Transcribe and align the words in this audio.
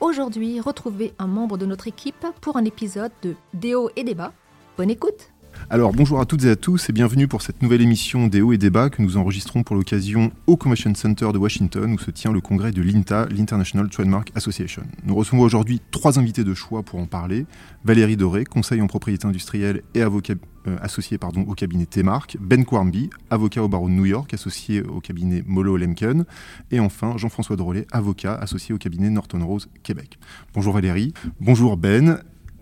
Aujourd'hui, 0.00 0.60
retrouvez 0.60 1.14
un 1.18 1.26
membre 1.26 1.56
de 1.56 1.66
notre 1.66 1.86
équipe 1.86 2.26
pour 2.40 2.56
un 2.56 2.64
épisode 2.64 3.12
de 3.22 3.34
Déo 3.54 3.90
et 3.96 4.04
débat. 4.04 4.32
Bonne 4.76 4.90
écoute 4.90 5.33
alors 5.70 5.92
bonjour 5.92 6.20
à 6.20 6.26
toutes 6.26 6.44
et 6.44 6.50
à 6.50 6.56
tous 6.56 6.90
et 6.90 6.92
bienvenue 6.92 7.26
pour 7.26 7.42
cette 7.42 7.62
nouvelle 7.62 7.80
émission 7.80 8.26
des 8.26 8.42
hauts 8.42 8.52
et 8.52 8.58
débats 8.58 8.90
que 8.90 9.00
nous 9.00 9.16
enregistrons 9.16 9.62
pour 9.62 9.76
l'occasion 9.76 10.30
au 10.46 10.56
Commission 10.56 10.94
Center 10.94 11.30
de 11.32 11.38
Washington 11.38 11.92
où 11.92 11.98
se 11.98 12.10
tient 12.10 12.32
le 12.32 12.40
congrès 12.40 12.70
de 12.70 12.82
l'INTA, 12.82 13.26
l'International 13.30 13.88
Trademark 13.88 14.30
Association. 14.34 14.82
Nous 15.04 15.14
recevons 15.14 15.40
aujourd'hui 15.40 15.80
trois 15.90 16.18
invités 16.18 16.44
de 16.44 16.54
choix 16.54 16.82
pour 16.82 17.00
en 17.00 17.06
parler. 17.06 17.46
Valérie 17.84 18.16
Doré, 18.16 18.44
conseil 18.44 18.82
en 18.82 18.86
propriété 18.86 19.26
industrielle 19.26 19.82
et 19.94 20.02
avocat 20.02 20.34
euh, 20.66 20.76
associé 20.80 21.18
au 21.46 21.54
cabinet 21.54 21.86
T-Mark, 21.86 22.36
Ben 22.40 22.64
Quarmby, 22.64 23.10
avocat 23.30 23.62
au 23.62 23.68
barreau 23.68 23.88
de 23.88 23.94
New 23.94 24.06
York, 24.06 24.32
associé 24.34 24.82
au 24.82 25.00
cabinet 25.00 25.42
Molo 25.46 25.76
Lemken, 25.76 26.24
et 26.70 26.80
enfin 26.80 27.16
Jean-François 27.16 27.56
Drolet, 27.56 27.86
avocat 27.92 28.34
associé 28.34 28.74
au 28.74 28.78
cabinet 28.78 29.10
Norton 29.10 29.44
Rose 29.44 29.68
Québec. 29.82 30.18
Bonjour 30.54 30.74
Valérie, 30.74 31.12
bonjour 31.40 31.76
Ben, 31.76 32.18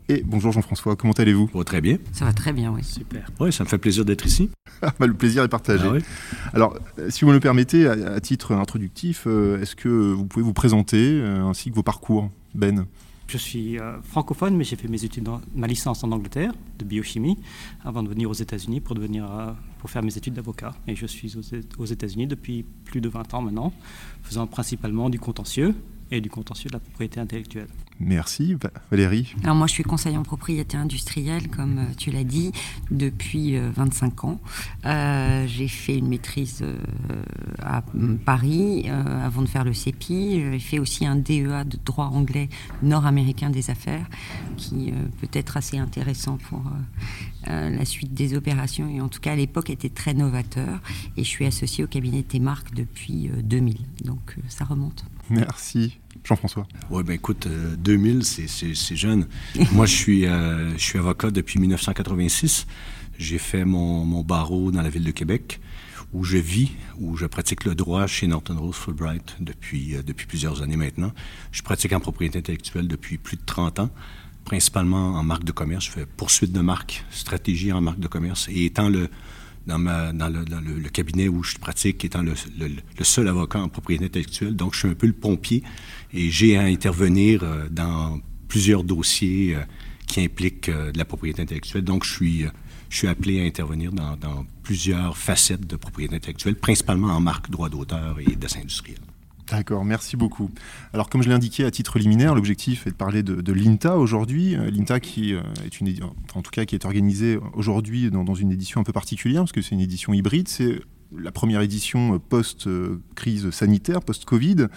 et 0.08 0.22
bonjour 0.24 0.52
Jean-François, 0.52 0.96
comment 0.96 1.12
allez-vous? 1.12 1.50
Oh, 1.54 1.64
Très 1.64 1.80
bien. 1.80 1.98
Ça 2.12 2.24
va 2.24 2.32
très 2.32 2.52
bien, 2.52 2.72
oui. 2.72 2.82
Super. 2.82 3.28
Oui, 3.40 3.52
ça 3.52 3.64
me 3.64 3.68
fait 3.68 3.78
plaisir 3.78 4.04
d'être 4.04 4.26
ici. 4.26 4.50
Ah, 4.82 4.92
bah, 4.98 5.06
le 5.06 5.14
plaisir 5.14 5.44
est 5.44 5.48
partagé. 5.48 5.86
Ah 5.86 6.50
Alors, 6.54 6.76
si 7.08 7.24
vous 7.24 7.28
me 7.28 7.34
le 7.34 7.40
permettez, 7.40 7.86
à, 7.86 8.20
titre 8.20 8.52
introductif, 8.52 9.24
euh, 9.26 9.60
est-ce 9.60 9.76
que 9.76 9.88
vous 9.88 10.24
pouvez 10.24 10.44
vous 10.44 10.52
présenter 10.52 11.20
euh, 11.20 11.44
ainsi 11.46 11.70
que 11.70 11.76
vos 11.76 11.84
parcours, 11.84 12.30
Ben? 12.54 12.86
Je 13.28 13.38
suis 13.38 13.78
euh, 13.78 14.00
francophone, 14.02 14.56
mais 14.56 14.64
j'ai 14.64 14.74
fait 14.74 14.88
mes 14.88 15.04
études, 15.04 15.28
ma 15.54 15.68
licence 15.68 16.02
en 16.02 16.10
Angleterre 16.10 16.52
de 16.78 16.84
biochimie, 16.84 17.38
avant 17.84 18.02
de 18.02 18.08
venir 18.08 18.28
aux 18.28 18.34
États-Unis 18.34 18.80
pour 18.80 18.96
devenir, 18.96 19.54
pour 19.78 19.88
faire 19.88 20.02
mes 20.02 20.16
études 20.16 20.34
d'avocat. 20.34 20.74
Et 20.88 20.96
je 20.96 21.06
suis 21.06 21.36
aux, 21.36 21.80
aux 21.80 21.86
États-Unis 21.86 22.26
depuis 22.26 22.64
plus 22.84 23.00
de 23.00 23.08
20 23.08 23.34
ans 23.34 23.42
maintenant, 23.42 23.72
faisant 24.22 24.46
principalement 24.48 25.10
du 25.10 25.20
contentieux 25.20 25.74
et 26.12 26.20
du 26.20 26.30
contentieux 26.30 26.68
de 26.68 26.74
la 26.74 26.80
propriété 26.80 27.20
intellectuelle. 27.20 27.68
Merci. 27.98 28.56
Valérie 28.90 29.34
Alors 29.44 29.54
moi, 29.54 29.66
je 29.66 29.72
suis 29.72 29.82
conseiller 29.82 30.16
en 30.16 30.22
propriété 30.22 30.76
industrielle, 30.76 31.48
comme 31.48 31.78
euh, 31.78 31.94
tu 31.96 32.10
l'as 32.10 32.24
dit, 32.24 32.52
depuis 32.90 33.56
25 33.56 34.12
euh, 34.12 34.26
ans. 34.26 34.40
Euh, 34.84 35.46
j'ai 35.46 35.68
fait 35.68 35.98
une 35.98 36.08
maîtrise 36.08 36.64
à 37.60 37.82
Paris 38.24 38.88
avant 38.88 39.42
de 39.42 39.46
faire 39.46 39.64
le 39.64 39.72
CEPI. 39.72 40.42
J'ai 40.52 40.58
fait 40.58 40.78
aussi 40.78 41.06
un 41.06 41.16
DEA 41.16 41.64
de 41.64 41.78
droit 41.84 42.06
anglais 42.06 42.48
nord-américain 42.82 43.50
des 43.50 43.70
affaires, 43.70 44.06
qui 44.56 44.92
peut 45.20 45.28
être 45.32 45.56
assez 45.56 45.78
intéressant 45.78 46.38
pour 46.48 46.62
la 47.46 47.84
suite 47.84 48.14
des 48.14 48.34
opérations. 48.34 48.88
Et 48.88 49.00
en 49.00 49.08
tout 49.08 49.20
cas, 49.20 49.32
à 49.32 49.36
l'époque, 49.36 49.70
était 49.70 49.88
très 49.88 50.14
novateur. 50.14 50.80
Et 51.16 51.24
je 51.24 51.28
suis 51.28 51.46
associé 51.46 51.84
au 51.84 51.86
cabinet 51.86 52.22
T-Mark 52.22 52.74
depuis 52.74 53.30
2000. 53.42 53.76
Donc 54.04 54.36
ça 54.48 54.64
remonte. 54.64 55.04
Merci. 55.30 55.98
Jean-François 56.24 56.66
Oui, 56.90 57.02
ben 57.02 57.14
écoute, 57.14 57.48
2000, 57.48 58.18
euh, 58.18 58.74
c'est 58.74 58.96
jeune. 58.96 59.26
Moi, 59.72 59.86
je 59.86 59.94
suis, 59.94 60.26
euh, 60.26 60.72
je 60.76 60.82
suis 60.82 60.98
avocat 60.98 61.30
depuis 61.30 61.58
1986. 61.58 62.66
J'ai 63.18 63.38
fait 63.38 63.64
mon, 63.64 64.22
barreau 64.22 64.70
dans 64.70 64.82
la 64.82 64.88
ville 64.88 65.04
de 65.04 65.10
Québec, 65.10 65.60
où 66.12 66.24
je 66.24 66.38
vis, 66.38 66.72
où 66.98 67.16
je 67.16 67.26
pratique 67.26 67.64
le 67.64 67.74
droit 67.74 68.06
chez 68.06 68.26
Norton 68.26 68.56
Rose 68.58 68.76
Fulbright 68.76 69.36
depuis, 69.40 69.96
euh, 69.96 70.02
depuis 70.02 70.26
plusieurs 70.26 70.62
années 70.62 70.76
maintenant. 70.76 71.12
Je 71.50 71.62
pratique 71.62 71.92
en 71.92 72.00
propriété 72.00 72.38
intellectuelle 72.38 72.88
depuis 72.88 73.18
plus 73.18 73.36
de 73.36 73.42
30 73.44 73.80
ans, 73.80 73.90
principalement 74.44 75.14
en 75.14 75.22
marque 75.22 75.44
de 75.44 75.52
commerce. 75.52 75.86
Je 75.86 75.90
fais 75.90 76.06
poursuite 76.06 76.52
de 76.52 76.60
marque, 76.60 77.04
stratégie 77.10 77.72
en 77.72 77.80
marque 77.80 78.00
de 78.00 78.08
commerce. 78.08 78.48
Et 78.48 78.66
étant 78.66 78.88
le, 78.88 79.08
dans, 79.66 79.78
le, 79.78 80.88
cabinet 80.88 81.28
où 81.28 81.42
je 81.42 81.56
pratique, 81.56 82.04
étant 82.04 82.22
le, 82.22 82.34
seul 83.02 83.28
avocat 83.28 83.60
en 83.60 83.68
propriété 83.68 84.04
intellectuelle. 84.04 84.56
Donc, 84.56 84.74
je 84.74 84.80
suis 84.80 84.88
un 84.88 84.94
peu 84.94 85.06
le 85.06 85.12
pompier 85.12 85.62
et 86.12 86.30
j'ai 86.30 86.56
à 86.56 86.62
intervenir 86.62 87.42
euh, 87.42 87.68
dans 87.70 88.20
plusieurs 88.48 88.84
dossiers 88.84 89.54
euh, 89.56 89.60
qui 90.06 90.20
impliquent 90.20 90.68
euh, 90.68 90.92
de 90.92 90.98
la 90.98 91.04
propriété 91.04 91.42
intellectuelle. 91.42 91.84
Donc, 91.84 92.04
je 92.04 92.12
suis, 92.12 93.08
appelé 93.08 93.40
à 93.40 93.44
intervenir 93.44 93.92
dans, 93.92 94.16
dans 94.16 94.46
plusieurs 94.62 95.16
facettes 95.16 95.66
de 95.66 95.76
propriété 95.76 96.16
intellectuelle, 96.16 96.56
principalement 96.56 97.08
en 97.08 97.20
marque, 97.20 97.50
droit 97.50 97.68
d'auteur 97.68 98.18
et 98.20 98.36
dessin 98.36 98.60
industriel. 98.60 98.98
D'accord, 99.52 99.84
merci 99.84 100.16
beaucoup. 100.16 100.50
Alors, 100.94 101.10
comme 101.10 101.22
je 101.22 101.28
l'ai 101.28 101.34
indiqué 101.34 101.66
à 101.66 101.70
titre 101.70 101.98
liminaire, 101.98 102.34
l'objectif 102.34 102.86
est 102.86 102.90
de 102.90 102.96
parler 102.96 103.22
de, 103.22 103.52
l'INTA 103.52 103.98
aujourd'hui. 103.98 104.56
Euh, 104.56 104.70
L'INTA 104.70 104.98
qui 104.98 105.34
euh, 105.34 105.42
est 105.66 105.78
une, 105.78 105.92
en 106.34 106.40
tout 106.40 106.50
cas, 106.50 106.64
qui 106.64 106.74
est 106.74 106.86
organisée 106.86 107.38
aujourd'hui 107.52 108.10
dans, 108.10 108.34
une 108.34 108.50
édition 108.50 108.80
un 108.80 108.84
peu 108.84 108.94
particulière, 108.94 109.42
parce 109.42 109.52
que 109.52 109.60
c'est 109.60 109.74
une 109.74 109.82
édition 109.82 110.14
hybride. 110.14 110.48
C'est 110.48 110.80
la 111.14 111.32
première 111.32 111.60
édition 111.60 112.18
post-crise 112.18 113.50
sanitaire, 113.50 114.00
post-Covid. 114.00 114.68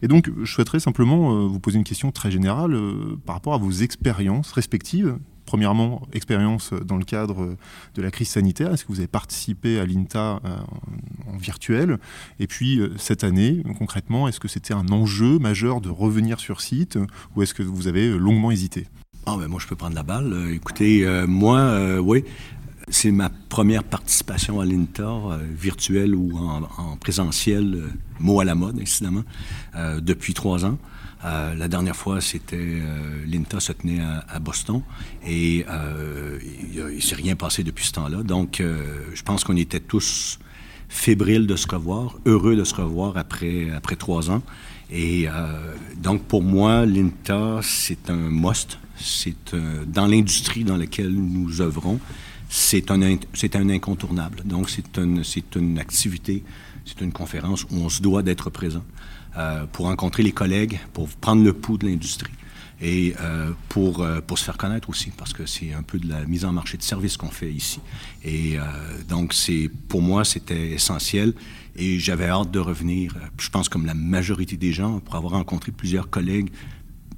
Et 0.00 0.08
donc, 0.08 0.30
je 0.42 0.50
souhaiterais 0.50 0.80
simplement 0.80 1.34
euh, 1.34 1.46
vous 1.46 1.60
poser 1.60 1.76
une 1.76 1.84
question 1.84 2.10
très 2.10 2.30
générale 2.30 2.74
par 3.26 3.34
rapport 3.34 3.52
à 3.52 3.58
vos 3.58 3.72
expériences 3.72 4.52
respectives 4.52 5.18
Premièrement, 5.46 6.02
expérience 6.12 6.72
dans 6.72 6.96
le 6.96 7.04
cadre 7.04 7.56
de 7.94 8.02
la 8.02 8.10
crise 8.10 8.28
sanitaire. 8.28 8.72
Est-ce 8.72 8.84
que 8.84 8.92
vous 8.92 8.98
avez 8.98 9.08
participé 9.08 9.78
à 9.78 9.84
l'INTA 9.84 10.40
euh, 10.44 10.56
en 11.32 11.36
virtuel? 11.36 11.98
Et 12.40 12.46
puis, 12.46 12.80
euh, 12.80 12.94
cette 12.96 13.24
année, 13.24 13.62
concrètement, 13.78 14.26
est-ce 14.26 14.40
que 14.40 14.48
c'était 14.48 14.74
un 14.74 14.88
enjeu 14.88 15.38
majeur 15.38 15.80
de 15.80 15.90
revenir 15.90 16.40
sur 16.40 16.60
site 16.60 16.98
ou 17.36 17.42
est-ce 17.42 17.52
que 17.52 17.62
vous 17.62 17.88
avez 17.88 18.16
longuement 18.16 18.50
hésité? 18.50 18.86
Ah 19.26 19.36
ben 19.38 19.48
moi, 19.48 19.58
je 19.60 19.66
peux 19.66 19.76
prendre 19.76 19.94
la 19.94 20.02
balle. 20.02 20.32
Euh, 20.32 20.54
écoutez, 20.54 21.06
moi, 21.26 22.00
oui, 22.00 22.24
c'est 22.88 23.12
ma 23.12 23.30
première 23.30 23.84
participation 23.84 24.60
à 24.60 24.64
l'INTA, 24.64 25.38
virtuelle 25.50 26.14
ou 26.14 26.36
en, 26.38 26.96
présentiel, 26.96 27.82
mot 28.18 28.40
à 28.40 28.44
la 28.44 28.54
mode, 28.54 28.80
incidemment, 28.80 29.24
depuis 30.00 30.34
trois 30.34 30.64
ans. 30.64 30.78
Euh, 31.24 31.54
la 31.54 31.68
dernière 31.68 31.96
fois, 31.96 32.20
c'était 32.20 32.56
euh, 32.58 33.24
l'INTA 33.26 33.58
se 33.58 33.72
tenait 33.72 34.00
à, 34.28 34.38
Boston 34.40 34.82
et 35.26 35.64
euh, 35.70 36.38
il 36.74 36.96
ne 36.96 37.00
s'est 37.00 37.14
rien 37.14 37.34
passé 37.34 37.64
depuis 37.64 37.86
ce 37.86 37.92
temps-là. 37.92 38.22
Donc, 38.22 38.60
je 38.60 39.22
pense 39.22 39.44
qu'on 39.44 39.56
était 39.56 39.80
tous 39.80 40.38
fébriles 40.88 41.46
de 41.46 41.56
se 41.56 41.66
revoir, 41.66 42.18
heureux 42.26 42.56
de 42.56 42.64
se 42.64 42.74
revoir 42.74 43.16
après, 43.16 43.70
après 43.70 43.96
trois 43.96 44.30
ans. 44.30 44.42
Et 44.90 45.26
donc, 45.96 46.24
pour 46.24 46.42
moi, 46.42 46.84
l'INTA, 46.84 47.60
c'est 47.62 48.10
un 48.10 48.16
must. 48.30 48.78
C'est 48.96 49.56
dans 49.86 50.06
l'industrie 50.06 50.62
dans 50.62 50.76
laquelle 50.76 51.12
nous 51.12 51.60
œuvrons, 51.60 51.98
c'est 52.48 52.90
un, 52.90 53.00
un 53.02 53.70
incontournable. 53.70 54.42
Donc, 54.44 54.68
c'est 54.68 54.98
une, 54.98 55.24
c'est 55.24 55.56
une 55.56 55.78
activité, 55.78 56.44
c'est 56.84 57.00
une 57.00 57.12
conférence 57.12 57.64
où 57.64 57.76
on 57.76 57.88
se 57.88 58.02
doit 58.02 58.22
d'être 58.22 58.50
présent. 58.50 58.84
Euh, 59.36 59.66
pour 59.66 59.86
rencontrer 59.86 60.22
les 60.22 60.30
collègues, 60.30 60.78
pour 60.92 61.08
prendre 61.08 61.42
le 61.42 61.52
pouls 61.52 61.76
de 61.76 61.88
l'industrie 61.88 62.30
et 62.80 63.16
euh, 63.20 63.50
pour, 63.68 64.00
euh, 64.00 64.20
pour 64.20 64.38
se 64.38 64.44
faire 64.44 64.56
connaître 64.56 64.88
aussi, 64.88 65.10
parce 65.10 65.32
que 65.32 65.44
c'est 65.44 65.72
un 65.72 65.82
peu 65.82 65.98
de 65.98 66.08
la 66.08 66.24
mise 66.24 66.44
en 66.44 66.52
marché 66.52 66.76
de 66.76 66.84
services 66.84 67.16
qu'on 67.16 67.30
fait 67.30 67.50
ici. 67.52 67.80
Et 68.22 68.56
donc, 69.08 69.34
pour 69.88 70.02
moi, 70.02 70.24
c'était 70.24 70.70
essentiel 70.70 71.34
et 71.74 71.98
j'avais 71.98 72.28
hâte 72.28 72.52
de 72.52 72.60
revenir, 72.60 73.16
je 73.38 73.50
pense 73.50 73.68
comme 73.68 73.86
la 73.86 73.94
majorité 73.94 74.56
des 74.56 74.72
gens, 74.72 75.00
pour 75.00 75.16
avoir 75.16 75.32
rencontré 75.32 75.72
plusieurs 75.72 76.08
collègues 76.08 76.50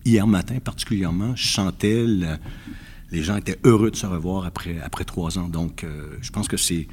hier 0.06 0.26
matin 0.26 0.58
particulièrement, 0.58 1.36
je 1.36 1.60
les 3.12 3.22
gens 3.22 3.36
étaient 3.36 3.58
heureux 3.64 3.90
de 3.90 3.96
se 3.96 4.06
revoir 4.06 4.46
après, 4.46 4.80
après 4.80 5.04
trois 5.04 5.38
ans. 5.38 5.48
Donc, 5.48 5.84
je 6.22 6.30
pense 6.30 6.48
que 6.48 6.56
c'est 6.56 6.88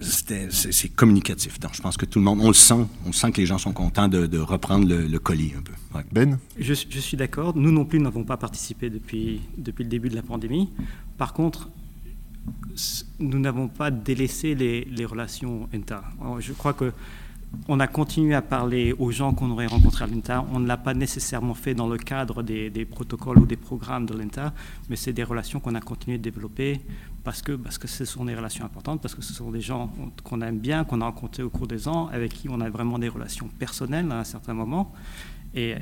c'est 0.00 0.88
communicatif. 0.94 1.58
Donc, 1.60 1.74
je 1.74 1.82
pense 1.82 1.96
que 1.96 2.06
tout 2.06 2.18
le 2.18 2.24
monde, 2.24 2.40
on 2.42 2.48
le 2.48 2.54
sent, 2.54 2.86
on 3.06 3.12
sent 3.12 3.32
que 3.32 3.40
les 3.40 3.46
gens 3.46 3.58
sont 3.58 3.72
contents 3.72 4.08
de, 4.08 4.38
reprendre 4.38 4.86
le, 4.88 5.18
colis 5.18 5.52
un 5.56 5.62
peu. 5.62 5.72
Ben? 6.12 6.38
Je, 6.58 6.74
je, 6.74 6.98
suis 7.00 7.16
d'accord. 7.16 7.56
Nous 7.56 7.70
non 7.70 7.84
plus 7.84 8.00
n'avons 8.00 8.24
pas 8.24 8.36
participé 8.36 8.90
depuis, 8.90 9.40
depuis 9.56 9.84
le 9.84 9.90
début 9.90 10.08
de 10.08 10.16
la 10.16 10.22
pandémie. 10.22 10.70
Par 11.18 11.32
contre, 11.32 11.70
nous 13.18 13.38
n'avons 13.38 13.68
pas 13.68 13.90
délaissé 13.90 14.54
les, 14.54 14.84
les 14.84 15.04
relations 15.04 15.68
ENTA. 15.74 16.02
Je 16.40 16.52
crois 16.52 16.72
que 16.72 16.92
on 17.68 17.80
a 17.80 17.86
continué 17.86 18.34
à 18.34 18.42
parler 18.42 18.92
aux 18.98 19.10
gens 19.10 19.32
qu'on 19.32 19.50
aurait 19.50 19.66
rencontrés 19.66 20.04
à 20.04 20.06
l'INTA. 20.06 20.44
On 20.52 20.60
ne 20.60 20.66
l'a 20.66 20.76
pas 20.76 20.94
nécessairement 20.94 21.54
fait 21.54 21.74
dans 21.74 21.88
le 21.88 21.96
cadre 21.96 22.42
des, 22.42 22.70
protocoles 22.84 23.38
ou 23.38 23.46
des 23.46 23.56
programmes 23.56 24.06
de 24.06 24.14
l'INTA, 24.16 24.52
mais 24.88 24.96
c'est 24.96 25.12
des 25.12 25.24
relations 25.24 25.60
qu'on 25.60 25.74
a 25.74 25.80
continué 25.80 26.18
de 26.18 26.22
développer 26.22 26.80
parce 27.22 27.40
que, 27.40 27.52
parce 27.52 27.78
que 27.78 27.88
ce 27.88 28.04
sont 28.04 28.24
des 28.26 28.34
relations 28.34 28.64
importantes, 28.64 29.00
parce 29.00 29.14
que 29.14 29.22
ce 29.22 29.32
sont 29.32 29.50
des 29.50 29.60
gens 29.60 29.90
qu'on 30.22 30.40
aime 30.42 30.58
bien, 30.58 30.84
qu'on 30.84 31.00
a 31.00 31.06
rencontrés 31.06 31.42
au 31.42 31.50
cours 31.50 31.66
des 31.66 31.88
ans, 31.88 32.08
avec 32.12 32.32
qui 32.34 32.48
on 32.48 32.60
a 32.60 32.68
vraiment 32.68 32.98
des 32.98 33.08
relations 33.08 33.48
personnelles 33.58 34.10
à 34.10 34.18
un 34.20 34.24
certain 34.24 34.54
moment. 34.54 34.92
et, 35.54 35.74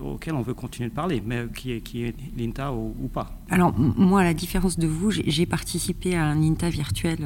auquel 0.00 0.34
on 0.34 0.42
veut 0.42 0.54
continuer 0.54 0.90
de 0.90 0.94
parler, 0.94 1.22
mais 1.24 1.46
qui 1.56 1.72
est, 1.72 1.80
qui 1.80 2.04
est 2.04 2.14
l'INTA 2.36 2.72
ou, 2.72 3.08
pas. 3.12 3.30
Alors 3.48 3.72
moi, 3.76 4.20
à 4.20 4.24
la 4.24 4.34
différence 4.34 4.78
de 4.78 4.86
vous, 4.86 5.10
j'ai 5.10 5.46
participé 5.46 6.14
à 6.14 6.26
un 6.26 6.42
INTA 6.42 6.68
virtuel 6.68 7.18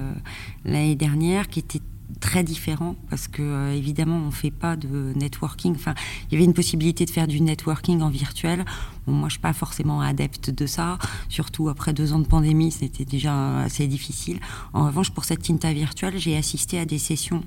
l'année 0.64 0.94
dernière 0.94 1.48
qui 1.48 1.58
était 1.58 1.82
très 2.20 2.42
différent 2.42 2.96
parce 3.10 3.28
que 3.28 3.42
euh, 3.42 3.74
évidemment 3.74 4.18
on 4.26 4.30
fait 4.30 4.50
pas 4.50 4.76
de 4.76 5.12
networking. 5.14 5.74
Enfin, 5.74 5.94
il 6.26 6.34
y 6.34 6.36
avait 6.36 6.44
une 6.44 6.54
possibilité 6.54 7.04
de 7.04 7.10
faire 7.10 7.26
du 7.26 7.40
networking 7.40 8.00
en 8.02 8.08
virtuel. 8.08 8.64
Moi, 9.06 9.28
je 9.28 9.32
suis 9.32 9.40
pas 9.40 9.52
forcément 9.52 10.00
adepte 10.00 10.50
de 10.50 10.66
ça, 10.66 10.98
surtout 11.28 11.68
après 11.68 11.92
deux 11.92 12.12
ans 12.12 12.18
de 12.18 12.26
pandémie, 12.26 12.70
c'était 12.70 13.04
déjà 13.04 13.60
assez 13.60 13.86
difficile. 13.86 14.40
En 14.72 14.86
revanche, 14.86 15.10
pour 15.10 15.24
cette 15.24 15.48
INTA 15.48 15.72
virtuelle, 15.72 16.18
j'ai 16.18 16.36
assisté 16.36 16.78
à 16.78 16.84
des 16.84 16.98
sessions 16.98 17.42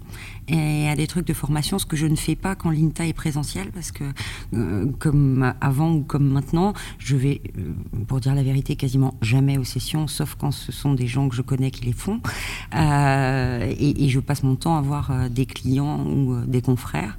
et 0.48 0.88
à 0.90 0.96
des 0.96 1.07
trucs 1.07 1.28
de 1.28 1.34
formation, 1.34 1.80
ce 1.80 1.86
que 1.86 1.96
je 1.96 2.07
ne 2.07 2.16
fais 2.16 2.36
pas 2.36 2.56
quand 2.56 2.69
l'INTA 2.69 3.07
est 3.07 3.13
présentiel, 3.13 3.72
parce 3.72 3.92
que 3.92 4.04
euh, 4.54 4.92
comme 5.00 5.54
avant 5.62 5.92
ou 5.92 6.04
comme 6.04 6.30
maintenant, 6.30 6.74
je 6.98 7.16
vais, 7.16 7.42
euh, 7.58 7.72
pour 8.08 8.19
dire 8.19 8.36
la 8.36 8.44
vérité, 8.44 8.75
quasiment 8.75 9.16
jamais 9.22 9.58
aux 9.58 9.63
sessions, 9.63 10.08
sauf 10.08 10.36
quand 10.36 10.51
ce 10.51 10.72
sont 10.72 10.94
des 10.94 11.08
gens 11.08 11.30
que 11.30 11.36
je 11.36 11.42
connais 11.42 11.72
qui 11.72 11.86
les 11.86 11.94
font, 11.94 12.19
et, 12.74 14.06
et 14.06 14.10
je 14.10 14.19
passe 14.19 14.44
mon 14.44 14.56
temps 14.56 14.78
avoir 14.78 15.12
euh, 15.12 15.30
des 15.30 15.46
clients 15.46 16.06
ou 16.06 16.34
euh, 16.34 16.46
des 16.46 16.62
confrères. 16.62 17.18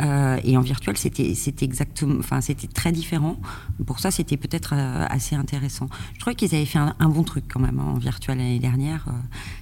Euh, 0.00 0.38
et 0.44 0.56
en 0.56 0.60
virtuel, 0.60 0.96
c'était 0.96 1.34
c'était 1.34 1.64
exactement, 1.64 2.16
enfin 2.18 2.40
c'était 2.40 2.66
très 2.66 2.92
différent. 2.92 3.38
Pour 3.86 3.98
ça, 4.00 4.10
c'était 4.10 4.36
peut-être 4.36 4.74
assez 4.74 5.36
intéressant. 5.36 5.88
Je 6.14 6.20
trouvais 6.20 6.34
qu'ils 6.34 6.54
avaient 6.54 6.64
fait 6.64 6.78
un, 6.78 7.08
bon 7.08 7.22
truc 7.22 7.44
quand 7.48 7.60
même 7.60 7.78
hein, 7.78 7.92
en 7.94 7.98
virtuel 7.98 8.38
l'année 8.38 8.58
dernière. 8.58 9.06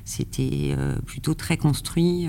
c'était 0.04 0.76
plutôt 1.06 1.34
très 1.34 1.56
construit. 1.56 2.28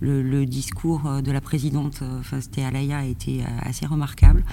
Le, 0.00 0.44
discours 0.44 1.22
de 1.22 1.32
la 1.32 1.40
présidente, 1.40 2.02
enfin 2.20 2.40
c'était 2.40 2.62
Alaya, 2.62 2.98
a 2.98 3.04
été 3.04 3.44
assez 3.62 3.86
remarquable. 3.86 4.44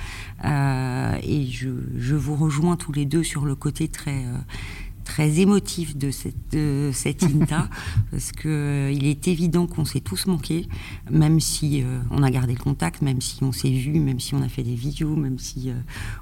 et 0.43 1.47
je, 1.47 2.15
vous 2.15 2.35
rejoins 2.35 2.75
tous 2.75 2.91
les 2.91 3.05
deux 3.05 3.23
sur 3.23 3.45
le 3.45 3.55
côté 3.55 3.87
très 3.87 4.25
très 5.05 5.39
émotif 5.39 5.95
de 5.95 6.11
cette, 6.11 6.51
de 6.51 6.89
cette 6.91 7.23
INTA, 7.23 7.69
parce 8.11 8.33
qu'il 8.33 8.51
euh, 8.51 8.91
il 8.91 9.05
est 9.05 9.29
évident 9.29 9.67
qu'on 9.67 9.85
s'est 9.85 10.01
tous 10.01 10.25
manqué, 10.27 10.67
même 11.09 11.39
si 11.39 11.81
euh, 11.81 12.01
on 12.11 12.23
a 12.23 12.29
gardé 12.29 12.53
le 12.53 12.59
contact, 12.59 13.01
même 13.01 13.21
si 13.21 13.41
on 13.43 13.53
s'est 13.53 13.69
vu, 13.69 13.99
même 13.99 14.19
si 14.19 14.35
on 14.35 14.41
a 14.41 14.49
fait 14.49 14.63
des 14.63 14.75
vidéos, 14.75 15.15
même 15.15 15.39
si 15.39 15.69
euh, 15.69 15.75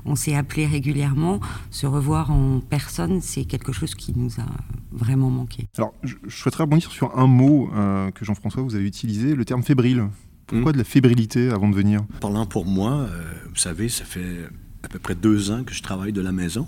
on 0.06 0.16
s'est 0.16 0.36
appelé 0.36 0.68
régulièrement, 0.68 1.40
se 1.72 1.88
revoir 1.88 2.30
en 2.30 2.60
personne, 2.60 3.22
c'est 3.22 3.46
quelque 3.46 3.72
chose 3.72 3.96
qui 3.96 4.14
nous 4.16 4.40
a 4.40 4.46
vraiment 4.92 5.32
manqué. 5.32 5.68
Alors, 5.78 5.94
je, 6.04 6.16
souhaiterais 6.28 6.66
rebondir 6.66 6.92
sur 6.92 7.18
un 7.18 7.26
mot 7.26 7.70
que 8.14 8.26
Jean-François, 8.26 8.62
vous 8.62 8.76
avez 8.76 8.86
utilisé, 8.86 9.34
le 9.34 9.46
terme 9.46 9.64
fébrile. 9.64 10.08
Pourquoi 10.46 10.72
hmm. 10.72 10.74
de 10.74 10.78
la 10.78 10.84
fébrilité 10.84 11.50
avant 11.50 11.70
de 11.70 11.76
venir? 11.76 12.02
Parlant 12.20 12.46
pour 12.46 12.66
moi, 12.66 13.08
vous 13.50 13.56
savez, 13.56 13.88
ça 13.88 14.04
fait 14.04 14.50
à 14.84 14.90
peu 14.90 15.00
près 15.00 15.16
deux 15.16 15.52
ans 15.52 15.64
que 15.64 15.74
je 15.74 15.82
travaille 15.82 16.12
de 16.12 16.22
la 16.22 16.32
maison. 16.32 16.68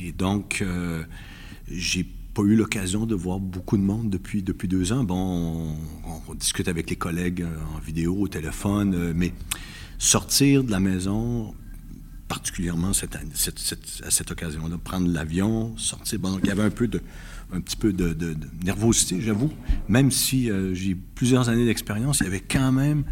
Et 0.00 0.12
donc, 0.12 0.58
euh, 0.62 1.04
j'ai 1.70 2.04
pas 2.04 2.42
eu 2.42 2.56
l'occasion 2.56 3.06
de 3.06 3.14
voir 3.14 3.38
beaucoup 3.38 3.76
de 3.76 3.82
monde 3.82 4.10
depuis, 4.10 4.42
depuis 4.42 4.68
deux 4.68 4.92
ans. 4.92 5.04
Bon, 5.04 5.76
on, 6.28 6.34
discute 6.34 6.68
avec 6.68 6.90
les 6.90 6.96
collègues 6.96 7.42
euh, 7.42 7.76
en 7.76 7.78
vidéo, 7.78 8.16
au 8.18 8.28
téléphone, 8.28 8.94
euh, 8.94 9.12
mais 9.14 9.32
sortir 9.98 10.64
de 10.64 10.70
la 10.70 10.80
maison, 10.80 11.54
particulièrement 12.28 12.90
à 12.90 14.10
cette 14.10 14.30
occasion-là, 14.30 14.78
prendre 14.78 15.08
l'avion, 15.08 15.76
sortir. 15.76 16.18
Bon, 16.18 16.38
il 16.42 16.48
y 16.48 16.50
avait 16.50 16.64
un 16.64 16.70
peu 16.70 16.88
de, 16.88 17.00
un 17.52 17.60
petit 17.60 17.76
peu 17.76 17.92
de, 17.92 18.36
nervosité, 18.64 19.20
j'avoue. 19.20 19.52
Même 19.88 20.10
si 20.10 20.50
j'ai 20.72 20.94
plusieurs 20.94 21.48
années 21.48 21.64
d'expérience, 21.64 22.20
il 22.20 22.24
y 22.24 22.26
avait 22.26 22.40
quand 22.40 22.72
même. 22.72 23.04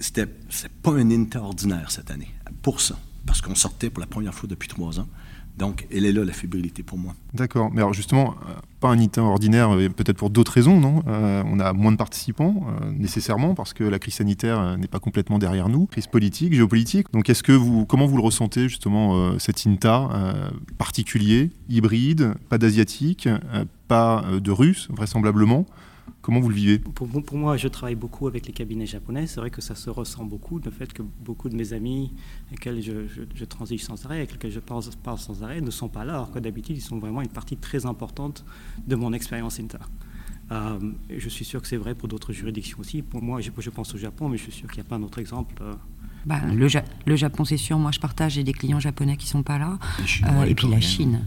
C'était 0.00 0.26
pas 0.26 0.92
un 0.92 1.10
INTA 1.10 1.40
ordinaire 1.40 1.92
cette 1.92 2.10
année, 2.10 2.30
pour 2.62 2.80
ça. 2.80 2.98
Parce 3.24 3.40
qu'on 3.40 3.54
sortait 3.54 3.90
pour 3.90 4.00
la 4.00 4.06
première 4.06 4.34
fois 4.34 4.48
depuis 4.48 4.68
trois 4.68 4.98
ans. 4.98 5.08
Donc, 5.58 5.88
elle 5.92 6.06
est 6.06 6.12
là, 6.12 6.24
la 6.24 6.32
fébrilité 6.32 6.84
pour 6.84 6.98
moi. 6.98 7.14
D'accord. 7.34 7.70
Mais 7.72 7.80
alors, 7.80 7.92
justement, 7.92 8.36
euh, 8.48 8.52
pas 8.78 8.88
un 8.90 8.98
ITA 8.98 9.22
ordinaire, 9.22 9.70
peut-être 9.96 10.16
pour 10.16 10.30
d'autres 10.30 10.52
raisons, 10.52 10.78
non? 10.78 11.02
Euh, 11.08 11.42
On 11.46 11.58
a 11.58 11.72
moins 11.72 11.90
de 11.90 11.96
participants, 11.96 12.64
euh, 12.80 12.92
nécessairement, 12.92 13.54
parce 13.54 13.72
que 13.72 13.82
la 13.82 13.98
crise 13.98 14.14
sanitaire 14.14 14.78
n'est 14.78 14.86
pas 14.86 15.00
complètement 15.00 15.38
derrière 15.40 15.68
nous. 15.68 15.86
Crise 15.86 16.06
politique, 16.06 16.54
géopolitique. 16.54 17.08
Donc, 17.12 17.28
est-ce 17.28 17.42
que 17.42 17.50
vous, 17.50 17.86
comment 17.86 18.06
vous 18.06 18.16
le 18.16 18.22
ressentez, 18.22 18.68
justement, 18.68 19.36
cet 19.38 19.66
INTA 19.66 20.08
particulier, 20.78 21.50
hybride, 21.68 22.34
pas 22.48 22.58
d'asiatique, 22.58 23.28
pas 23.88 24.24
de 24.40 24.50
russe, 24.52 24.86
vraisemblablement? 24.90 25.66
Comment 26.28 26.40
vous 26.40 26.50
le 26.50 26.54
vivez? 26.54 26.78
Pour, 26.78 27.08
moi, 27.32 27.56
je 27.56 27.68
travaille 27.68 27.94
beaucoup 27.94 28.26
avec 28.26 28.46
les 28.46 28.52
cabinets 28.52 28.84
japonais. 28.84 29.26
C'est 29.26 29.40
vrai 29.40 29.48
que 29.48 29.62
ça 29.62 29.74
se 29.74 29.88
ressent 29.88 30.26
beaucoup, 30.26 30.60
le 30.62 30.70
fait 30.70 30.92
que 30.92 31.00
beaucoup 31.00 31.48
de 31.48 31.56
mes 31.56 31.72
amis 31.72 32.12
avec 32.48 32.66
lesquels 32.66 32.82
je, 33.34 33.44
transige 33.46 33.82
sans 33.82 34.04
arrêt, 34.04 34.18
avec 34.18 34.32
lesquels 34.32 34.50
je 34.50 34.60
parle, 34.60 34.82
sans 35.18 35.42
arrêt, 35.42 35.62
ne 35.62 35.70
sont 35.70 35.88
pas 35.88 36.04
là, 36.04 36.16
alors 36.16 36.30
que 36.30 36.38
d'habitude, 36.38 36.76
ils 36.76 36.82
sont 36.82 36.98
vraiment 36.98 37.22
une 37.22 37.30
partie 37.30 37.56
très 37.56 37.86
importante 37.86 38.44
de 38.86 38.94
mon 38.94 39.14
expérience 39.14 39.58
INTA. 39.58 39.78
Euh, 40.52 40.78
je 41.08 41.28
suis 41.30 41.46
sûr 41.46 41.62
que 41.62 41.66
c'est 41.66 41.78
vrai 41.78 41.94
pour 41.94 42.08
d'autres 42.08 42.34
juridictions 42.34 42.80
aussi. 42.80 43.00
Pour 43.00 43.22
moi, 43.22 43.40
je, 43.40 43.70
pense 43.70 43.94
au 43.94 43.98
Japon, 43.98 44.28
mais 44.28 44.36
je 44.36 44.42
suis 44.42 44.52
sûr 44.52 44.68
qu'il 44.68 44.82
n'y 44.82 44.86
a 44.86 44.90
pas 44.90 44.96
un 44.96 45.02
autre 45.04 45.20
exemple. 45.20 45.54
Euh. 45.62 45.72
Bah, 46.26 46.40
le, 46.44 46.68
le, 47.06 47.16
Japon, 47.16 47.46
c'est 47.46 47.56
sûr. 47.56 47.78
Moi, 47.78 47.90
je 47.90 48.00
partage. 48.00 48.32
J'ai 48.32 48.44
des 48.44 48.52
clients 48.52 48.80
japonais 48.80 49.16
qui 49.16 49.24
ne 49.24 49.30
sont 49.30 49.42
pas 49.42 49.56
là. 49.56 49.78
Euh, 50.26 50.44
et 50.44 50.54
puis 50.54 50.68
la 50.68 50.80
Chine 50.80 51.24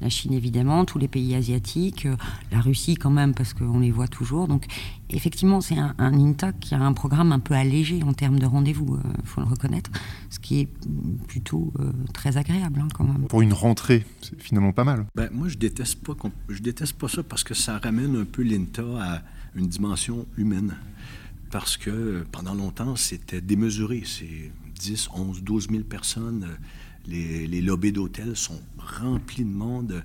la 0.00 0.08
Chine 0.08 0.32
évidemment, 0.32 0.84
tous 0.84 0.98
les 0.98 1.08
pays 1.08 1.34
asiatiques, 1.34 2.06
euh, 2.06 2.16
la 2.52 2.60
Russie 2.60 2.96
quand 2.96 3.10
même 3.10 3.34
parce 3.34 3.54
qu'on 3.54 3.80
les 3.80 3.90
voit 3.90 4.08
toujours. 4.08 4.46
Donc 4.46 4.66
effectivement, 5.10 5.60
c'est 5.60 5.78
un, 5.78 5.94
INTA 5.98 6.52
qui 6.52 6.74
a 6.74 6.80
un 6.80 6.92
programme 6.92 7.32
un 7.32 7.38
peu 7.38 7.54
allégé 7.54 8.02
en 8.02 8.12
termes 8.12 8.38
de 8.38 8.46
rendez-vous, 8.46 8.98
il 9.02 9.10
euh, 9.10 9.12
faut 9.24 9.40
le 9.40 9.46
reconnaître, 9.46 9.90
ce 10.30 10.38
qui 10.38 10.60
est 10.60 10.68
plutôt 11.28 11.72
euh, 11.80 11.92
très 12.12 12.36
agréable 12.36 12.80
hein, 12.80 12.88
quand 12.94 13.04
même. 13.04 13.26
Pour 13.28 13.42
une 13.42 13.52
rentrée, 13.52 14.04
c'est 14.20 14.40
finalement 14.40 14.72
pas 14.72 14.84
mal. 14.84 15.06
Ben, 15.14 15.30
moi, 15.32 15.48
je 15.48 15.56
déteste 15.56 16.02
pas, 16.02 16.14
je 16.48 16.62
déteste 16.62 16.94
pas 16.94 17.08
ça 17.08 17.22
parce 17.22 17.44
que 17.44 17.54
ça 17.54 17.78
ramène 17.78 18.16
un 18.16 18.24
peu 18.24 18.42
l'INTA 18.42 18.82
à 19.00 19.22
une 19.54 19.68
dimension 19.68 20.26
humaine. 20.36 20.76
Parce 21.50 21.76
que 21.76 22.26
pendant 22.32 22.54
longtemps, 22.54 22.96
c'était 22.96 23.40
démesuré. 23.40 24.02
C'est 24.04 24.50
10, 24.80 25.08
11, 25.14 25.42
12 25.42 25.68
000 25.70 25.84
personnes 25.84 26.46
les, 27.08 27.46
les 27.46 27.60
lobbies 27.60 27.92
d'hôtels 27.92 28.36
sont 28.36 28.60
remplis 28.78 29.44
de 29.44 29.50
monde. 29.50 30.02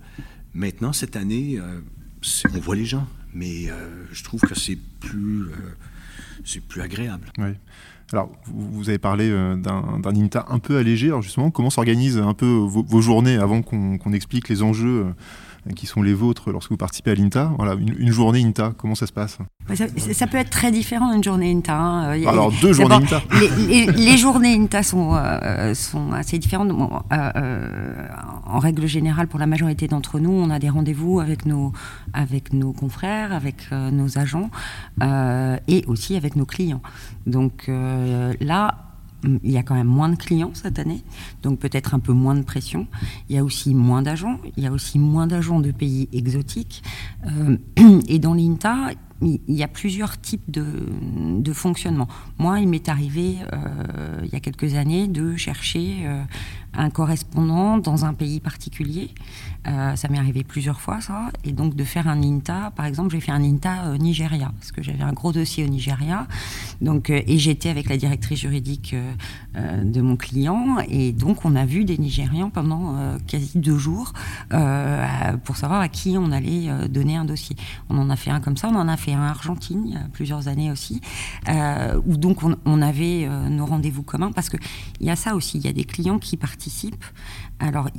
Maintenant, 0.53 0.93
cette 0.93 1.15
année, 1.15 1.59
euh, 1.59 1.79
on 2.53 2.59
voit 2.59 2.75
les 2.75 2.85
gens, 2.85 3.07
mais 3.33 3.69
euh, 3.69 4.05
je 4.11 4.23
trouve 4.23 4.41
que 4.41 4.57
c'est 4.57 4.77
plus, 4.99 5.43
euh, 5.43 5.75
c'est 6.43 6.61
plus 6.61 6.81
agréable. 6.81 7.31
Alors, 8.11 8.29
vous, 8.45 8.89
avez 8.89 8.97
parlé 8.97 9.29
d'un 9.29 10.01
INTA 10.03 10.45
un 10.49 10.59
peu 10.59 10.77
allégé. 10.77 11.07
Alors 11.07 11.21
justement, 11.21 11.49
comment 11.49 11.69
s'organisent 11.69 12.17
un 12.17 12.33
peu 12.33 12.45
vos, 12.45 13.01
journées 13.01 13.37
avant 13.37 13.61
qu'on 13.61 14.13
explique 14.13 14.49
les 14.49 14.63
enjeux 14.63 15.05
qui 15.75 15.85
sont 15.85 16.01
les 16.01 16.13
vôtres 16.13 16.51
lorsque 16.51 16.71
vous 16.71 16.77
participez 16.77 17.11
à 17.11 17.15
l'INTA. 17.15 17.51
Voilà, 17.57 17.73
une, 17.73 18.11
journée 18.11 18.43
INTA, 18.43 18.73
comment 18.77 18.95
ça 18.95 19.05
se 19.05 19.13
passe? 19.13 19.37
Ça, 19.73 20.27
peut 20.27 20.37
être 20.37 20.49
très 20.49 20.71
différent 20.71 21.13
une 21.13 21.23
journée 21.23 21.51
INTA. 21.51 21.77
Hein. 21.77 22.27
Alors 22.27 22.51
deux 22.61 22.73
journées 22.73 22.95
INTA. 22.95 23.21
Les, 23.95 24.17
journées 24.17 24.55
INTA 24.55 24.83
sont, 24.83 25.15
euh, 25.15 25.73
sont 25.73 26.11
assez 26.13 26.39
différentes. 26.39 26.71
Euh, 26.71 27.31
euh, 27.35 28.07
en 28.45 28.59
règle 28.59 28.87
générale, 28.87 29.27
pour 29.27 29.39
la 29.39 29.47
majorité 29.47 29.87
d'entre 29.87 30.19
nous, 30.19 30.31
on 30.31 30.49
a 30.49 30.59
des 30.59 30.69
rendez-vous 30.69 31.19
avec 31.19 31.45
nos, 31.45 31.71
avec 32.13 32.53
nos 32.53 32.73
confrères, 32.73 33.31
avec 33.31 33.71
nos 33.71 34.17
agents 34.17 34.49
et 35.67 35.83
aussi 35.87 36.15
avec 36.15 36.35
nos 36.35 36.45
clients. 36.45 36.81
Donc 37.27 37.69
là, 37.69 38.90
il 39.23 39.51
y 39.51 39.57
a 39.57 39.63
quand 39.63 39.75
même 39.75 39.87
moins 39.87 40.09
de 40.09 40.15
clients 40.15 40.51
cette 40.53 40.79
année, 40.79 41.03
donc 41.43 41.59
peut-être 41.59 41.93
un 41.93 41.99
peu 41.99 42.13
moins 42.13 42.35
de 42.35 42.43
pression. 42.43 42.87
Il 43.29 43.35
y 43.35 43.39
a 43.39 43.43
aussi 43.43 43.73
moins 43.73 44.01
d'agents, 44.01 44.39
il 44.57 44.63
y 44.63 44.67
a 44.67 44.71
aussi 44.71 44.99
moins 44.99 45.27
d'agents 45.27 45.59
de 45.59 45.71
pays 45.71 46.09
exotiques. 46.13 46.83
Euh, 47.27 47.57
et 48.07 48.19
dans 48.19 48.33
l'INTA, 48.33 48.91
il 49.21 49.39
y 49.47 49.63
a 49.63 49.67
plusieurs 49.67 50.19
types 50.19 50.49
de, 50.49 50.65
de 51.37 51.53
fonctionnement. 51.53 52.07
Moi, 52.39 52.59
il 52.59 52.67
m'est 52.67 52.89
arrivé, 52.89 53.37
euh, 53.53 54.21
il 54.23 54.33
y 54.33 54.35
a 54.35 54.39
quelques 54.39 54.73
années, 54.75 55.07
de 55.07 55.35
chercher 55.35 55.97
euh, 56.05 56.23
un 56.73 56.89
correspondant 56.89 57.77
dans 57.77 58.05
un 58.05 58.13
pays 58.13 58.39
particulier. 58.39 59.11
Euh, 59.67 59.95
ça 59.95 60.07
m'est 60.07 60.17
arrivé 60.17 60.43
plusieurs 60.43 60.81
fois, 60.81 61.01
ça. 61.01 61.29
Et 61.43 61.51
donc 61.51 61.75
de 61.75 61.83
faire 61.83 62.07
un 62.07 62.21
INTA. 62.21 62.71
Par 62.75 62.85
exemple, 62.85 63.11
j'ai 63.11 63.19
fait 63.19 63.31
un 63.31 63.43
INTA 63.43 63.85
euh, 63.85 63.97
Nigeria, 63.97 64.51
parce 64.57 64.71
que 64.71 64.81
j'avais 64.81 65.03
un 65.03 65.13
gros 65.13 65.31
dossier 65.31 65.63
au 65.63 65.67
Nigeria. 65.67 66.27
Donc, 66.81 67.09
euh, 67.09 67.21
et 67.27 67.37
j'étais 67.37 67.69
avec 67.69 67.89
la 67.89 67.97
directrice 67.97 68.39
juridique 68.39 68.95
de 69.55 70.01
mon 70.01 70.15
client. 70.15 70.77
Et 70.87 71.11
donc, 71.11 71.45
on 71.45 71.55
a 71.55 71.65
vu 71.65 71.85
des 71.85 71.97
Nigérians 71.97 72.49
pendant 72.49 72.95
quasi 73.27 73.59
deux 73.59 73.77
jours 73.77 74.13
pour 75.43 75.57
savoir 75.57 75.81
à 75.81 75.89
qui 75.89 76.17
on 76.17 76.31
allait 76.31 76.69
donner 76.89 77.17
un 77.17 77.25
dossier. 77.25 77.55
On 77.89 77.97
en 77.97 78.09
a 78.09 78.15
fait 78.15 78.31
un 78.31 78.39
comme 78.39 78.57
ça. 78.57 78.69
On 78.69 78.75
en 78.75 78.87
a 78.87 78.97
fait 78.97 79.13
un 79.13 79.21
Argentine, 79.21 79.83
il 79.85 79.93
y 79.93 79.97
a 79.97 80.07
plusieurs 80.13 80.47
années 80.47 80.71
aussi, 80.71 81.01
où 82.05 82.17
donc 82.17 82.43
on, 82.43 82.55
on 82.65 82.81
avait 82.81 83.27
nos 83.49 83.65
rendez-vous 83.65 84.03
communs. 84.03 84.31
Parce 84.31 84.49
qu'il 84.49 84.59
y 85.01 85.09
a 85.09 85.15
ça 85.15 85.35
aussi. 85.35 85.57
Il 85.57 85.65
y 85.65 85.69
a 85.69 85.73
des 85.73 85.85
clients 85.85 86.19
qui 86.19 86.37
partent 86.37 86.60
alors 87.59 87.89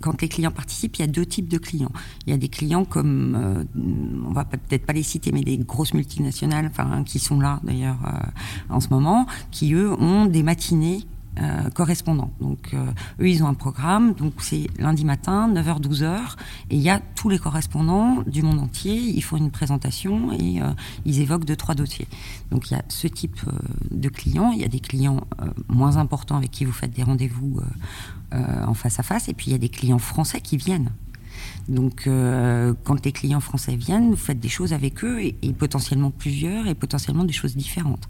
quand 0.00 0.20
les 0.20 0.28
clients 0.28 0.50
participent, 0.50 0.96
il 0.96 1.00
y 1.00 1.04
a 1.04 1.08
deux 1.08 1.26
types 1.26 1.48
de 1.48 1.58
clients. 1.58 1.92
Il 2.26 2.30
y 2.30 2.32
a 2.34 2.38
des 2.38 2.48
clients 2.48 2.84
comme, 2.84 3.34
euh, 3.34 3.64
on 4.26 4.32
va 4.32 4.44
peut-être 4.44 4.86
pas 4.86 4.92
les 4.92 5.02
citer, 5.02 5.32
mais 5.32 5.42
des 5.42 5.58
grosses 5.58 5.94
multinationales, 5.94 6.66
enfin 6.66 7.02
qui 7.04 7.18
sont 7.18 7.40
là 7.40 7.60
d'ailleurs 7.62 7.98
en 8.68 8.80
ce 8.80 8.88
moment, 8.88 9.26
qui 9.50 9.72
eux 9.74 9.92
ont 9.92 10.26
des 10.26 10.42
matinées 10.42 11.06
euh, 11.40 11.70
correspondants. 11.70 12.30
Donc, 12.40 12.74
euh, 12.74 12.84
eux, 13.20 13.28
ils 13.28 13.42
ont 13.42 13.46
un 13.46 13.54
programme. 13.54 14.12
Donc, 14.12 14.34
c'est 14.40 14.66
lundi 14.78 15.04
matin, 15.06 15.50
9h, 15.50 15.80
12h. 15.80 16.18
Et 16.68 16.76
il 16.76 16.82
y 16.82 16.90
a 16.90 17.00
tous 17.00 17.30
les 17.30 17.38
correspondants 17.38 18.22
du 18.26 18.42
monde 18.42 18.58
entier. 18.58 18.96
Ils 18.96 19.22
font 19.22 19.38
une 19.38 19.50
présentation 19.50 20.32
et 20.32 20.60
euh, 20.60 20.70
ils 21.06 21.20
évoquent 21.20 21.46
deux, 21.46 21.56
trois 21.56 21.74
dossiers. 21.74 22.06
Donc, 22.50 22.70
il 22.70 22.74
y 22.74 22.76
a 22.76 22.82
ce 22.88 23.06
type 23.06 23.40
de 23.90 24.08
clients. 24.10 24.52
Il 24.52 24.60
y 24.60 24.64
a 24.64 24.68
des 24.68 24.80
clients 24.80 25.22
moins 25.68 25.96
importants 25.96 26.36
avec 26.36 26.50
qui 26.50 26.66
vous 26.66 26.72
faites 26.72 26.92
des 26.92 27.02
rendez-vous 27.02 27.60
en 28.32 28.74
face 28.74 28.98
à 28.98 29.02
face. 29.02 29.28
Et 29.28 29.34
puis, 29.34 29.46
il 29.48 29.52
y 29.52 29.56
a 29.56 29.58
des 29.58 29.68
clients 29.68 29.98
français 29.98 30.40
qui 30.40 30.56
viennent. 30.58 30.90
Donc, 31.68 32.06
euh, 32.06 32.74
quand 32.84 33.04
les 33.04 33.12
clients 33.12 33.40
français 33.40 33.76
viennent, 33.76 34.10
vous 34.10 34.16
faites 34.16 34.40
des 34.40 34.48
choses 34.48 34.72
avec 34.72 35.04
eux 35.04 35.20
et, 35.20 35.52
potentiellement 35.52 36.10
plusieurs 36.10 36.66
et 36.66 36.74
potentiellement 36.74 37.24
des 37.24 37.32
choses 37.32 37.56
différentes. 37.56 38.08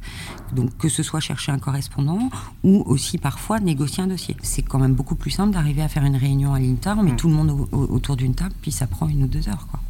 Donc, 0.55 0.77
que 0.79 0.89
ce 0.89 1.03
soit 1.03 1.21
chercher 1.21 1.53
un 1.53 1.59
correspondant 1.59 2.31
ou 2.65 2.83
aussi 2.87 3.19
parfois 3.19 3.61
négocier 3.61 4.03
un 4.03 4.07
dossier. 4.07 4.37
C'est 4.43 4.63
quand 4.63 4.79
même 4.79 4.95
beaucoup 4.95 5.17
plus 5.17 5.31
simple 5.31 5.53
d'arriver 5.53 5.83
à 5.83 5.89
faire 5.89 6.05
une 6.05 6.17
réunion 6.17 6.55
à 6.55 6.61
l'INTA, 6.61 6.97
on 6.99 7.03
met 7.03 7.13
mm. 7.13 7.17
tout 7.17 7.29
le 7.29 7.35
monde 7.35 7.69
autour 7.73 8.17
d'une 8.17 8.35
table, 8.35 8.55
puis 8.63 8.73
ça 8.73 8.87
prend 8.87 9.09
une 9.09 9.25
ou 9.25 9.29
deux 9.29 9.49
heures. 9.49 9.67
Quoi. 9.71 9.81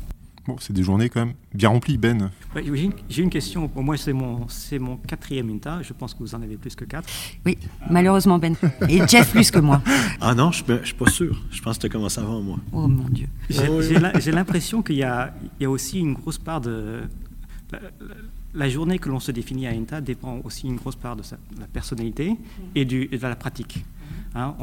Bon, 0.47 0.57
c'est 0.59 0.73
des 0.73 0.83
journées 0.83 1.09
quand 1.09 1.25
même 1.25 1.35
bien 1.55 1.69
remplies, 1.69 1.99
Ben. 1.99 2.31
j'ai 3.09 3.23
une 3.23 3.31
question. 3.31 3.69
Pour 3.69 3.85
moi, 3.85 3.97
c'est 3.97 4.13
mon, 4.13 4.49
c'est 4.49 4.81
mon 4.81 4.97
quatrième 4.97 5.49
INTA. 5.51 5.83
Je 5.83 5.93
pense 5.93 6.15
que 6.15 6.19
vous 6.19 6.35
en 6.35 6.43
avez 6.43 6.57
plus 6.57 6.75
que 6.75 6.85
quatre. 6.85 7.09
Oui, 7.47 7.57
malheureusement, 7.89 8.39
Ben. 8.41 8.57
Et 8.89 9.07
Jeff 9.07 9.31
plus 9.31 9.53
que 9.53 9.61
moi. 9.61 9.81
Ah 10.21 10.35
non, 10.35 10.51
je 10.51 10.65
ne 10.65 10.85
suis 10.85 10.95
pas 10.95 11.11
sûr. 11.11 11.41
Je 11.51 11.63
pense 11.63 11.77
que 11.77 11.83
tu 11.83 11.87
as 11.87 11.91
commencé 11.91 12.21
avant 12.21 12.41
moi. 12.41 12.59
Oh 12.73 12.89
mon 12.89 13.09
Dieu. 13.09 13.29
J'ai, 13.51 14.33
l'impression 14.33 14.83
qu'il 14.83 14.97
y 14.97 15.05
a, 15.05 15.33
il 15.61 15.63
y 15.63 15.67
a 15.67 15.71
aussi 15.71 16.01
une 16.01 16.15
grosse 16.15 16.39
part 16.39 16.61
de. 16.61 17.03
La, 18.53 18.69
journée 18.69 18.99
que 18.99 19.09
l'on 19.09 19.21
se 19.21 19.31
définit 19.31 19.67
à 19.67 19.71
INTA 19.71 20.01
dépend 20.01 20.41
aussi 20.45 20.67
une 20.67 20.77
grosse 20.77 20.97
part 20.97 21.17
de, 21.17 21.23
sa, 21.23 21.37
la 21.59 21.67
personnalité 21.67 22.37
et, 22.75 22.85
du, 22.85 23.07
de 23.07 23.17
la 23.17 23.37
pratique. 23.37 23.85
Hein, 24.35 24.55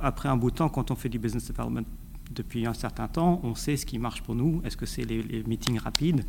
après 0.00 0.28
un 0.28 0.36
bout 0.36 0.50
de 0.50 0.56
temps, 0.56 0.68
quand 0.68 0.90
on 0.90 0.96
fait 0.96 1.08
du 1.08 1.18
business 1.18 1.46
development 1.48 1.84
depuis 2.30 2.66
un 2.66 2.74
certain 2.74 3.08
temps, 3.08 3.40
on 3.42 3.54
sait 3.54 3.76
ce 3.76 3.86
qui 3.86 3.98
marche 3.98 4.22
pour 4.22 4.34
nous. 4.34 4.60
Est-ce 4.64 4.76
que 4.76 4.86
c'est 4.86 5.04
les, 5.04 5.42
meetings 5.46 5.78
rapides, 5.78 6.24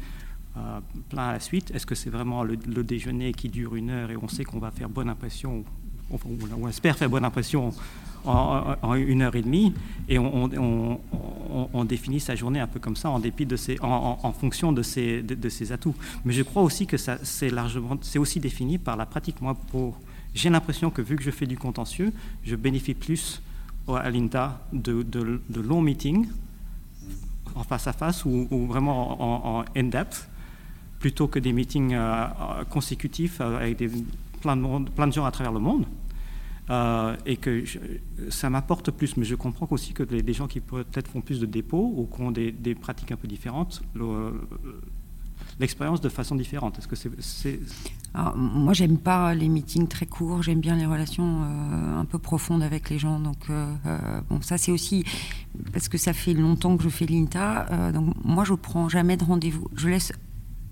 euh, 0.55 0.79
plein 1.09 1.29
à 1.29 1.33
la 1.33 1.39
suite 1.39 1.71
Est-ce 1.71 1.85
que 1.85 1.95
c'est 1.95 2.09
vraiment 2.09 2.43
le, 2.43 2.57
déjeuner 2.57 3.33
qui 3.33 3.49
dure 3.49 3.75
une 3.75 3.89
heure 3.89 4.11
et 4.11 4.17
on 4.17 4.27
sait 4.27 4.43
qu'on 4.43 4.59
va 4.59 4.71
faire 4.71 4.89
bonne 4.89 5.09
impression, 5.09 5.63
ou 6.09 6.17
on 6.61 6.67
espère 6.67 6.97
faire 6.97 7.09
bonne 7.09 7.25
impression 7.25 7.73
en, 8.25 8.95
une 8.95 9.21
heure 9.21 9.35
et 9.35 9.41
demie, 9.41 9.73
et 10.09 10.19
on, 10.19 11.85
définit 11.85 12.19
sa 12.19 12.35
journée 12.35 12.59
un 12.59 12.67
peu 12.67 12.79
comme 12.79 12.95
ça, 12.95 13.09
en 13.09 14.33
fonction 14.33 14.73
de 14.73 14.81
ses, 14.81 15.71
atouts. 15.71 15.95
Mais 16.25 16.33
je 16.33 16.43
crois 16.43 16.61
aussi 16.61 16.87
que 16.87 16.97
c'est 16.97 18.19
aussi 18.19 18.39
défini 18.39 18.77
par 18.77 18.97
la 18.97 19.05
pratique. 19.05 19.41
Moi, 19.41 19.55
j'ai 20.33 20.49
l'impression 20.49 20.89
que 20.89 21.01
vu 21.01 21.15
que 21.15 21.23
je 21.23 21.31
fais 21.31 21.45
du 21.45 21.57
contentieux, 21.57 22.11
je 22.43 22.55
bénéficie 22.55 22.93
plus 22.93 23.41
à 23.95 24.09
l'INTA 24.09 24.61
de, 24.73 25.05
longs 25.61 25.81
meetings 25.81 26.27
en 27.55 27.63
face 27.63 27.87
à 27.87 27.93
face 27.93 28.25
ou, 28.25 28.67
vraiment 28.67 29.59
en, 29.59 29.65
in-depth, 29.75 30.29
plutôt 30.99 31.27
que 31.27 31.39
des 31.39 31.53
meetings 31.53 31.93
euh, 31.93 32.25
euh, 32.25 32.63
consécutifs 32.65 33.39
euh, 33.41 33.57
avec 33.57 33.83
plein, 34.41 34.57
de 35.07 35.11
gens 35.11 35.25
à 35.25 35.31
travers 35.31 35.53
le 35.53 35.59
monde. 35.59 35.85
et 37.25 37.37
que 37.37 37.63
ça 38.29 38.49
m'apporte 38.49 38.91
plus, 38.91 39.15
mais 39.17 39.25
je 39.25 39.35
comprends 39.35 39.67
aussi 39.71 39.93
que 39.93 40.03
les, 40.03 40.33
gens 40.33 40.47
qui 40.47 40.59
peut-être 40.59 41.09
font 41.09 41.21
plus 41.21 41.39
de 41.39 41.45
dépôts 41.45 41.93
ou 41.95 42.07
qui 42.13 42.21
ont 42.21 42.31
des 42.31 42.75
pratiques 42.75 43.11
un 43.11 43.17
peu 43.17 43.27
différentes, 43.27 43.81
l'expérience 45.59 46.01
de 46.01 46.09
façon 46.09 46.35
différente. 46.35 46.77
Est-ce 46.77 46.87
que 46.87 46.95
c'est 46.95 47.59
moi, 48.35 48.73
j'aime 48.73 48.97
pas 48.97 49.33
les 49.35 49.47
meetings 49.47 49.87
très 49.87 50.05
courts. 50.05 50.41
J'aime 50.41 50.59
bien 50.59 50.75
les 50.75 50.85
relations 50.85 51.43
euh, 51.43 51.99
un 51.99 52.05
peu 52.05 52.17
profondes 52.17 52.63
avec 52.63 52.89
les 52.89 52.97
gens. 52.97 53.19
Donc, 53.19 53.37
euh, 53.49 53.73
euh, 53.85 54.21
bon, 54.29 54.41
ça 54.41 54.57
c'est 54.57 54.71
aussi 54.71 55.03
parce 55.71 55.87
que 55.87 55.97
ça 55.97 56.13
fait 56.13 56.33
longtemps 56.33 56.77
que 56.77 56.83
je 56.83 56.89
fais 56.89 57.05
l'INTA. 57.05 57.91
donc, 57.93 58.13
moi, 58.23 58.43
je 58.43 58.53
prends 58.53 58.89
jamais 58.89 59.17
de 59.17 59.23
rendez-vous. 59.23 59.67
Je 59.75 59.89
laisse 59.89 60.11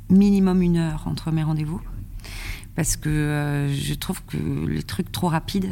minimum 0.10 0.62
une 0.62 0.78
heure 0.78 1.04
entre 1.08 1.32
mes 1.32 1.44
rendez-vous 1.44 1.82
parce 2.76 2.98
que 2.98 3.70
je 3.74 3.94
trouve 3.94 4.22
que 4.26 4.38
les 4.68 4.84
trucs 4.84 5.12
trop 5.12 5.28
rapides, 5.28 5.72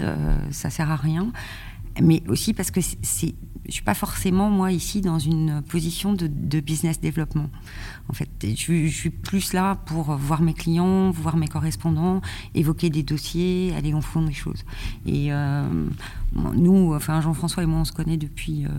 ça 0.51 0.69
sert 0.69 0.89
à 0.89 0.95
rien. 0.95 1.31
Mais 2.01 2.23
aussi 2.27 2.53
parce 2.53 2.71
que 2.71 2.81
c'est 2.81 3.35
je 3.65 3.71
suis 3.71 3.83
pas 3.83 3.93
forcément 3.93 4.49
moi 4.49 4.71
ici 4.71 5.01
dans 5.01 5.19
une 5.19 5.61
position 5.61 6.13
de, 6.13 6.27
business 6.59 6.99
développement. 6.99 7.49
En 8.09 8.13
fait, 8.13 8.29
je, 8.41 8.87
suis 8.87 9.09
plus 9.09 9.53
là 9.53 9.75
pour 9.85 10.15
voir 10.15 10.41
mes 10.41 10.53
clients, 10.53 11.11
voir 11.11 11.37
mes 11.37 11.47
correspondants, 11.47 12.21
évoquer 12.53 12.89
des 12.89 13.03
dossiers, 13.03 13.73
aller 13.77 13.93
en 13.93 14.01
fond 14.01 14.21
des 14.21 14.33
choses. 14.33 14.63
Et 15.05 15.31
euh, 15.31 15.63
nous, 16.33 16.93
enfin 16.93 17.21
Jean-François 17.21 17.63
et 17.63 17.65
moi, 17.65 17.79
on 17.79 17.85
se 17.85 17.93
connaît 17.93 18.17
depuis. 18.17 18.65
Euh, 18.65 18.69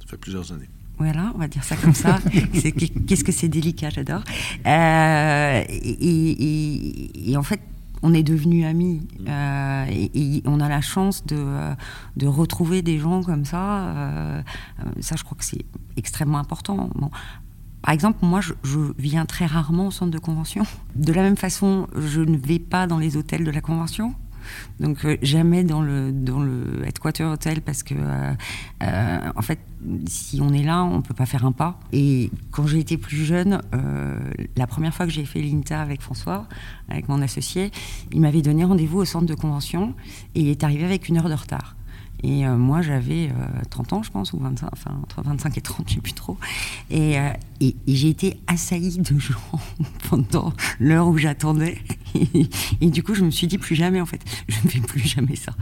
ça 0.00 0.06
fait 0.08 0.16
plusieurs 0.16 0.50
années. 0.52 0.68
Voilà, 0.98 1.32
on 1.34 1.38
va 1.38 1.48
dire 1.48 1.62
ça 1.62 1.76
comme 1.76 1.94
ça. 1.94 2.18
Qu'est-ce 3.06 3.22
que 3.22 3.32
c'est 3.32 3.48
délicat, 3.48 3.90
j'adore. 3.90 4.22
Euh, 4.66 5.62
et, 5.68 7.30
et, 7.30 7.36
en 7.36 7.42
fait, 7.42 7.60
on 8.06 8.14
est 8.14 8.22
devenus 8.22 8.64
amis 8.64 9.02
mm. 9.18 9.24
euh, 9.28 9.86
et, 10.14 10.42
on 10.46 10.60
a 10.60 10.68
la 10.68 10.80
chance 10.80 11.26
de, 11.26 11.36
euh, 11.36 11.74
de 12.16 12.26
retrouver 12.26 12.82
des 12.82 12.98
gens 12.98 13.22
comme 13.22 13.44
ça. 13.44 13.80
Euh, 13.80 14.42
ça, 15.00 15.16
je 15.16 15.24
crois 15.24 15.36
que 15.36 15.44
c'est 15.44 15.64
extrêmement 15.96 16.38
important. 16.38 16.88
Par 17.82 17.92
exemple, 17.92 18.18
moi, 18.22 18.40
je, 18.40 18.54
viens 18.96 19.26
très 19.26 19.46
rarement 19.46 19.88
au 19.88 19.90
centre 19.90 20.12
de 20.12 20.18
convention. 20.18 20.64
De 20.94 21.12
la 21.12 21.22
même 21.22 21.36
façon, 21.36 21.88
je 21.96 22.20
ne 22.20 22.36
vais 22.36 22.58
pas 22.60 22.86
dans 22.86 22.98
les 22.98 23.16
hôtels 23.16 23.44
de 23.44 23.50
la 23.50 23.60
convention. 23.60 24.14
Donc 24.80 25.04
euh, 25.04 25.16
jamais 25.22 25.64
dans 25.64 25.80
le 25.80 26.12
dans 26.12 26.40
le 26.40 26.82
headquarter 26.86 27.24
hotel 27.24 27.60
parce 27.60 27.82
que 27.82 27.94
euh, 27.96 28.32
euh, 28.82 29.18
en 29.34 29.42
fait 29.42 29.58
si 30.06 30.40
on 30.40 30.52
est 30.52 30.62
là 30.62 30.82
on 30.82 31.02
peut 31.02 31.14
pas 31.14 31.26
faire 31.26 31.44
un 31.44 31.52
pas. 31.52 31.78
Et 31.92 32.30
quand 32.50 32.66
j'ai 32.66 32.78
été 32.78 32.96
plus 32.96 33.24
jeune, 33.24 33.60
la 34.56 34.66
première 34.66 34.92
fois 34.94 35.06
que 35.06 35.12
j'ai 35.12 35.24
fait 35.24 35.40
l'INTA 35.40 35.80
avec 35.80 36.00
François, 36.00 36.46
avec 36.88 37.08
mon 37.08 37.22
associé, 37.22 37.70
il 38.12 38.20
m'avait 38.20 38.42
donné 38.42 38.64
rendez-vous 38.64 38.98
au 38.98 39.04
centre 39.04 39.26
de 39.26 39.34
convention 39.34 39.94
et 40.34 40.40
il 40.40 40.48
est 40.48 40.64
arrivé 40.64 40.84
avec 40.84 41.08
une 41.08 41.18
heure 41.18 41.28
de 41.28 41.34
retard. 41.34 41.75
Et 42.22 42.46
euh, 42.46 42.56
moi, 42.56 42.82
j'avais 42.82 43.30
30 43.70 43.92
euh, 43.92 43.96
ans, 43.96 44.02
je 44.02 44.10
pense, 44.10 44.32
ou 44.32 44.38
25, 44.38 44.68
enfin, 44.72 44.98
entre 45.02 45.22
25 45.22 45.58
et 45.58 45.60
30, 45.60 45.88
je 45.88 45.92
ne 45.92 45.96
sais 45.96 46.00
plus 46.00 46.12
trop. 46.12 46.36
Et, 46.90 47.18
euh, 47.18 47.30
et, 47.60 47.76
j'ai 47.86 48.08
été 48.08 48.40
assaillie 48.46 48.98
de 48.98 49.18
gens 49.18 49.34
pendant 50.08 50.52
l'heure 50.80 51.08
où 51.08 51.18
j'attendais. 51.18 51.78
Et, 52.80 52.90
du 52.90 53.02
coup, 53.02 53.14
je 53.14 53.24
me 53.24 53.30
suis 53.30 53.46
dit, 53.46 53.58
plus 53.58 53.74
jamais, 53.74 54.00
en 54.00 54.06
fait, 54.06 54.20
je 54.48 54.56
ne 54.64 54.70
fais 54.70 54.80
plus 54.80 55.00
jamais 55.00 55.36
ça. 55.36 55.52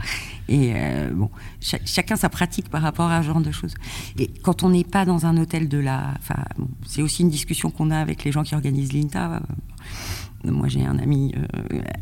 Et 0.47 0.73
bon, 1.11 1.29
chacun 1.59 2.15
sa 2.15 2.29
pratique 2.29 2.69
par 2.69 2.81
rapport 2.81 3.11
à 3.11 3.21
ce 3.21 3.27
genre 3.27 3.41
de 3.41 3.51
choses. 3.51 3.73
Et 4.17 4.27
quand 4.27 4.63
on 4.63 4.69
n'est 4.69 4.83
pas 4.83 5.05
dans 5.05 5.25
un 5.25 5.37
hôtel 5.37 5.67
de 5.67 5.77
la. 5.77 6.13
Enfin, 6.19 6.43
c'est 6.87 7.01
aussi 7.01 7.23
une 7.23 7.29
discussion 7.29 7.71
qu'on 7.71 7.91
a 7.91 7.97
avec 7.97 8.23
les 8.23 8.31
gens 8.31 8.43
qui 8.43 8.55
organisent 8.55 8.93
l'INTA. 8.93 9.41
Moi, 10.45 10.67
j'ai 10.67 10.85
un 10.85 10.99
ami 10.99 11.33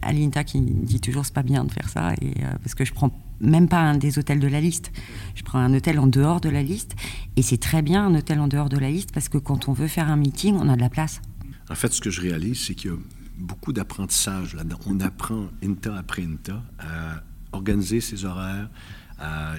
à 0.01 0.13
l'INTA 0.13 0.43
qui 0.43 0.61
dit 0.61 0.99
toujours 0.99 1.25
c'est 1.25 1.33
pas 1.33 1.43
bien 1.43 1.63
de 1.63 1.71
faire 1.71 1.89
ça, 1.89 2.13
parce 2.61 2.75
que 2.75 2.85
je 2.85 2.93
prends 2.93 3.11
même 3.43 3.67
pas 3.67 3.79
un 3.79 3.97
des 3.97 4.17
hôtels 4.17 4.39
de 4.39 4.47
la 4.47 4.61
liste. 4.61 4.91
Je 5.35 5.43
prends 5.43 5.59
un 5.59 5.73
hôtel 5.73 5.99
en 5.99 6.07
dehors 6.07 6.41
de 6.41 6.49
la 6.49 6.63
liste. 6.63 6.95
Et 7.35 7.41
c'est 7.41 7.57
très 7.57 7.81
bien 7.81 8.05
un 8.07 8.15
hôtel 8.15 8.39
en 8.39 8.47
dehors 8.47 8.69
de 8.69 8.77
la 8.77 8.89
liste 8.89 9.11
parce 9.11 9.29
que 9.29 9.37
quand 9.37 9.69
on 9.69 9.73
veut 9.73 9.87
faire 9.87 10.09
un 10.09 10.15
meeting, 10.15 10.55
on 10.55 10.69
a 10.69 10.75
de 10.75 10.81
la 10.81 10.89
place. 10.89 11.21
En 11.69 11.75
fait, 11.75 11.93
ce 11.93 12.01
que 12.01 12.09
je 12.09 12.21
réalise, 12.21 12.59
c'est 12.59 12.75
qu'il 12.75 12.91
y 12.91 12.93
a 12.93 12.97
beaucoup 13.37 13.73
d'apprentissage 13.73 14.55
là-dedans. 14.55 14.79
On 14.85 14.99
apprend 14.99 15.47
INTA 15.63 15.95
après 15.95 16.23
INTA 16.23 16.63
à 16.79 17.23
organiser 17.51 18.01
ses 18.01 18.25
horaires, 18.25 18.69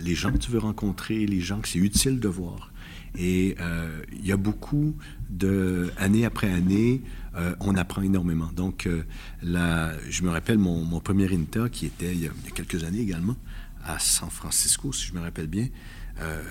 les 0.03 0.15
gens 0.15 0.33
que 0.33 0.39
tu 0.39 0.51
veux 0.51 0.59
rencontrer, 0.59 1.27
les 1.27 1.41
gens 1.41 1.61
que 1.61 1.69
c'est 1.69 1.79
utile 1.79 2.21
de 2.21 2.29
voir. 2.29 2.71
Et 3.17 3.55
euh, 3.61 4.03
il 4.13 4.27
y 4.27 4.33
a 4.33 4.37
beaucoup 4.37 4.97
de, 5.31 5.91
année 5.99 6.25
après 6.25 6.51
année, 6.51 7.03
euh, 7.37 7.55
on 7.61 7.77
apprend 7.77 8.03
énormément. 8.03 8.51
Donc, 8.55 8.87
euh, 8.87 9.03
je 9.43 10.23
me 10.23 10.31
rappelle 10.31 10.59
mon, 10.59 11.01
premier 11.01 11.33
INTA 11.33 11.69
qui 11.69 11.87
était 11.87 12.13
il 12.13 12.23
y, 12.23 12.27
a, 12.27 12.31
quelques 12.55 12.83
années 12.85 13.01
également 13.01 13.37
à 13.85 13.99
San 13.99 14.31
Francisco, 14.31 14.93
si 14.93 15.07
je 15.07 15.15
me 15.15 15.21
rappelle 15.21 15.47
bien, 15.47 15.69
euh, 16.21 16.43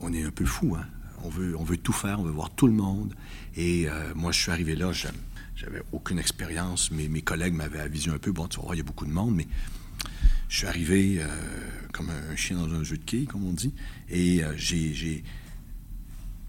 on 0.00 0.12
est 0.12 0.22
un 0.22 0.30
peu 0.30 0.44
fou. 0.44 0.76
Hein? 0.76 0.86
On, 1.22 1.28
veut, 1.28 1.56
on 1.56 1.64
veut 1.64 1.76
tout 1.76 1.92
faire, 1.92 2.20
on 2.20 2.24
veut 2.24 2.30
voir 2.30 2.50
tout 2.50 2.66
le 2.66 2.72
monde. 2.72 3.14
Et 3.56 3.88
euh, 3.88 4.14
moi, 4.14 4.32
je 4.32 4.40
suis 4.40 4.50
arrivé 4.50 4.74
là, 4.74 4.92
j'avais 4.92 5.82
aucune 5.92 6.18
expérience. 6.18 6.90
Mes, 6.90 7.08
mes 7.08 7.22
collègues 7.22 7.54
m'avaient 7.54 7.80
avisé 7.80 8.10
un 8.10 8.18
peu. 8.18 8.32
Bon, 8.32 8.48
tu 8.48 8.60
vois, 8.60 8.74
il 8.74 8.78
y 8.78 8.80
a 8.80 8.84
beaucoup 8.84 9.06
de 9.06 9.12
monde, 9.12 9.34
mais 9.34 9.46
je 10.48 10.58
suis 10.58 10.66
arrivé 10.66 11.18
euh, 11.20 11.26
comme 11.92 12.10
un 12.10 12.36
chien 12.36 12.56
dans 12.56 12.72
un 12.72 12.82
jeu 12.82 12.96
de 12.96 13.04
quilles, 13.04 13.26
comme 13.26 13.44
on 13.46 13.52
dit. 13.52 13.74
Et 14.08 14.42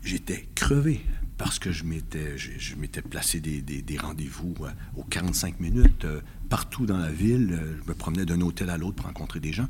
j'étais 0.04 0.48
crevé 0.56 1.02
parce 1.38 1.60
que 1.60 1.72
je 1.72 1.84
m'étais, 1.84 2.38
je, 2.38 2.76
placé 3.02 3.40
des, 3.42 3.62
des, 3.62 3.98
rendez-vous 3.98 4.56
aux 4.96 5.04
45 5.04 5.60
minutes 5.60 6.06
partout 6.50 6.86
dans 6.86 6.98
la 6.98 7.12
ville. 7.12 7.60
Je 7.84 7.90
me 7.90 7.96
promenais 7.96 8.26
d'un 8.26 8.40
hôtel 8.42 8.70
à 8.70 8.78
l'autre 8.78 8.96
pour 8.98 9.08
rencontrer 9.08 9.40
des 9.40 9.52
gens. 9.52 9.68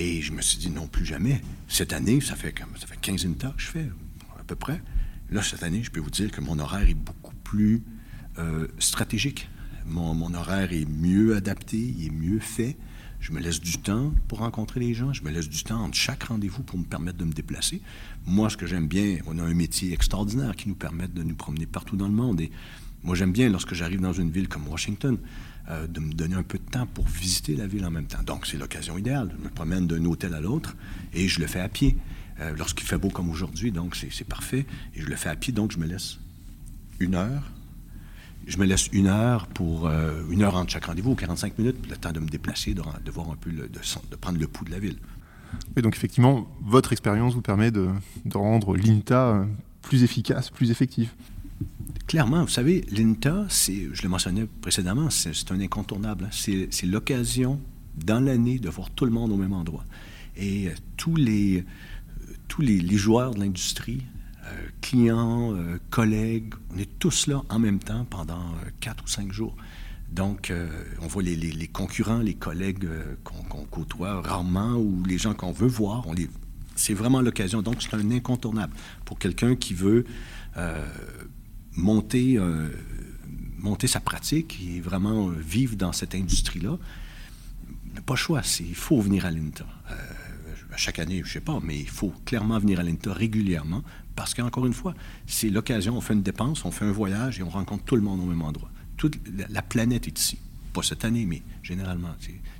Et 0.00 0.22
je 0.22 0.32
me 0.32 0.40
suis 0.40 0.56
dit, 0.56 0.70
non, 0.70 0.86
plus 0.86 1.04
jamais. 1.04 1.42
Cette 1.68 1.92
année, 1.92 2.22
ça 2.22 2.34
fait, 2.34 2.58
comme, 2.58 2.74
ça 2.78 2.86
fait 2.86 2.98
15 2.98 3.26
INTA 3.26 3.52
que 3.54 3.60
je 3.60 3.66
fais, 3.66 3.86
à 4.38 4.42
peu 4.44 4.54
près. 4.54 4.80
Là, 5.30 5.42
cette 5.42 5.62
année, 5.62 5.82
je 5.82 5.90
peux 5.90 6.00
vous 6.00 6.08
dire 6.08 6.30
que 6.30 6.40
mon 6.40 6.58
horaire 6.58 6.88
est 6.88 6.94
beaucoup 6.94 7.34
plus 7.44 7.82
euh, 8.38 8.66
stratégique. 8.78 9.50
Mon, 9.84 10.14
mon, 10.14 10.32
horaire 10.32 10.72
est 10.72 10.88
mieux 10.88 11.36
adapté, 11.36 11.76
il 11.76 12.06
est 12.06 12.10
mieux 12.10 12.40
fait. 12.40 12.78
Je 13.20 13.32
me 13.32 13.40
laisse 13.40 13.60
du 13.60 13.76
temps 13.76 14.14
pour 14.26 14.38
rencontrer 14.38 14.80
les 14.80 14.94
gens. 14.94 15.12
Je 15.12 15.22
me 15.22 15.30
laisse 15.30 15.50
du 15.50 15.62
temps 15.64 15.82
entre 15.82 15.98
chaque 15.98 16.22
rendez-vous 16.22 16.62
pour 16.62 16.78
me 16.78 16.84
permettre 16.84 17.18
de 17.18 17.26
me 17.26 17.34
déplacer. 17.34 17.82
Moi, 18.24 18.48
ce 18.48 18.56
que 18.56 18.66
j'aime 18.66 18.88
bien, 18.88 19.18
on 19.26 19.38
a 19.38 19.42
un 19.42 19.52
métier 19.52 19.92
extraordinaire 19.92 20.56
qui 20.56 20.70
nous 20.70 20.76
permet 20.76 21.08
de 21.08 21.22
nous 21.22 21.34
promener 21.34 21.66
partout 21.66 21.98
dans 21.98 22.08
le 22.08 22.14
monde. 22.14 22.40
Et 22.40 22.50
moi, 23.02 23.14
j'aime 23.14 23.32
bien, 23.32 23.50
lorsque 23.50 23.74
j'arrive 23.74 24.00
dans 24.00 24.14
une 24.14 24.30
ville 24.30 24.48
comme 24.48 24.66
Washington, 24.66 25.18
euh, 25.68 25.86
de 25.86 26.00
me 26.00 26.12
donner 26.12 26.34
un 26.34 26.42
peu 26.42 26.58
de 26.58 26.64
temps 26.64 26.86
pour 26.86 27.06
visiter 27.06 27.54
la 27.54 27.66
ville 27.66 27.84
en 27.84 27.90
même 27.90 28.06
temps. 28.06 28.22
Donc, 28.22 28.46
c'est 28.46 28.56
l'occasion 28.56 28.96
idéale. 28.98 29.30
Je 29.38 29.44
me 29.44 29.50
promène 29.50 29.86
d'un 29.86 30.04
hôtel 30.04 30.34
à 30.34 30.40
l'autre 30.40 30.74
et 31.12 31.28
je 31.28 31.40
le 31.40 31.46
fais 31.46 31.60
à 31.60 31.68
pied. 31.68 31.96
Euh, 32.40 32.52
lorsqu'il 32.56 32.86
fait 32.86 32.96
beau 32.96 33.10
comme 33.10 33.28
aujourd'hui, 33.28 33.70
donc 33.70 33.94
c'est 33.96 34.24
parfait. 34.24 34.66
Et 34.94 35.02
je 35.02 35.06
le 35.06 35.16
fais 35.16 35.28
à 35.28 35.36
pied, 35.36 35.52
donc 35.52 35.72
je 35.72 35.78
me 35.78 35.86
laisse 35.86 36.18
une 36.98 37.14
heure. 37.14 37.42
Je 38.46 38.56
me 38.56 38.64
laisse 38.64 38.88
une 38.92 39.06
heure 39.06 39.46
pour 39.48 39.86
euh, 39.86 40.22
une 40.30 40.42
heure 40.42 40.56
entre 40.56 40.72
chaque 40.72 40.86
rendez-vous, 40.86 41.14
45 41.14 41.58
minutes, 41.58 41.76
le 41.88 41.96
temps 41.96 42.12
de 42.12 42.20
me 42.20 42.28
déplacer, 42.28 42.72
de, 42.72 42.82
voir 43.10 43.30
un 43.30 43.36
peu, 43.36 43.52
de, 43.52 44.16
prendre 44.16 44.38
le 44.38 44.46
pouls 44.46 44.64
de 44.64 44.70
la 44.70 44.78
ville. 44.78 44.96
Et 45.76 45.82
donc 45.82 45.94
effectivement, 45.94 46.48
votre 46.62 46.92
expérience 46.92 47.34
vous 47.34 47.42
permet 47.42 47.70
de, 47.70 47.90
de 48.24 48.36
rendre 48.36 48.76
l'INTA 48.76 49.44
plus 49.82 50.02
efficace, 50.02 50.50
plus 50.50 50.70
effectif. 50.70 51.14
Clairement, 52.10 52.42
vous 52.42 52.48
savez, 52.48 52.84
l'INTA, 52.90 53.46
je 53.48 54.02
le 54.02 54.08
mentionnais 54.08 54.46
précédemment, 54.60 55.10
c'est 55.10 55.52
un 55.52 55.60
incontournable. 55.60 56.24
Hein. 56.24 56.66
C'est 56.70 56.86
l'occasion 56.86 57.60
dans 57.96 58.18
l'année 58.18 58.58
de 58.58 58.68
voir 58.68 58.90
tout 58.90 59.04
le 59.04 59.12
monde 59.12 59.30
au 59.30 59.36
même 59.36 59.52
endroit. 59.52 59.84
Et 60.36 60.68
euh, 60.68 60.72
tous 60.96 61.14
les, 61.14 61.58
euh, 61.58 62.32
tous 62.48 62.62
les, 62.62 62.96
joueurs 62.96 63.34
de 63.34 63.40
l'industrie, 63.40 64.02
euh, 64.44 64.68
clients, 64.80 65.56
collègues, 65.90 66.54
on 66.74 66.78
est 66.78 66.98
tous 66.98 67.26
là 67.26 67.42
en 67.48 67.58
même 67.58 67.78
temps 67.78 68.04
pendant 68.10 68.54
quatre 68.80 69.04
ou 69.04 69.06
cinq 69.06 69.32
jours. 69.32 69.54
Donc, 70.10 70.52
on 71.00 71.06
voit 71.06 71.22
les, 71.22 71.36
les, 71.36 71.68
concurrents, 71.68 72.18
les 72.18 72.34
collègues 72.34 72.88
qu'on 73.22 73.44
qu 73.44 73.66
côtoie 73.70 74.20
rarement 74.20 74.74
ou 74.74 75.04
les 75.06 75.18
gens 75.18 75.34
qu'on 75.34 75.52
veut 75.52 75.68
voir. 75.68 76.04
C'est 76.74 76.94
vraiment 76.94 77.20
l'occasion. 77.20 77.62
Donc, 77.62 77.76
c'est 77.78 77.94
un 77.94 78.10
incontournable 78.10 78.72
pour 79.04 79.20
quelqu'un 79.20 79.54
qui 79.54 79.74
veut 79.74 80.04
monter, 81.76 82.36
euh, 82.36 82.68
monter 83.58 83.86
sa 83.86 84.00
pratique 84.00 84.60
et 84.66 84.80
vraiment 84.80 85.28
euh, 85.28 85.34
vivre 85.34 85.76
dans 85.76 85.92
cette 85.92 86.14
industrie-là, 86.14 86.78
pas 88.06 88.14
le 88.14 88.18
choix, 88.18 88.42
il 88.60 88.74
faut 88.74 89.00
venir 89.00 89.26
à 89.26 89.30
l'INTA. 89.30 89.66
Euh, 89.90 89.94
chaque 90.76 90.98
année, 90.98 91.20
je 91.24 91.28
ne 91.28 91.32
sais 91.32 91.40
pas, 91.40 91.58
mais 91.62 91.78
il 91.78 91.88
faut 91.88 92.12
clairement 92.24 92.58
venir 92.58 92.80
à 92.80 92.82
l'INTA 92.82 93.12
régulièrement 93.12 93.82
parce 94.16 94.34
qu'encore 94.34 94.66
une 94.66 94.72
fois, 94.72 94.94
c'est 95.26 95.50
l'occasion, 95.50 95.96
on 95.96 96.00
fait 96.00 96.14
une 96.14 96.22
dépense, 96.22 96.64
on 96.64 96.70
fait 96.70 96.84
un 96.84 96.92
voyage 96.92 97.40
et 97.40 97.42
on 97.42 97.48
rencontre 97.48 97.84
tout 97.84 97.96
le 97.96 98.02
monde 98.02 98.20
au 98.20 98.24
même 98.24 98.42
endroit. 98.42 98.70
Toute 98.96 99.18
la 99.48 99.62
planète 99.62 100.06
est 100.06 100.18
ici. 100.18 100.38
Pas 100.72 100.82
cette 100.82 101.04
année, 101.04 101.26
mais 101.26 101.42
généralement. 101.62 102.10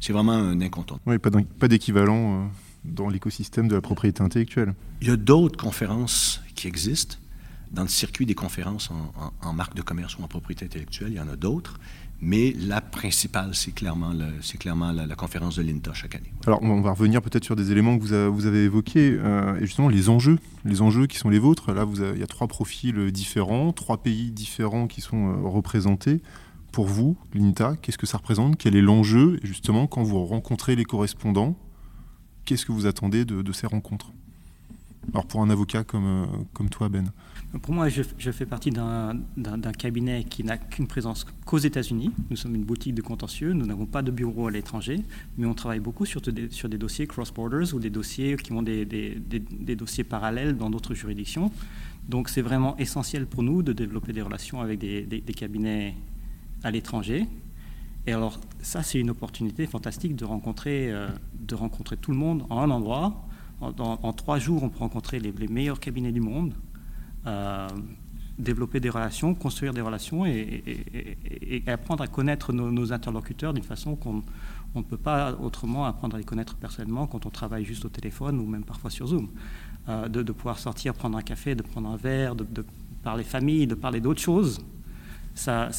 C'est 0.00 0.12
vraiment 0.12 0.32
un 0.32 0.60
incontournable. 0.60 1.04
Oui, 1.06 1.44
pas 1.58 1.68
d'équivalent 1.68 2.44
euh, 2.44 2.46
dans 2.84 3.08
l'écosystème 3.08 3.68
de 3.68 3.74
la 3.74 3.80
propriété 3.80 4.22
intellectuelle. 4.22 4.74
Il 5.00 5.08
y 5.08 5.10
a 5.10 5.16
d'autres 5.16 5.58
conférences 5.58 6.40
qui 6.54 6.66
existent 6.66 7.16
dans 7.70 7.82
le 7.82 7.88
circuit 7.88 8.26
des 8.26 8.34
conférences 8.34 8.90
en, 8.90 9.32
en, 9.42 9.52
marque 9.52 9.74
de 9.74 9.82
commerce 9.82 10.18
ou 10.18 10.22
en 10.22 10.28
propriété 10.28 10.64
intellectuelle, 10.64 11.12
il 11.12 11.16
y 11.16 11.20
en 11.20 11.28
a 11.28 11.36
d'autres, 11.36 11.78
mais 12.22 12.54
la 12.58 12.82
principale, 12.82 13.54
c'est 13.54 13.72
clairement, 13.72 14.12
la, 14.12 15.14
conférence 15.14 15.56
de 15.56 15.62
l'INTA 15.62 15.94
chaque 15.94 16.14
année. 16.14 16.32
Alors, 16.46 16.62
on 16.62 16.80
va 16.82 16.90
revenir 16.90 17.22
peut-être 17.22 17.44
sur 17.44 17.56
des 17.56 17.72
éléments 17.72 17.98
que 17.98 18.28
vous, 18.28 18.46
avez 18.46 18.64
évoqués, 18.64 19.16
euh, 19.18 19.56
et 19.58 19.66
justement 19.66 19.88
les 19.88 20.10
enjeux, 20.10 20.38
les 20.64 20.82
enjeux 20.82 21.06
qui 21.06 21.16
sont 21.16 21.30
les 21.30 21.38
vôtres. 21.38 21.72
Là, 21.72 21.86
il 22.14 22.20
y 22.20 22.22
a 22.22 22.26
trois 22.26 22.46
profils 22.46 23.10
différents, 23.10 23.72
trois 23.72 24.02
pays 24.02 24.30
différents 24.30 24.86
qui 24.86 25.00
sont 25.00 25.28
euh, 25.28 25.48
représentés. 25.48 26.20
Pour 26.72 26.86
vous, 26.86 27.16
l'INTA, 27.32 27.76
qu'est-ce 27.80 27.98
que 27.98 28.06
ça 28.06 28.18
représente? 28.18 28.56
Quel 28.56 28.76
est 28.76 28.82
l'enjeu? 28.82 29.40
Et 29.42 29.46
justement, 29.46 29.86
quand 29.86 30.02
vous 30.02 30.24
rencontrez 30.24 30.76
les 30.76 30.84
correspondants, 30.84 31.56
qu'est-ce 32.44 32.66
que 32.66 32.72
vous 32.72 32.86
attendez 32.86 33.24
de, 33.24 33.52
ces 33.52 33.66
rencontres? 33.66 34.12
Alors, 35.14 35.26
pour 35.26 35.42
un 35.42 35.48
avocat 35.48 35.84
euh, 35.94 36.26
comme 36.52 36.68
toi, 36.68 36.90
Ben 36.90 37.10
pour 37.58 37.74
moi, 37.74 37.88
je, 37.88 38.02
fais 38.02 38.46
partie 38.46 38.70
d'un 38.70 39.72
cabinet 39.76 40.22
qui 40.22 40.44
n'a 40.44 40.56
qu'une 40.56 40.86
présence 40.86 41.26
qu'aux 41.44 41.58
États-Unis. 41.58 42.12
Nous 42.30 42.36
sommes 42.36 42.54
une 42.54 42.64
boutique 42.64 42.94
de 42.94 43.02
contentieux, 43.02 43.52
nous 43.52 43.66
n'avons 43.66 43.86
pas 43.86 44.02
de 44.02 44.12
bureau 44.12 44.46
à 44.46 44.52
l'étranger, 44.52 45.00
mais 45.36 45.46
on 45.46 45.54
travaille 45.54 45.80
beaucoup 45.80 46.06
sur 46.06 46.20
des, 46.20 46.78
dossiers 46.78 47.08
cross-borders 47.08 47.74
ou 47.74 47.80
des 47.80 47.90
dossiers 47.90 48.36
qui 48.36 48.52
ont 48.52 48.62
des, 48.62 48.84
dossiers 49.76 50.04
parallèles 50.04 50.56
dans 50.56 50.70
d'autres 50.70 50.94
juridictions. 50.94 51.50
Donc 52.08 52.28
c'est 52.28 52.42
vraiment 52.42 52.76
essentiel 52.76 53.26
pour 53.26 53.42
nous 53.42 53.62
de 53.62 53.72
développer 53.72 54.12
des 54.12 54.22
relations 54.22 54.60
avec 54.60 54.78
des, 54.78 55.34
cabinets 55.36 55.96
à 56.62 56.70
l'étranger. 56.70 57.26
Et 58.06 58.12
alors 58.12 58.38
ça, 58.62 58.84
c'est 58.84 59.00
une 59.00 59.10
opportunité 59.10 59.66
fantastique 59.66 60.14
de 60.14 60.24
rencontrer, 60.24 60.92
euh, 60.92 61.08
tout 62.00 62.12
le 62.12 62.16
monde 62.16 62.44
en 62.48 62.60
un 62.60 62.70
endroit. 62.70 63.26
En, 63.60 64.12
trois 64.12 64.38
jours, 64.38 64.62
on 64.62 64.68
peut 64.68 64.78
rencontrer 64.78 65.18
les, 65.18 65.48
meilleurs 65.48 65.80
cabinets 65.80 66.12
du 66.12 66.20
monde 66.20 66.54
développer 68.38 68.80
des 68.80 68.90
relations, 68.90 69.34
construire 69.34 69.72
des 69.74 69.80
relations 69.80 70.24
et, 70.26 71.62
apprendre 71.66 72.02
à 72.02 72.06
connaître 72.06 72.52
nos, 72.52 72.92
interlocuteurs 72.92 73.52
d'une 73.52 73.64
façon 73.64 73.96
qu'on 73.96 74.22
ne 74.74 74.82
peut 74.82 74.96
pas 74.96 75.34
autrement 75.34 75.84
apprendre 75.84 76.16
à 76.16 76.18
les 76.18 76.24
connaître 76.24 76.56
personnellement 76.56 77.06
quand 77.06 77.26
on 77.26 77.30
travaille 77.30 77.64
juste 77.64 77.84
au 77.84 77.88
téléphone 77.88 78.40
ou 78.40 78.46
même 78.46 78.64
parfois 78.64 78.90
sur 78.90 79.06
Zoom. 79.06 79.28
Euh, 79.88 80.08
de, 80.08 80.32
pouvoir 80.32 80.58
sortir, 80.58 80.94
prendre 80.94 81.16
un 81.16 81.22
café, 81.22 81.54
de 81.54 81.62
prendre 81.62 81.88
un 81.88 81.96
verre, 81.96 82.34
de, 82.36 82.44
de 82.44 82.64
parler 83.02 83.24
famille, 83.24 83.66
de 83.66 83.74
parler 83.74 84.00
d'autres 84.00 84.20
choses, 84.20 84.60
ça 85.34 85.70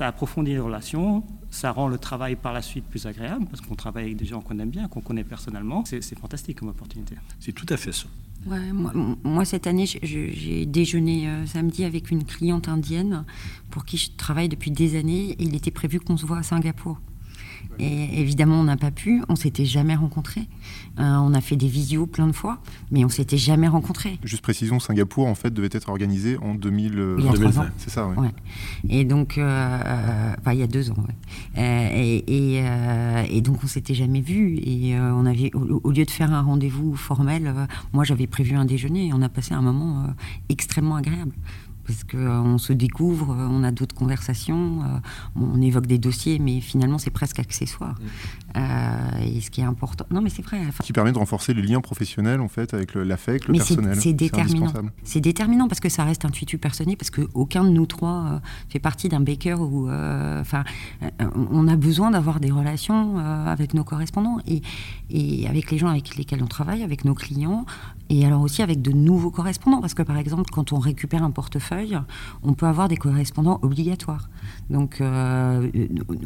approfondit 0.00 0.52
les 0.52 0.58
relations, 0.58 1.24
ça 1.50 1.72
rend 1.72 1.88
le 1.88 1.98
travail 1.98 2.36
par 2.36 2.52
la 2.52 2.62
suite 2.62 2.84
plus 2.84 3.06
agréable 3.06 3.46
parce 3.46 3.60
qu'on 3.60 3.74
travaille 3.74 4.04
avec 4.04 4.16
des 4.16 4.26
gens 4.26 4.40
qu'on 4.40 4.58
aime 4.58 4.70
bien, 4.70 4.88
qu'on 4.88 5.00
connaît 5.00 5.24
personnellement. 5.24 5.84
C'est 5.86 6.18
fantastique 6.18 6.58
comme 6.58 6.68
opportunité. 6.68 7.16
C'est 7.40 7.52
tout 7.52 7.66
à 7.68 7.76
fait 7.76 7.92
ça. 7.92 8.06
Moi, 8.46 9.44
cette 9.44 9.66
année, 9.66 9.86
j'ai 9.86 10.66
déjeuné 10.66 11.28
euh, 11.28 11.46
samedi 11.46 11.84
avec 11.84 12.10
une 12.10 12.24
cliente 12.24 12.68
indienne 12.68 13.24
pour 13.70 13.84
qui 13.84 13.96
je 13.96 14.10
travaille 14.16 14.48
depuis 14.48 14.70
des 14.70 14.96
années 14.96 15.34
il 15.38 15.54
était 15.54 15.70
prévu 15.70 16.00
qu'on 16.00 16.16
se 16.16 16.26
voit 16.26 16.38
à 16.38 16.42
Singapour. 16.42 17.00
Et 17.78 18.20
évidemment, 18.20 18.60
on 18.60 18.64
n'a 18.64 18.76
pas 18.76 18.90
pu, 18.90 19.22
on 19.28 19.36
s'était 19.36 19.64
jamais 19.64 19.94
rencontrés. 19.94 20.48
Euh, 20.98 21.02
on 21.02 21.34
a 21.34 21.40
fait 21.40 21.56
des 21.56 21.66
visios 21.66 22.06
plein 22.06 22.26
de 22.26 22.32
fois, 22.32 22.58
mais 22.90 23.04
on 23.04 23.08
s'était 23.08 23.36
jamais 23.36 23.68
rencontrés. 23.68 24.18
Juste 24.22 24.42
précision, 24.42 24.78
Singapour, 24.78 25.26
en 25.26 25.34
fait, 25.34 25.52
devait 25.52 25.70
être 25.72 25.88
organisé 25.88 26.38
en 26.38 26.54
2000... 26.54 27.16
il 27.18 27.24
y 27.24 27.28
a 27.28 27.32
2020. 27.32 27.70
C'est 27.78 27.90
ça, 27.90 28.06
oui. 28.06 28.16
Ouais. 28.16 28.30
Et 28.88 29.04
donc, 29.04 29.38
euh, 29.38 30.34
enfin, 30.38 30.52
il 30.52 30.60
y 30.60 30.62
a 30.62 30.66
deux 30.66 30.90
ans, 30.90 30.96
ouais. 30.98 31.14
euh, 31.58 31.88
et, 31.92 32.24
et, 32.28 32.62
euh, 32.62 33.24
et, 33.28 33.40
donc, 33.40 33.64
on 33.64 33.66
s'était 33.66 33.94
jamais 33.94 34.20
vus. 34.20 34.58
Et 34.62 34.96
euh, 34.96 35.12
on 35.14 35.26
avait, 35.26 35.50
au, 35.54 35.80
au, 35.82 35.90
lieu 35.90 36.04
de 36.04 36.10
faire 36.10 36.32
un 36.32 36.42
rendez-vous 36.42 36.94
formel, 36.94 37.52
moi, 37.92 38.04
j'avais 38.04 38.26
prévu 38.26 38.54
un 38.54 38.64
déjeuner 38.64 39.08
et 39.08 39.12
on 39.12 39.22
a 39.22 39.28
passé 39.28 39.54
un 39.54 39.62
moment 39.62 40.06
extrêmement 40.48 40.96
agréable 40.96 41.32
parce 41.86 42.04
qu'on 42.04 42.54
euh, 42.54 42.58
se 42.58 42.72
découvre, 42.72 43.30
euh, 43.30 43.48
on 43.50 43.62
a 43.62 43.70
d'autres 43.70 43.94
conversations, 43.94 44.82
euh, 44.82 44.98
on 45.36 45.60
évoque 45.60 45.86
des 45.86 45.98
dossiers, 45.98 46.38
mais 46.38 46.60
finalement 46.60 46.98
c'est 46.98 47.10
presque 47.10 47.38
accessoire. 47.38 47.94
Mmh. 47.94 48.56
Euh, 48.56 49.24
et 49.24 49.40
ce 49.40 49.50
qui 49.50 49.60
est 49.60 49.64
important, 49.64 50.06
non 50.10 50.20
mais 50.20 50.30
c'est 50.30 50.42
vrai. 50.42 50.60
Enfin... 50.68 50.84
Qui 50.84 50.92
permet 50.92 51.12
de 51.12 51.18
renforcer 51.18 51.54
les 51.54 51.62
liens 51.62 51.80
professionnels 51.80 52.40
en 52.40 52.48
fait 52.48 52.72
avec 52.72 52.94
l'affect, 52.94 53.46
le, 53.48 53.52
le, 53.52 53.58
personnel. 53.58 53.96
C'est 54.00 54.12
déterminant. 54.12 54.72
C'est 55.02 55.20
déterminant 55.20 55.68
parce 55.68 55.80
que 55.80 55.88
ça 55.88 56.04
reste 56.04 56.24
intuitu 56.24 56.58
personnel, 56.58 56.96
parce 56.96 57.10
qu'aucun 57.10 57.64
de 57.64 57.70
nous 57.70 57.86
trois 57.86 58.24
euh, 58.26 58.38
fait 58.68 58.78
partie 58.78 59.08
d'un 59.08 59.20
baker 59.20 59.60
où, 59.60 59.88
enfin, 59.90 60.64
on 61.50 61.68
a 61.68 61.76
besoin 61.76 62.10
d'avoir 62.10 62.40
des 62.40 62.50
relations 62.50 63.18
avec 63.18 63.74
nos 63.74 63.84
correspondants 63.84 64.38
et, 64.46 64.62
et 65.10 65.46
avec 65.48 65.70
les 65.70 65.78
gens 65.78 65.88
avec 65.88 66.16
lesquels 66.16 66.42
on 66.42 66.46
travaille, 66.46 66.82
avec 66.82 67.04
nos 67.04 67.14
clients, 67.14 67.66
et 68.08 68.24
alors 68.26 68.42
aussi 68.42 68.62
avec 68.62 68.82
de 68.82 68.92
nouveaux 68.92 69.30
correspondants, 69.30 69.80
parce 69.80 69.94
que 69.94 70.02
par 70.02 70.16
exemple, 70.16 70.50
quand 70.52 70.72
on 70.72 70.78
récupère 70.78 71.22
un 71.22 71.30
portefeuille, 71.30 71.73
on 72.42 72.54
peut 72.54 72.66
avoir 72.66 72.88
des 72.88 72.96
correspondants 72.96 73.58
obligatoires. 73.62 74.28
Donc, 74.70 75.00
euh, 75.00 75.68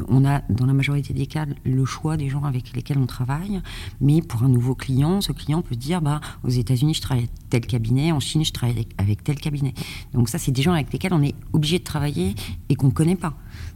on 0.07 0.25
a 0.25 0.39
dans 0.49 0.65
la 0.65 0.73
majorité 0.73 1.13
des 1.13 1.25
cas 1.25 1.45
le 1.65 1.85
choix 1.85 2.17
des 2.17 2.29
gens 2.29 2.43
avec 2.43 2.73
lesquels 2.73 2.97
on 2.97 3.05
travaille, 3.05 3.61
mais 4.01 4.21
pour 4.21 4.43
un 4.43 4.49
nouveau 4.49 4.75
client, 4.75 5.21
ce 5.21 5.31
client 5.31 5.61
peut 5.61 5.75
dire, 5.75 6.01
bah, 6.01 6.21
aux 6.43 6.49
États-Unis, 6.49 6.93
je 6.93 7.01
travaille 7.01 7.23
avec 7.23 7.49
tel 7.49 7.65
cabinet, 7.65 8.11
en 8.11 8.19
Chine, 8.19 8.43
je 8.45 8.53
travaille 8.53 8.87
avec, 8.97 9.23
tel 9.23 9.35
cabinet. 9.35 9.73
Donc 10.13 10.29
ça, 10.29 10.37
c'est 10.37 10.51
des 10.51 10.61
gens 10.61 10.73
avec 10.73 10.91
lesquels 10.91 11.13
on 11.13 11.21
est 11.21 11.35
obligé 11.53 11.79
de 11.79 11.83
travailler 11.83 12.35
et 12.69 12.75
qu'on 12.75 12.87
ne 12.87 12.91
connaît 12.93 13.15
pas. 13.15 13.33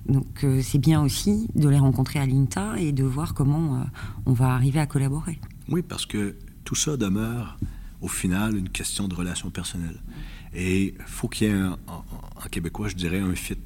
Donc 0.07 0.43
euh, 0.43 0.61
c'est 0.61 0.79
bien 0.79 1.01
aussi 1.01 1.47
de 1.55 1.69
les 1.69 1.79
rencontrer 1.79 2.19
à 2.19 2.25
l'INTA 2.25 2.79
et 2.79 2.91
de 2.91 3.03
voir 3.03 3.33
comment 3.33 3.75
euh, 3.75 3.83
on 4.25 4.33
va 4.33 4.53
arriver 4.53 4.79
à 4.79 4.85
collaborer. 4.85 5.39
Oui, 5.69 5.81
parce 5.81 6.05
que 6.05 6.35
tout 6.63 6.75
ça 6.75 6.97
demeure 6.97 7.57
au 8.01 8.07
final 8.07 8.57
une 8.57 8.69
question 8.69 9.07
de 9.07 9.15
relation 9.15 9.49
personnelle. 9.49 9.99
Et 10.53 10.95
faut 11.05 11.27
qu'il 11.27 11.47
y 11.47 11.51
ait, 11.51 11.63
en, 11.63 12.49
québécois, 12.51 12.87
je 12.87 12.95
dirais, 12.95 13.19
un 13.19 13.35
fit. 13.35 13.57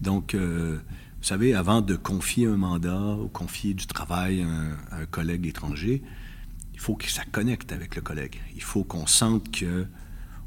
Donc, 0.00 0.34
euh, 0.34 0.78
vous 1.18 1.26
savez, 1.26 1.54
avant 1.54 1.82
de 1.82 1.94
confier 1.94 2.46
un 2.46 2.56
mandat 2.56 3.16
ou 3.16 3.28
confier 3.28 3.74
du 3.74 3.86
travail 3.86 4.42
à 4.42 4.46
un, 4.46 4.72
à 4.90 4.96
un 5.02 5.06
collègue 5.06 5.46
étranger, 5.46 6.02
il 6.72 6.80
faut 6.80 6.94
que 6.94 7.08
ça 7.08 7.24
connecte 7.30 7.72
avec 7.72 7.94
le 7.96 8.02
collègue. 8.02 8.40
Il 8.54 8.62
faut 8.62 8.84
qu'on 8.84 9.06
sente 9.06 9.50
que 9.52 9.86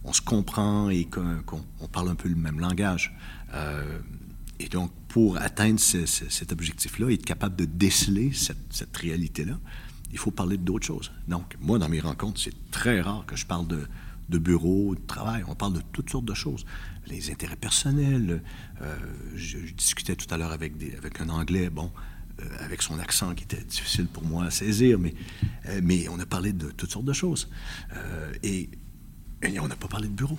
on 0.05 0.13
se 0.13 0.21
comprend 0.21 0.89
et 0.89 1.05
qu'on 1.05 1.87
parle 1.91 2.09
un 2.09 2.15
peu 2.15 2.29
le 2.29 2.35
même 2.35 2.59
langage. 2.59 3.15
Euh, 3.53 3.99
et 4.59 4.69
donc, 4.69 4.91
pour 5.07 5.37
atteindre 5.37 5.79
cet 5.79 6.51
objectif-là, 6.51 7.11
être 7.11 7.25
capable 7.25 7.55
de 7.55 7.65
déceler 7.65 8.31
cette, 8.33 8.95
réalité-là, 8.95 9.59
il 10.11 10.17
faut 10.17 10.31
parler 10.31 10.57
d'autres 10.57 10.85
choses. 10.85 11.11
Donc, 11.27 11.55
moi, 11.59 11.79
dans 11.79 11.89
mes 11.89 11.99
rencontres, 11.99 12.39
c'est 12.39 12.53
très 12.71 13.01
rare 13.01 13.25
que 13.25 13.35
je 13.35 13.45
parle 13.45 13.67
de, 13.67 13.87
de 14.29 14.37
bureau, 14.37 14.95
de 14.95 15.01
travail. 15.01 15.43
On 15.47 15.55
parle 15.55 15.73
de 15.73 15.81
toutes 15.91 16.09
sortes 16.09 16.25
de 16.25 16.33
choses. 16.33 16.65
Les 17.07 17.31
intérêts 17.31 17.55
personnels. 17.55 18.41
Euh, 18.81 18.95
je, 19.35 19.57
discutais 19.73 20.15
tout 20.15 20.31
à 20.33 20.37
l'heure 20.37 20.51
avec, 20.51 20.73
avec 20.97 21.21
un 21.21 21.29
Anglais, 21.29 21.69
bon, 21.69 21.91
euh, 22.41 22.43
avec 22.59 22.81
son 22.81 22.99
accent 22.99 23.33
qui 23.35 23.43
était 23.43 23.63
difficile 23.63 24.07
pour 24.07 24.23
moi 24.23 24.45
à 24.45 24.51
saisir, 24.51 24.99
mais, 24.99 25.13
euh, 25.67 25.81
mais 25.83 26.07
on 26.09 26.19
a 26.19 26.25
parlé 26.25 26.53
de 26.53 26.71
toutes 26.71 26.91
sortes 26.91 27.05
de 27.05 27.13
choses. 27.13 27.49
Et, 28.43 28.69
et, 29.43 29.59
on 29.59 29.67
n'a 29.67 29.75
pas 29.75 29.87
parlé 29.87 30.07
de 30.07 30.13
bureau. 30.13 30.37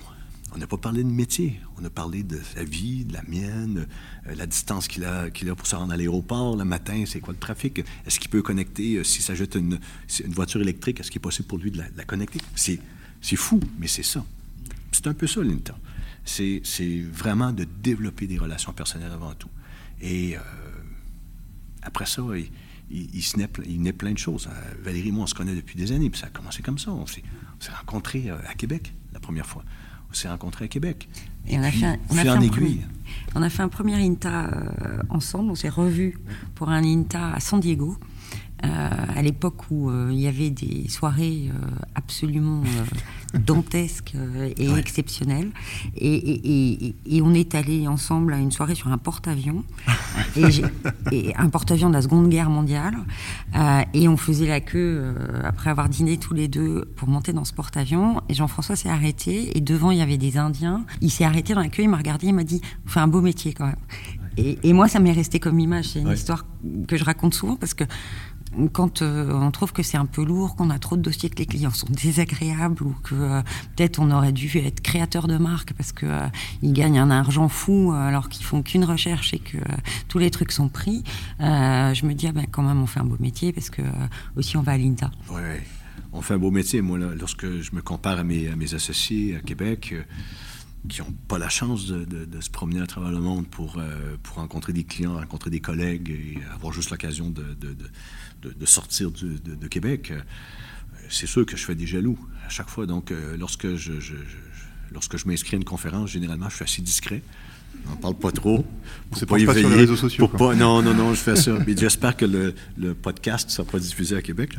On 0.53 0.57
n'a 0.57 0.67
pas 0.67 0.77
parlé 0.77 1.03
de 1.03 1.09
métier. 1.09 1.59
On 1.77 1.83
a 1.83 1.89
parlé 1.89 2.23
de 2.23 2.39
sa 2.55 2.63
vie, 2.63 3.03
de 3.05 3.13
la 3.13 3.21
mienne, 3.23 3.85
la 4.25 4.45
distance 4.45 4.87
qu'il 4.87 5.03
a, 5.03 5.29
qu'il 5.29 5.49
a 5.49 5.55
pour 5.55 5.67
se 5.67 5.75
rendre 5.75 5.93
à 5.93 5.97
l'aéroport 5.97 6.55
le 6.55 6.63
matin, 6.63 7.03
c'est 7.05 7.19
quoi 7.19 7.33
le 7.33 7.39
trafic. 7.39 7.83
Est-ce 8.05 8.19
qu'il 8.19 8.29
peut 8.29 8.41
connecter, 8.41 9.03
si 9.03 9.21
ça 9.21 9.35
jette 9.35 9.55
une, 9.55 9.77
une 10.23 10.33
voiture 10.33 10.61
électrique, 10.61 11.01
est-ce 11.01 11.11
qu'il 11.11 11.19
est 11.19 11.21
possible 11.21 11.49
pour 11.49 11.57
lui 11.57 11.69
de 11.69 11.79
la, 11.79 11.89
de 11.89 11.97
la 11.97 12.05
connecter? 12.05 12.39
C'est 12.55 12.79
c'est 13.21 13.35
fou, 13.35 13.59
mais 13.79 13.87
c'est 13.87 14.03
ça. 14.03 14.23
C'est 14.91 15.07
un 15.07 15.13
peu 15.13 15.27
ça, 15.27 15.41
l'INTA. 15.41 15.77
C'est 16.25 16.61
vraiment 17.11 17.51
de 17.53 17.65
développer 17.81 18.27
des 18.27 18.37
relations 18.37 18.73
personnelles 18.73 19.11
avant 19.11 19.33
tout. 19.33 19.49
Et 20.01 20.35
euh, 20.37 20.41
après 21.81 22.05
ça, 22.05 22.21
il, 22.35 22.49
il, 23.13 23.21
se 23.21 23.37
naît, 23.37 23.49
il 23.65 23.81
naît 23.81 23.93
plein 23.93 24.11
de 24.11 24.17
choses. 24.17 24.47
Euh, 24.51 24.73
Valérie 24.83 25.09
et 25.09 25.11
moi, 25.11 25.23
on 25.23 25.27
se 25.27 25.35
connaît 25.35 25.55
depuis 25.55 25.75
des 25.75 25.91
années, 25.91 26.09
puis 26.09 26.19
ça 26.19 26.27
a 26.27 26.29
commencé 26.29 26.61
comme 26.61 26.77
ça. 26.77 26.91
On 26.91 27.05
s'est 27.05 27.23
rencontrés 27.79 28.29
euh, 28.29 28.37
à 28.47 28.53
Québec 28.53 28.93
la 29.13 29.19
première 29.19 29.45
fois. 29.45 29.63
On 30.09 30.13
s'est 30.13 30.29
rencontrés 30.29 30.65
à 30.65 30.67
Québec. 30.67 31.09
Et 31.47 31.57
on 31.57 31.63
a 31.63 31.71
fait 31.71 31.85
un, 31.85 31.97
on 32.09 32.17
a 32.17 32.21
fait 32.21 32.29
un 32.29 32.47
Premier, 32.47 32.81
on 33.35 33.41
a 33.41 33.49
fait 33.49 33.63
un 33.63 33.69
premier 33.69 33.95
INTA 33.95 34.49
ensemble. 35.09 35.51
On 35.51 35.55
s'est 35.55 35.69
revus 35.69 36.17
pour 36.55 36.69
un 36.69 36.83
INTA 36.83 37.33
à 37.33 37.39
San 37.39 37.59
Diego. 37.59 37.97
Euh, 38.65 38.89
à 39.15 39.21
l'époque 39.21 39.69
où 39.69 39.91
euh, 39.91 40.09
il 40.11 40.19
y 40.19 40.25
avait 40.25 40.49
des 40.49 40.89
soirées 40.89 41.51
euh, 41.51 41.67
absolument 41.93 42.63
dantesques 43.35 44.15
et 44.57 44.71
exceptionnelles. 44.71 45.51
Et, 45.95 46.95
on 47.21 47.33
est 47.33 47.53
allé 47.55 47.87
ensemble 47.87 48.33
à 48.33 48.37
une 48.37 48.51
soirée 48.51 48.73
sur 48.73 48.87
un 48.87 48.97
porte-avions, 48.97 49.63
et, 51.11 51.35
un 51.35 51.49
porte-avions 51.49 51.89
de 51.89 51.93
la 51.93 52.01
Seconde 52.01 52.29
Guerre 52.29 52.49
mondiale. 52.49 52.95
et 53.93 54.07
on 54.07 54.17
faisait 54.17 54.47
la 54.47 54.61
queue 54.61 55.13
après 55.43 55.69
avoir 55.69 55.89
dîné 55.89 56.17
tous 56.17 56.33
les 56.33 56.47
deux 56.47 56.85
pour 56.95 57.09
monter 57.09 57.33
dans 57.33 57.43
ce 57.43 57.53
porte-avions. 57.53 58.21
Et 58.29 58.33
Jean-François 58.33 58.75
s'est 58.75 58.89
arrêté, 58.89 59.57
et 59.57 59.61
devant 59.61 59.91
il 59.91 59.97
y 59.97 60.01
avait 60.01 60.17
des 60.17 60.37
Indiens. 60.37 60.85
Il 61.01 61.11
s'est 61.11 61.25
arrêté 61.25 61.53
dans 61.53 61.61
la 61.61 61.69
queue, 61.69 61.83
il 61.83 61.89
m'a 61.89 61.97
regardé, 61.97 62.27
il 62.27 62.33
m'a 62.33 62.43
dit 62.43 62.61
Vous 62.85 62.91
faites 62.91 63.03
un 63.03 63.07
beau 63.07 63.21
métier 63.21 63.53
quand 63.53 63.65
même. 63.65 63.75
Et, 64.37 64.71
moi, 64.71 64.87
ça 64.87 64.99
m'est 64.99 65.11
resté 65.11 65.39
comme 65.39 65.59
image. 65.59 65.89
C'est 65.89 65.99
une 65.99 66.11
histoire 66.11 66.45
que 66.87 66.95
je 66.95 67.03
raconte 67.03 67.33
souvent 67.33 67.55
parce 67.55 67.73
que 67.73 67.83
quand 68.71 69.01
euh, 69.01 69.31
on 69.31 69.51
trouve 69.51 69.71
que 69.71 69.83
c'est 69.83 69.97
un 69.97 70.05
peu 70.05 70.23
lourd, 70.23 70.55
qu'on 70.55 70.69
a 70.69 70.79
trop 70.79 70.97
de 70.97 71.01
dossiers, 71.01 71.29
que 71.29 71.37
les 71.37 71.45
clients 71.45 71.71
sont 71.71 71.87
désagréables 71.89 72.81
ou 72.83 72.95
que 73.03 73.15
euh, 73.15 73.41
peut-être 73.75 73.99
on 73.99 74.11
aurait 74.11 74.31
dû 74.31 74.49
être 74.57 74.81
créateur 74.81 75.27
de 75.27 75.37
marque 75.37 75.73
parce 75.73 75.91
qu'ils 75.91 76.07
euh, 76.07 76.27
gagnent 76.63 76.99
un 76.99 77.11
argent 77.11 77.49
fou 77.49 77.91
alors 77.93 78.29
qu'ils 78.29 78.45
font 78.45 78.63
qu'une 78.63 78.83
recherche 78.83 79.33
et 79.33 79.39
que 79.39 79.57
tous 80.07 80.17
les 80.17 80.31
trucs 80.31 80.51
sont 80.51 80.69
pris, 80.69 81.03
je 81.39 82.05
me 82.05 82.13
dis 82.13 82.27
ah 82.27 82.31
ben, 82.31 82.45
quand 82.49 82.63
même 82.63 82.81
on 82.81 82.85
fait 82.85 82.99
un 82.99 83.05
beau 83.05 83.17
métier 83.19 83.53
parce 83.53 83.69
que 83.69 83.81
aussi 84.35 84.57
on 84.57 84.61
va 84.61 84.73
à 84.73 84.77
l'INTA. 84.77 85.11
Oui, 85.29 85.41
on 86.13 86.21
fait 86.21 86.33
un 86.33 86.39
beau 86.39 86.51
métier. 86.51 86.81
Moi, 86.81 86.97
lorsque 86.97 87.61
je 87.61 87.75
me 87.75 87.81
compare 87.81 88.19
à 88.19 88.23
mes, 88.23 88.73
associés 88.73 89.35
à 89.35 89.39
Québec, 89.39 89.95
qui 90.87 91.01
n'ont 91.01 91.13
pas 91.27 91.37
la 91.37 91.49
chance 91.49 91.87
de, 91.87 92.41
se 92.41 92.49
promener 92.49 92.81
à 92.81 92.87
travers 92.87 93.11
le 93.11 93.19
monde 93.19 93.47
pour, 93.47 93.79
pour 94.23 94.35
rencontrer 94.37 94.73
des 94.73 94.83
clients, 94.83 95.15
rencontrer 95.15 95.49
des 95.49 95.59
collègues 95.59 96.09
et 96.09 96.37
avoir 96.53 96.73
juste 96.73 96.89
l'occasion 96.91 97.29
de, 97.29 97.55
sortir 98.65 99.11
de, 99.11 99.67
Québec, 99.67 100.11
euh, 100.11 100.19
c'est 101.09 101.27
sûr 101.27 101.45
que 101.45 101.57
je 101.57 101.65
fais 101.65 101.75
des 101.75 101.87
jaloux 101.87 102.17
à 102.45 102.49
chaque 102.49 102.69
fois. 102.69 102.85
Donc, 102.85 103.11
euh, 103.11 103.37
lorsque 103.37 103.75
je, 103.75 103.93
lorsque 104.91 105.17
je 105.17 105.27
m'inscris 105.27 105.55
à 105.55 105.57
une 105.57 105.65
conférence, 105.65 106.11
généralement, 106.11 106.49
je 106.49 106.55
suis 106.55 106.63
assez 106.63 106.81
discret. 106.81 107.21
On 107.85 107.91
n'en 107.91 107.95
parle 107.97 108.15
pas 108.15 108.31
trop. 108.31 108.65
C'est 109.13 109.25
pas, 109.25 109.35
pas 109.35 109.53
sur 109.53 109.69
les 109.69 109.75
réseaux 109.75 109.95
sociaux. 109.95 110.29
non, 110.39 110.81
non, 110.81 110.93
non, 110.93 111.13
je 111.13 111.19
fais 111.19 111.35
ça. 111.35 111.51
Mais 111.65 111.75
j'espère 111.77 112.17
que 112.17 112.25
le, 112.25 112.93
podcast 112.93 113.47
ne 113.47 113.51
sera 113.51 113.67
pas 113.67 113.79
diffusé 113.79 114.15
à 114.15 114.21
Québec. 114.21 114.51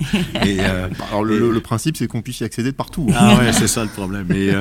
Et, 0.46 0.58
euh, 0.60 0.88
Alors, 1.08 1.24
le, 1.24 1.60
principe, 1.60 1.96
c'est 1.96 2.06
qu'on 2.06 2.22
puisse 2.22 2.40
y 2.40 2.44
accéder 2.44 2.70
de 2.70 2.76
partout. 2.76 3.08
Hein. 3.10 3.16
Ah 3.16 3.38
ouais, 3.38 3.52
c'est 3.52 3.66
ça 3.66 3.82
le 3.82 3.90
problème. 3.90 4.26
Mais, 4.28 4.52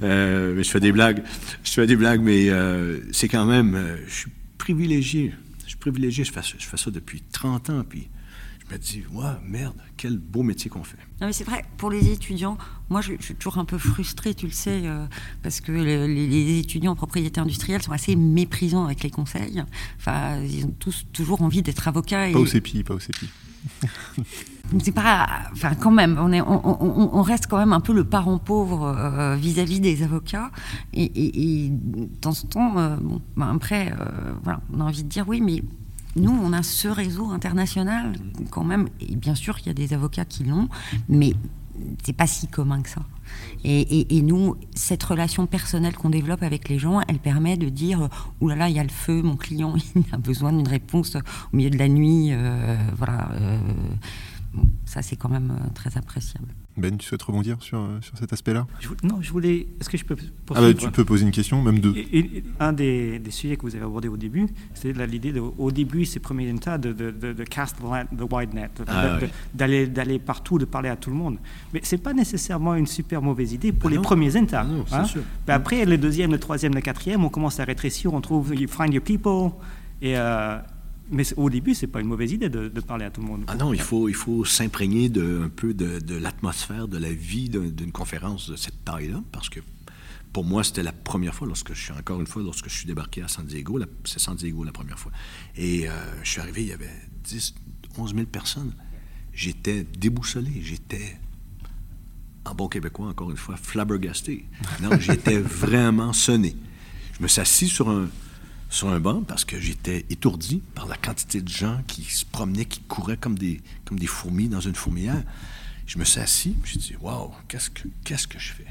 mais, 0.00 0.62
je 0.62 0.70
fais 0.70 0.80
des 0.80 0.92
blagues. 0.92 1.22
Je 1.64 1.72
fais 1.72 1.86
des 1.86 1.96
blagues, 1.96 2.20
mais 2.20 2.50
c'est 3.12 3.28
quand 3.28 3.46
même... 3.46 3.98
je 4.06 4.14
suis 4.14 4.30
privilégié. 4.58 5.32
Je 5.64 5.70
suis 5.70 5.78
privilégié. 5.78 6.24
Je 6.24 6.32
fais, 6.32 6.40
je 6.42 6.66
fais 6.66 6.76
ça 6.76 6.90
depuis 6.90 7.22
30 7.32 7.70
ans. 7.70 7.84
Puis 7.88 8.08
je 8.68 8.74
me 8.74 8.78
dis, 8.78 9.04
ouais, 9.12 9.24
merde, 9.46 9.74
quel 9.96 10.18
beau 10.18 10.42
métier 10.42 10.70
qu'on 10.70 10.84
fait. 10.84 10.96
Non, 11.20 11.26
mais 11.26 11.32
c'est 11.32 11.44
vrai, 11.44 11.64
pour 11.76 11.90
les 11.90 12.10
étudiants, 12.10 12.56
moi 12.88 13.00
je, 13.02 13.12
suis 13.20 13.34
toujours 13.34 13.58
un 13.58 13.64
peu 13.64 13.78
frustrée, 13.78 14.34
tu 14.34 14.46
le 14.46 14.52
sais, 14.52 14.82
euh, 14.84 15.06
parce 15.42 15.60
que 15.60 15.72
les, 15.72 16.58
étudiants 16.58 16.92
en 16.92 16.96
propriété 16.96 17.40
industrielle 17.40 17.82
sont 17.82 17.92
assez 17.92 18.16
méprisants 18.16 18.84
avec 18.86 19.02
les 19.02 19.10
conseils. 19.10 19.62
Enfin, 19.98 20.40
ils 20.40 20.64
ont 20.64 20.74
tous 20.78 21.06
toujours 21.12 21.42
envie 21.42 21.62
d'être 21.62 21.86
avocats. 21.88 22.30
Pas 22.32 22.38
au 22.38 22.46
CEPI, 22.46 22.84
pas 22.84 22.94
au 22.94 23.00
CEPI. 23.00 23.28
c'est 24.82 24.92
pas. 24.92 25.26
Enfin, 25.52 25.74
quand 25.74 25.90
même, 25.90 26.18
on, 26.18 26.32
est, 26.32 26.40
on, 26.42 27.22
reste 27.22 27.46
quand 27.46 27.58
même 27.58 27.72
un 27.72 27.80
peu 27.80 27.92
le 27.92 28.04
parent 28.04 28.38
pauvre 28.38 28.94
euh, 28.96 29.36
vis-à-vis 29.36 29.80
des 29.80 30.02
avocats. 30.02 30.50
Et, 30.94 31.70
dans 32.22 32.32
ce 32.32 32.46
temps, 32.46 32.78
euh, 32.78 32.96
bon, 32.96 33.20
ben 33.36 33.54
après, 33.54 33.92
voilà, 34.42 34.60
on 34.72 34.80
a 34.80 34.84
envie 34.84 35.04
de 35.04 35.08
dire 35.08 35.28
oui, 35.28 35.40
mais 35.40 35.62
nous, 36.16 36.30
on 36.30 36.52
a 36.52 36.62
ce 36.62 36.88
réseau 36.88 37.30
international 37.30 38.14
quand 38.50 38.64
même. 38.64 38.88
Et 39.00 39.16
bien 39.16 39.34
sûr, 39.34 39.58
il 39.60 39.66
y 39.66 39.70
a 39.70 39.74
des 39.74 39.94
avocats 39.94 40.24
qui 40.24 40.44
l'ont, 40.44 40.68
mais 41.08 41.34
c'est 42.04 42.12
pas 42.12 42.26
si 42.26 42.46
commun 42.46 42.82
que 42.82 42.88
ça. 42.88 43.02
Et, 43.64 44.20
nous, 44.22 44.56
cette 44.74 45.02
relation 45.02 45.46
personnelle 45.46 45.96
qu'on 45.96 46.10
développe 46.10 46.42
avec 46.42 46.68
les 46.68 46.78
gens, 46.78 47.00
elle 47.08 47.18
permet 47.18 47.56
de 47.56 47.68
dire 47.68 48.08
Ouh 48.40 48.48
là 48.48 48.54
là, 48.54 48.68
il 48.68 48.76
y 48.76 48.78
a 48.78 48.82
le 48.82 48.90
feu, 48.90 49.22
mon 49.22 49.36
client, 49.36 49.74
il 49.96 50.04
a 50.12 50.18
besoin 50.18 50.52
d'une 50.52 50.68
réponse 50.68 51.16
au 51.16 51.56
milieu 51.56 51.70
de 51.70 51.78
la 51.78 51.88
nuit. 51.88 52.28
Euh, 52.30 52.76
voilà. 52.96 53.30
Euh, 53.32 53.53
ça, 54.94 55.02
c'est 55.02 55.16
quand 55.16 55.28
même 55.28 55.50
euh, 55.50 55.70
très 55.74 55.98
appréciable. 55.98 56.46
Ben, 56.76 56.96
tu 56.96 57.04
souhaites 57.06 57.22
rebondir 57.22 57.56
sur, 57.60 57.80
euh, 57.80 57.98
sur 58.00 58.16
cet 58.16 58.32
aspect-là? 58.32 58.64
Non, 59.02 59.20
je 59.20 59.32
voulais. 59.32 59.66
Est-ce 59.80 59.88
que 59.88 59.96
je 59.96 60.04
peux. 60.04 60.16
Ah 60.54 60.60
bah, 60.60 60.72
tu 60.72 60.88
peux 60.90 61.04
poser 61.04 61.24
une 61.24 61.32
question, 61.32 61.60
même 61.62 61.80
deux. 61.80 61.94
un 62.60 62.72
des, 62.72 63.18
des, 63.18 63.30
sujets 63.32 63.56
que 63.56 63.62
vous 63.62 63.74
avez 63.74 63.84
abordé 63.84 64.06
au 64.06 64.16
début, 64.16 64.46
c'était 64.72 65.04
l'idée, 65.06 65.34
au 65.40 65.72
début, 65.72 66.04
ces 66.04 66.20
premiers 66.20 66.48
états, 66.48 66.78
de, 66.78 66.92
de, 66.92 67.10
de, 67.10 67.44
cast 67.44 67.76
the 67.78 68.32
wide 68.32 68.54
net, 68.54 68.70
ah 68.86 69.18
d'aller 69.52 69.88
d'aller 69.88 70.20
partout, 70.20 70.58
de 70.58 70.64
parler 70.64 70.90
à 70.90 70.96
tout 70.96 71.10
le 71.10 71.16
monde. 71.16 71.38
Mais 71.72 71.80
ce 71.82 71.96
n'est 71.96 72.02
pas 72.02 72.12
nécessairement 72.12 72.76
une 72.76 72.86
super 72.86 73.20
mauvaise 73.20 73.52
idée 73.52 73.72
pour 73.72 73.90
ah 73.90 73.94
les 73.94 73.98
premiers 73.98 74.36
états. 74.36 74.64
Ah 74.92 75.02
hein? 75.02 75.20
après, 75.48 75.84
le 75.86 75.98
deuxième, 75.98 76.30
le 76.30 76.38
troisième, 76.38 76.74
le 76.74 76.80
quatrième, 76.80 77.24
on 77.24 77.30
commence 77.30 77.58
à 77.58 77.64
rétrécir, 77.64 78.14
on 78.14 78.20
trouve 78.20 78.54
you 78.54 78.68
find 78.68 78.94
your 78.94 79.02
people. 79.02 79.50
Et, 80.00 80.16
euh, 80.16 80.58
mais 81.10 81.24
au 81.36 81.50
début, 81.50 81.74
c'est 81.74 81.86
pas 81.86 82.00
une 82.00 82.06
mauvaise 82.08 82.32
idée 82.32 82.48
de, 82.48 82.68
parler 82.80 83.04
à 83.04 83.10
tout 83.10 83.20
le 83.20 83.26
monde. 83.26 83.44
Ah 83.48 83.56
non, 83.56 83.72
il 83.72 83.80
faut, 83.80 84.08
il 84.08 84.14
faut 84.14 84.44
s'imprégner 84.44 85.10
un 85.16 85.48
peu 85.48 85.74
de, 85.74 85.98
de 85.98 86.16
l'atmosphère, 86.16 86.88
de 86.88 86.98
la 86.98 87.12
vie 87.12 87.48
d'une 87.48 87.92
conférence 87.92 88.50
de 88.50 88.56
cette 88.56 88.84
taille-là, 88.84 89.22
parce 89.32 89.48
que 89.48 89.60
pour 90.34 90.44
moi, 90.44 90.64
c'était 90.64 90.82
la 90.82 90.92
première 90.92 91.32
fois, 91.32 91.46
lorsque 91.46 91.74
je 91.74 91.80
suis 91.80 91.92
encore 91.92 92.20
une 92.20 92.26
fois, 92.26 92.42
lorsque 92.42 92.68
je 92.68 92.74
suis 92.74 92.86
débarqué 92.86 93.22
à 93.22 93.28
San 93.28 93.46
Diego, 93.46 93.78
c'est 94.04 94.18
San 94.18 94.34
Diego 94.34 94.64
la 94.64 94.72
première 94.72 94.98
fois. 94.98 95.12
Et 95.56 95.88
euh, 95.88 95.92
je 96.24 96.28
suis 96.28 96.40
arrivé, 96.40 96.62
il 96.62 96.68
y 96.68 96.72
avait 96.72 96.90
10, 97.22 97.54
11 97.96 98.14
000 98.14 98.26
personnes. 98.26 98.74
J'étais 99.32 99.84
déboussolé, 99.84 100.50
j'étais, 100.60 101.20
en 102.44 102.54
bon 102.56 102.66
québécois, 102.66 103.06
encore 103.06 103.30
une 103.30 103.36
fois, 103.36 103.56
flabbergasté. 103.56 104.46
Non, 104.82 104.98
j'étais 104.98 105.38
vraiment 105.40 106.12
sonné. 106.12 106.56
Je 107.16 107.22
me 107.22 107.28
suis 107.28 107.40
assis 107.40 107.68
sur 107.68 107.88
un, 107.88 108.08
sur 108.74 108.88
un 108.88 108.98
banc 108.98 109.22
parce 109.22 109.44
que 109.44 109.60
j'étais 109.60 110.04
étourdi 110.10 110.60
par 110.74 110.86
la 110.86 110.96
quantité 110.96 111.40
de 111.40 111.48
gens 111.48 111.80
qui 111.86 112.02
se 112.02 112.24
promenaient, 112.24 112.64
qui 112.64 112.80
couraient 112.80 113.16
comme 113.16 113.38
des, 113.38 113.60
comme 113.84 113.98
des 113.98 114.08
fourmis 114.08 114.48
dans 114.48 114.60
une 114.60 114.74
fourmilière. 114.74 115.22
Je 115.86 115.96
me 115.96 116.04
suis 116.04 116.20
assis, 116.20 116.56
j'ai 116.64 116.78
dit 116.78 116.94
Waouh, 117.00 117.30
qu'est-ce 117.46 117.70
que, 117.70 117.86
qu'est-ce 118.04 118.26
que 118.26 118.38
je 118.38 118.52
fais? 118.52 118.66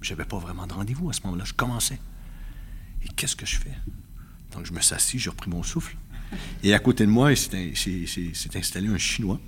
J'avais 0.00 0.24
pas 0.24 0.38
vraiment 0.38 0.66
de 0.68 0.72
rendez-vous 0.72 1.10
à 1.10 1.12
ce 1.12 1.20
moment-là, 1.24 1.44
je 1.44 1.52
commençais. 1.52 1.98
Et 3.04 3.08
qu'est-ce 3.16 3.34
que 3.34 3.44
je 3.44 3.56
fais? 3.56 3.74
Donc 4.52 4.66
je 4.66 4.72
me 4.72 4.80
suis 4.80 4.94
assis, 4.94 5.18
j'ai 5.18 5.30
repris 5.30 5.50
mon 5.50 5.64
souffle. 5.64 5.96
Et 6.62 6.72
à 6.72 6.78
côté 6.78 7.04
de 7.04 7.10
moi, 7.10 7.34
s'est 7.34 7.72
installé 8.54 8.88
un 8.88 8.98
Chinois 8.98 9.40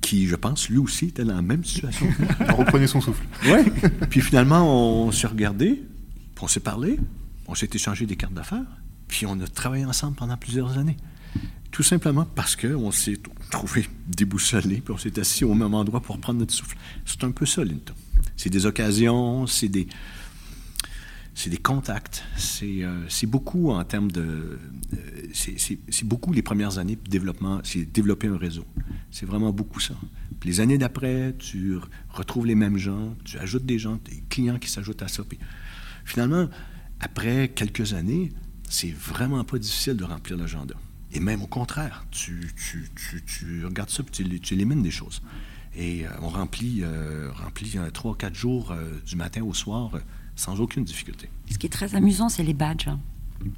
qui, 0.00 0.26
je 0.26 0.34
pense, 0.34 0.68
lui 0.68 0.78
aussi 0.78 1.06
était 1.06 1.24
dans 1.24 1.36
la 1.36 1.42
même 1.42 1.64
situation. 1.64 2.08
reprenait 2.56 2.88
son 2.88 3.00
souffle. 3.00 3.24
Oui. 3.44 3.70
Puis 4.10 4.20
finalement, 4.20 5.06
on 5.06 5.12
s'est 5.12 5.28
regardé, 5.28 5.80
on 6.40 6.48
s'est 6.48 6.58
parlé, 6.58 6.98
on 7.52 7.54
s'est 7.54 7.68
échangé 7.74 8.06
des 8.06 8.16
cartes 8.16 8.32
d'affaires, 8.32 8.64
puis 9.08 9.26
on 9.26 9.38
a 9.40 9.46
travaillé 9.46 9.84
ensemble 9.84 10.16
pendant 10.16 10.38
plusieurs 10.38 10.78
années. 10.78 10.96
Tout 11.70 11.82
simplement 11.82 12.24
parce 12.24 12.56
qu'on 12.56 12.90
s'est 12.90 13.18
trouvé 13.50 13.86
déboussolé, 14.08 14.80
puis 14.80 14.94
on 14.94 14.96
s'est 14.96 15.20
assis 15.20 15.44
au 15.44 15.52
même 15.52 15.74
endroit 15.74 16.00
pour 16.00 16.18
prendre 16.18 16.40
notre 16.40 16.54
souffle. 16.54 16.78
C'est 17.04 17.22
un 17.24 17.30
peu 17.30 17.44
ça, 17.44 17.62
l'INTA. 17.62 17.92
C'est 18.38 18.48
des 18.48 18.64
occasions, 18.64 19.46
c'est 19.46 19.68
des, 19.68 19.86
c'est 21.34 21.50
des 21.50 21.58
contacts, 21.58 22.24
c'est 22.38 22.84
euh, 22.84 23.06
beaucoup 23.24 23.70
en 23.70 23.84
termes 23.84 24.10
de... 24.10 24.58
Euh, 24.94 24.98
c'est 25.34 26.04
beaucoup 26.04 26.32
les 26.32 26.42
premières 26.42 26.78
années 26.78 26.96
de 26.96 27.10
développement, 27.10 27.60
c'est 27.64 27.84
développer 27.84 28.28
un 28.28 28.38
réseau. 28.38 28.64
C'est 29.10 29.26
vraiment 29.26 29.52
beaucoup 29.52 29.80
ça. 29.80 29.94
Puis 30.40 30.48
les 30.48 30.60
années 30.60 30.78
d'après, 30.78 31.34
tu 31.38 31.76
retrouves 32.08 32.46
les 32.46 32.54
mêmes 32.54 32.78
gens, 32.78 33.14
tu 33.24 33.38
ajoutes 33.38 33.66
des 33.66 33.78
gens, 33.78 33.98
des 34.06 34.24
clients 34.30 34.58
qui 34.58 34.70
s'ajoutent 34.70 35.02
à 35.02 35.08
ça. 35.08 35.22
Puis 35.22 35.38
finalement, 36.06 36.48
après 37.02 37.48
quelques 37.48 37.92
années, 37.92 38.32
c'est 38.68 38.92
vraiment 38.92 39.44
pas 39.44 39.58
difficile 39.58 39.96
de 39.96 40.04
remplir 40.04 40.38
l'agenda. 40.38 40.74
Et 41.12 41.20
même 41.20 41.42
au 41.42 41.46
contraire, 41.46 42.06
tu, 42.10 42.50
tu, 42.56 42.88
tu, 42.96 43.22
tu 43.22 43.66
regardes 43.66 43.90
ça 43.90 44.02
puis 44.02 44.40
tu, 44.40 44.54
élimines 44.54 44.82
des 44.82 44.90
choses. 44.90 45.20
Et 45.76 46.06
euh, 46.06 46.10
on 46.22 46.28
remplit, 46.28 46.82
remplit 47.34 47.76
trois, 47.92 48.16
quatre 48.16 48.34
jours 48.34 48.74
du 49.06 49.16
matin 49.16 49.42
au 49.42 49.52
soir 49.52 49.90
sans 50.36 50.60
aucune 50.60 50.84
difficulté. 50.84 51.28
Ce 51.50 51.58
qui 51.58 51.66
est 51.66 51.70
très 51.70 51.94
amusant, 51.94 52.30
c'est 52.30 52.42
les 52.42 52.54
badges. 52.54 52.88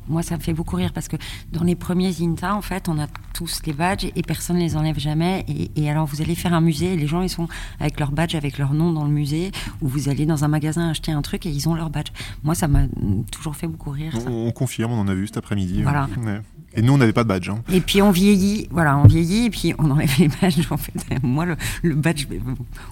Moi, 0.08 0.22
ça 0.22 0.36
me 0.36 0.40
fait 0.40 0.52
beaucoup 0.52 0.76
rire 0.76 0.92
parce 0.92 1.08
que 1.08 1.16
dans 1.52 1.62
les 1.62 1.74
premiers 1.74 2.14
INTA, 2.20 2.54
en 2.54 2.62
fait, 2.62 2.88
on 2.88 2.98
a 2.98 3.06
tous 3.34 3.60
les 3.66 3.72
badges 3.72 4.06
et 4.16 4.22
personne 4.22 4.56
ne 4.56 4.62
les 4.62 4.76
enlève 4.76 4.98
jamais. 4.98 5.44
Et, 5.76 5.90
alors, 5.90 6.06
vous 6.06 6.22
allez 6.22 6.34
faire 6.34 6.54
un 6.54 6.60
musée 6.60 6.94
et 6.94 6.96
les 6.96 7.06
gens, 7.06 7.22
ils 7.22 7.28
sont 7.28 7.48
avec 7.80 8.00
leur 8.00 8.12
badge, 8.12 8.34
avec 8.34 8.58
leur 8.58 8.72
nom 8.72 8.92
dans 8.92 9.04
le 9.04 9.10
musée, 9.10 9.52
ou 9.82 9.88
vous 9.88 10.08
allez 10.08 10.26
dans 10.26 10.44
un 10.44 10.48
magasin 10.48 10.88
acheter 10.88 11.12
un 11.12 11.22
truc 11.22 11.46
et 11.46 11.50
ils 11.50 11.68
ont 11.68 11.74
leur 11.74 11.90
badge. 11.90 12.08
Moi, 12.42 12.54
ça 12.54 12.68
m'a 12.68 12.86
toujours 13.30 13.56
fait 13.56 13.66
beaucoup 13.66 13.90
rire. 13.90 14.14
On, 14.26 14.50
confirme, 14.52 14.92
on 14.92 15.00
en 15.00 15.08
a 15.08 15.14
vu 15.14 15.26
cet 15.26 15.36
après-midi. 15.36 15.82
Voilà. 15.82 16.08
Et 16.76 16.82
nous, 16.82 16.92
on 16.92 16.98
n'avait 16.98 17.12
pas 17.12 17.22
de 17.22 17.28
badge. 17.28 17.48
Hein. 17.48 17.62
Et 17.72 17.80
puis 17.80 18.02
on 18.02 18.10
vieillit, 18.10 18.68
voilà, 18.70 18.98
on 18.98 19.06
vieillit, 19.06 19.46
et 19.46 19.50
puis 19.50 19.74
on 19.78 19.90
enlève 19.90 20.10
les 20.18 20.28
badges. 20.28 20.66
En 20.70 20.76
fait, 20.76 20.92
moi, 21.22 21.46
le, 21.82 21.94
badge, 21.94 22.26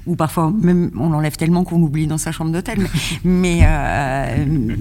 ou 0.06 0.14
parfois 0.16 0.52
même 0.52 0.90
on 0.96 1.10
l'enlève 1.10 1.36
tellement 1.36 1.64
qu'on 1.64 1.78
l'oublie 1.78 2.06
dans 2.06 2.18
sa 2.18 2.32
chambre 2.32 2.52
d'hôtel. 2.52 2.86
Mais, 3.24 3.62
euh, 3.64 4.76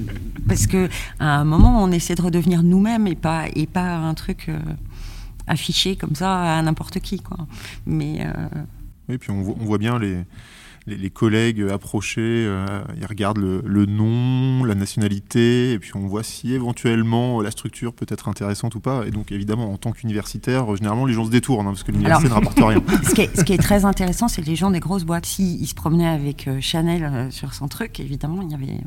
parce 0.48 0.68
que 0.68 0.88
à 1.20 1.40
un 1.40 1.46
moment, 1.46 1.84
on 1.84 1.92
essaie 1.92 2.16
de 2.16 2.22
redevenir 2.22 2.64
nous-mêmes 2.64 3.08
et 3.08 3.16
pas 3.16 3.46
et 3.56 3.66
pas 3.66 3.96
un 3.96 4.14
truc 4.14 4.46
euh, 4.50 4.60
affiché 5.48 5.96
comme 5.96 6.16
ça 6.16 6.58
à 6.58 6.62
n'importe 6.62 7.00
qui, 7.00 7.20
quoi. 7.20 7.38
Mais 7.86 8.20
euh, 8.22 8.48
oui, 9.10 9.18
puis 9.18 9.32
on 9.32 9.42
voit 9.42 9.78
bien 9.78 9.98
les 9.98 10.20
les, 10.88 11.10
collègues 11.10 11.62
approchés, 11.72 12.46
euh, 12.48 12.82
ils 12.98 13.06
regardent 13.06 13.38
le, 13.38 13.86
nom, 13.86 14.64
la 14.64 14.76
nationalité, 14.76 15.74
et 15.74 15.80
puis 15.80 15.92
on 15.96 16.08
voit 16.08 16.24
si 16.24 16.54
éventuellement 16.54 17.42
la 17.42 17.52
structure 17.52 17.94
peut 17.94 18.06
être 18.10 18.28
intéressante 18.28 18.76
ou 18.76 18.80
pas. 18.80 19.06
Et 19.06 19.12
donc 19.12 19.32
évidemment, 19.32 19.72
en 19.72 19.78
tant 19.78 19.92
qu'universitaire, 19.92 20.76
généralement 20.76 21.06
les 21.06 21.14
gens 21.14 21.26
se 21.26 21.32
détournent, 21.32 21.68
hein, 21.68 21.72
parce 21.72 21.84
que 21.84 21.92
l'université 21.92 22.30
ne 22.30 22.34
rapporte 22.34 22.58
rien. 22.60 22.84
Ce 23.04 23.14
qui, 23.14 23.22
est, 23.22 23.36
ce 23.36 23.44
qui, 23.44 23.54
est, 23.54 23.58
très 23.58 23.86
intéressant, 23.86 24.28
c'est 24.28 24.42
que 24.42 24.48
les 24.48 24.56
gens 24.56 24.72
des 24.72 24.80
grosses 24.80 25.04
boîtes, 25.04 25.26
s'ils 25.26 25.68
se 25.68 25.76
promenaient 25.76 26.08
avec 26.08 26.48
euh, 26.48 26.60
Chanel 26.62 27.04
euh, 27.04 27.32
sur 27.32 27.54
son 27.54 27.68
truc, 27.68 28.00
évidemment, 28.00 28.42
il 28.42 28.52
y 28.52 28.56
avait 28.56 28.82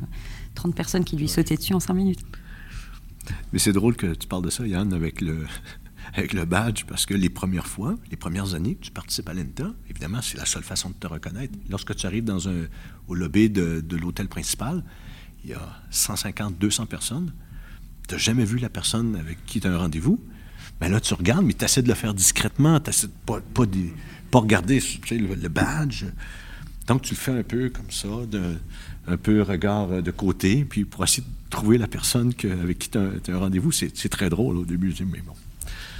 30 0.54 0.74
personnes 0.74 1.04
qui 1.04 1.16
lui 1.16 1.28
sautaient 1.28 1.56
dessus 1.56 1.74
en 1.74 1.80
5 1.80 1.94
minutes. 1.94 2.20
Mais 3.52 3.58
c'est 3.58 3.72
drôle 3.72 3.96
que 3.96 4.14
tu 4.14 4.26
parles 4.26 4.44
de 4.44 4.50
ça, 4.50 4.66
Yann, 4.66 4.92
avec 4.92 5.20
le, 5.20 5.46
avec 6.14 6.32
le 6.32 6.44
badge 6.44 6.84
parce 6.84 7.06
que 7.06 7.14
les 7.14 7.28
premières 7.28 7.66
fois, 7.66 7.96
les 8.10 8.16
premières 8.16 8.54
années, 8.54 8.78
tu 8.80 8.90
participes 8.90 9.28
à 9.28 9.34
l'ENTA, 9.34 9.72
évidemment, 9.90 10.22
c'est 10.22 10.38
la 10.38 10.46
seule 10.46 10.62
façon 10.62 10.90
de 10.90 10.94
te 10.94 11.06
reconnaître. 11.06 11.54
Lorsque 11.68 11.94
tu 11.96 12.06
arrives 12.06 12.24
dans 12.24 12.48
un, 12.48 12.66
au 13.08 13.14
lobby 13.14 13.50
de, 13.50 13.80
de 13.80 13.96
l'hôtel 13.96 14.28
principal, 14.28 14.84
il 15.44 15.50
y 15.50 15.54
a 15.54 15.82
150, 15.90 16.58
200 16.58 16.86
personnes. 16.86 17.32
Tu 18.08 18.14
n'as 18.14 18.20
jamais 18.20 18.44
vu 18.44 18.58
la 18.58 18.68
personne 18.68 19.16
avec 19.16 19.44
qui 19.44 19.60
tu 19.60 19.66
as 19.66 19.72
un 19.72 19.78
rendez-vous. 19.78 20.20
Mais 20.80 20.88
ben 20.88 20.92
là, 20.94 21.00
tu 21.00 21.14
regardes, 21.14 21.44
mais 21.44 21.52
tu 21.52 21.64
essaies 21.64 21.82
de 21.82 21.88
le 21.88 21.94
faire 21.94 22.14
discrètement. 22.14 22.80
Tu 22.80 22.90
essaies 22.90 23.08
de 23.08 23.12
pas, 23.26 23.40
pas, 23.40 23.64
pas 24.30 24.38
regarder 24.38 24.80
le, 25.10 25.48
badge. 25.48 26.04
Donc, 26.86 27.02
tu 27.02 27.14
le 27.14 27.18
fais 27.18 27.32
un 27.32 27.42
peu 27.42 27.70
comme 27.70 27.90
ça, 27.90 28.08
un 29.06 29.16
peu 29.16 29.42
regard 29.42 30.02
de 30.02 30.10
côté, 30.10 30.64
puis 30.64 30.84
pour 30.84 31.04
essayer 31.04 31.22
de 31.22 31.50
trouver 31.50 31.78
la 31.78 31.86
personne 31.86 32.34
que, 32.34 32.48
avec 32.48 32.78
qui 32.78 32.90
tu 32.90 32.98
as, 32.98 33.10
un 33.28 33.38
rendez-vous. 33.38 33.72
C'est 33.72 34.08
très 34.08 34.28
drôle 34.28 34.56
au 34.56 34.64
début. 34.64 34.94
Mais 35.00 35.20
bon, 35.20 35.34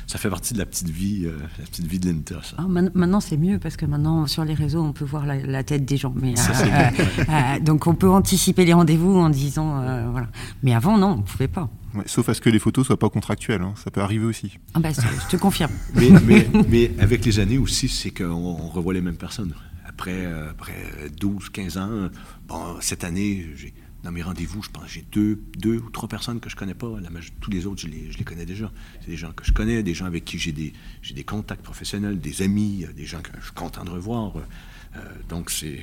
ça 0.06 0.18
fait 0.18 0.28
partie 0.28 0.52
de 0.52 0.58
la 0.58 0.66
petite 0.66 0.90
vie, 0.90 1.22
euh, 1.24 1.36
la 1.58 1.64
petite 1.64 1.86
vie 1.86 1.98
de 1.98 2.08
l'INTA. 2.08 2.40
Ah, 2.58 2.66
maintenant, 2.68 3.20
c'est 3.20 3.36
mieux 3.36 3.58
parce 3.58 3.76
que 3.76 3.86
maintenant, 3.86 4.26
sur 4.26 4.44
les 4.44 4.54
réseaux, 4.54 4.82
on 4.82 4.92
peut 4.92 5.04
voir 5.04 5.24
la, 5.26 5.64
tête 5.64 5.84
des 5.84 5.96
gens. 5.96 6.12
Mais, 6.14 6.34
euh, 6.38 6.90
euh, 7.28 7.60
donc, 7.60 7.86
on 7.86 7.94
peut 7.94 8.08
anticiper 8.08 8.64
les 8.64 8.72
rendez-vous 8.72 9.16
en 9.16 9.30
disant. 9.30 9.80
voilà. 10.10 10.28
Mais 10.62 10.74
avant, 10.74 10.98
non, 10.98 11.12
on 11.12 11.16
ne 11.18 11.22
pouvait 11.22 11.48
pas. 11.48 11.68
sauf 12.06 12.28
à 12.28 12.34
ce 12.34 12.40
que 12.40 12.50
les 12.50 12.58
photos 12.58 12.86
soient 12.86 12.98
pas 12.98 13.08
contractuelles. 13.08 13.62
Hein. 13.62 13.74
Ça 13.82 13.90
peut 13.90 14.02
arriver 14.02 14.26
aussi. 14.26 14.58
Ah 14.74 14.80
bah, 14.80 14.90
je 14.92 15.28
te 15.28 15.40
confirme. 15.40 15.72
mais, 15.94 16.48
mais, 16.68 16.90
avec 16.98 17.24
les 17.24 17.38
années 17.38 17.58
aussi, 17.58 17.88
c'est 17.88 18.10
qu'on 18.10 18.54
revoit 18.68 18.94
les 18.94 19.00
mêmes 19.00 19.16
personnes. 19.16 19.54
Après, 19.86 20.26
après 20.50 20.74
12, 21.18 21.50
15 21.50 21.78
ans, 21.78 22.08
bon, 22.48 22.76
cette 22.80 23.04
année, 23.04 23.46
j'ai 23.54 23.72
dans 24.04 24.12
mes 24.12 24.22
rendez-vous, 24.22 24.62
je 24.62 24.68
pense 24.68 24.86
j'ai 24.86 25.04
deux, 25.10 25.42
deux 25.58 25.78
ou 25.78 25.90
trois 25.90 26.08
personnes 26.08 26.38
que 26.38 26.50
je 26.50 26.56
connais 26.56 26.74
pas. 26.74 26.88
La, 27.00 27.08
tous 27.40 27.50
les 27.50 27.66
autres, 27.66 27.80
je 27.80 27.88
les, 27.88 28.12
je 28.12 28.18
les 28.18 28.24
connais 28.24 28.44
déjà. 28.44 28.70
C'est 29.00 29.08
des 29.08 29.16
gens 29.16 29.32
que 29.32 29.44
je 29.44 29.52
connais, 29.52 29.82
des 29.82 29.94
gens 29.94 30.04
avec 30.04 30.26
qui 30.26 30.38
j'ai 30.38 30.52
des, 30.52 30.74
j'ai 31.00 31.14
des 31.14 31.24
contacts 31.24 31.62
professionnels, 31.62 32.20
des 32.20 32.42
amis, 32.42 32.86
des 32.94 33.06
gens 33.06 33.22
que 33.22 33.30
je 33.38 33.46
suis 33.46 33.54
content 33.54 33.82
de 33.82 33.90
revoir. 33.90 34.34
Euh, 34.36 35.00
donc, 35.30 35.50
c'est, 35.50 35.80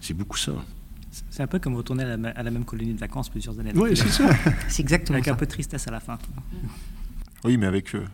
c'est 0.00 0.14
beaucoup 0.14 0.38
ça. 0.38 0.52
C'est 1.30 1.42
un 1.42 1.48
peu 1.48 1.58
comme 1.58 1.74
retourner 1.74 2.04
à 2.04 2.16
la, 2.16 2.30
à 2.30 2.42
la, 2.44 2.50
même 2.52 2.64
colonie 2.64 2.94
de 2.94 3.00
vacances 3.00 3.28
plusieurs 3.28 3.58
années. 3.58 3.72
Oui, 3.74 3.96
c'est 3.96 4.08
ça. 4.08 4.30
c'est 4.68 4.82
exactement 4.82 5.16
Avec 5.16 5.26
un 5.26 5.34
peu 5.34 5.46
de 5.46 5.50
tristesse 5.50 5.88
à 5.88 5.90
la 5.90 5.98
fin. 5.98 6.16
Oui, 7.42 7.56
mais 7.56 7.66
avec. 7.66 7.92
Euh, 7.96 8.06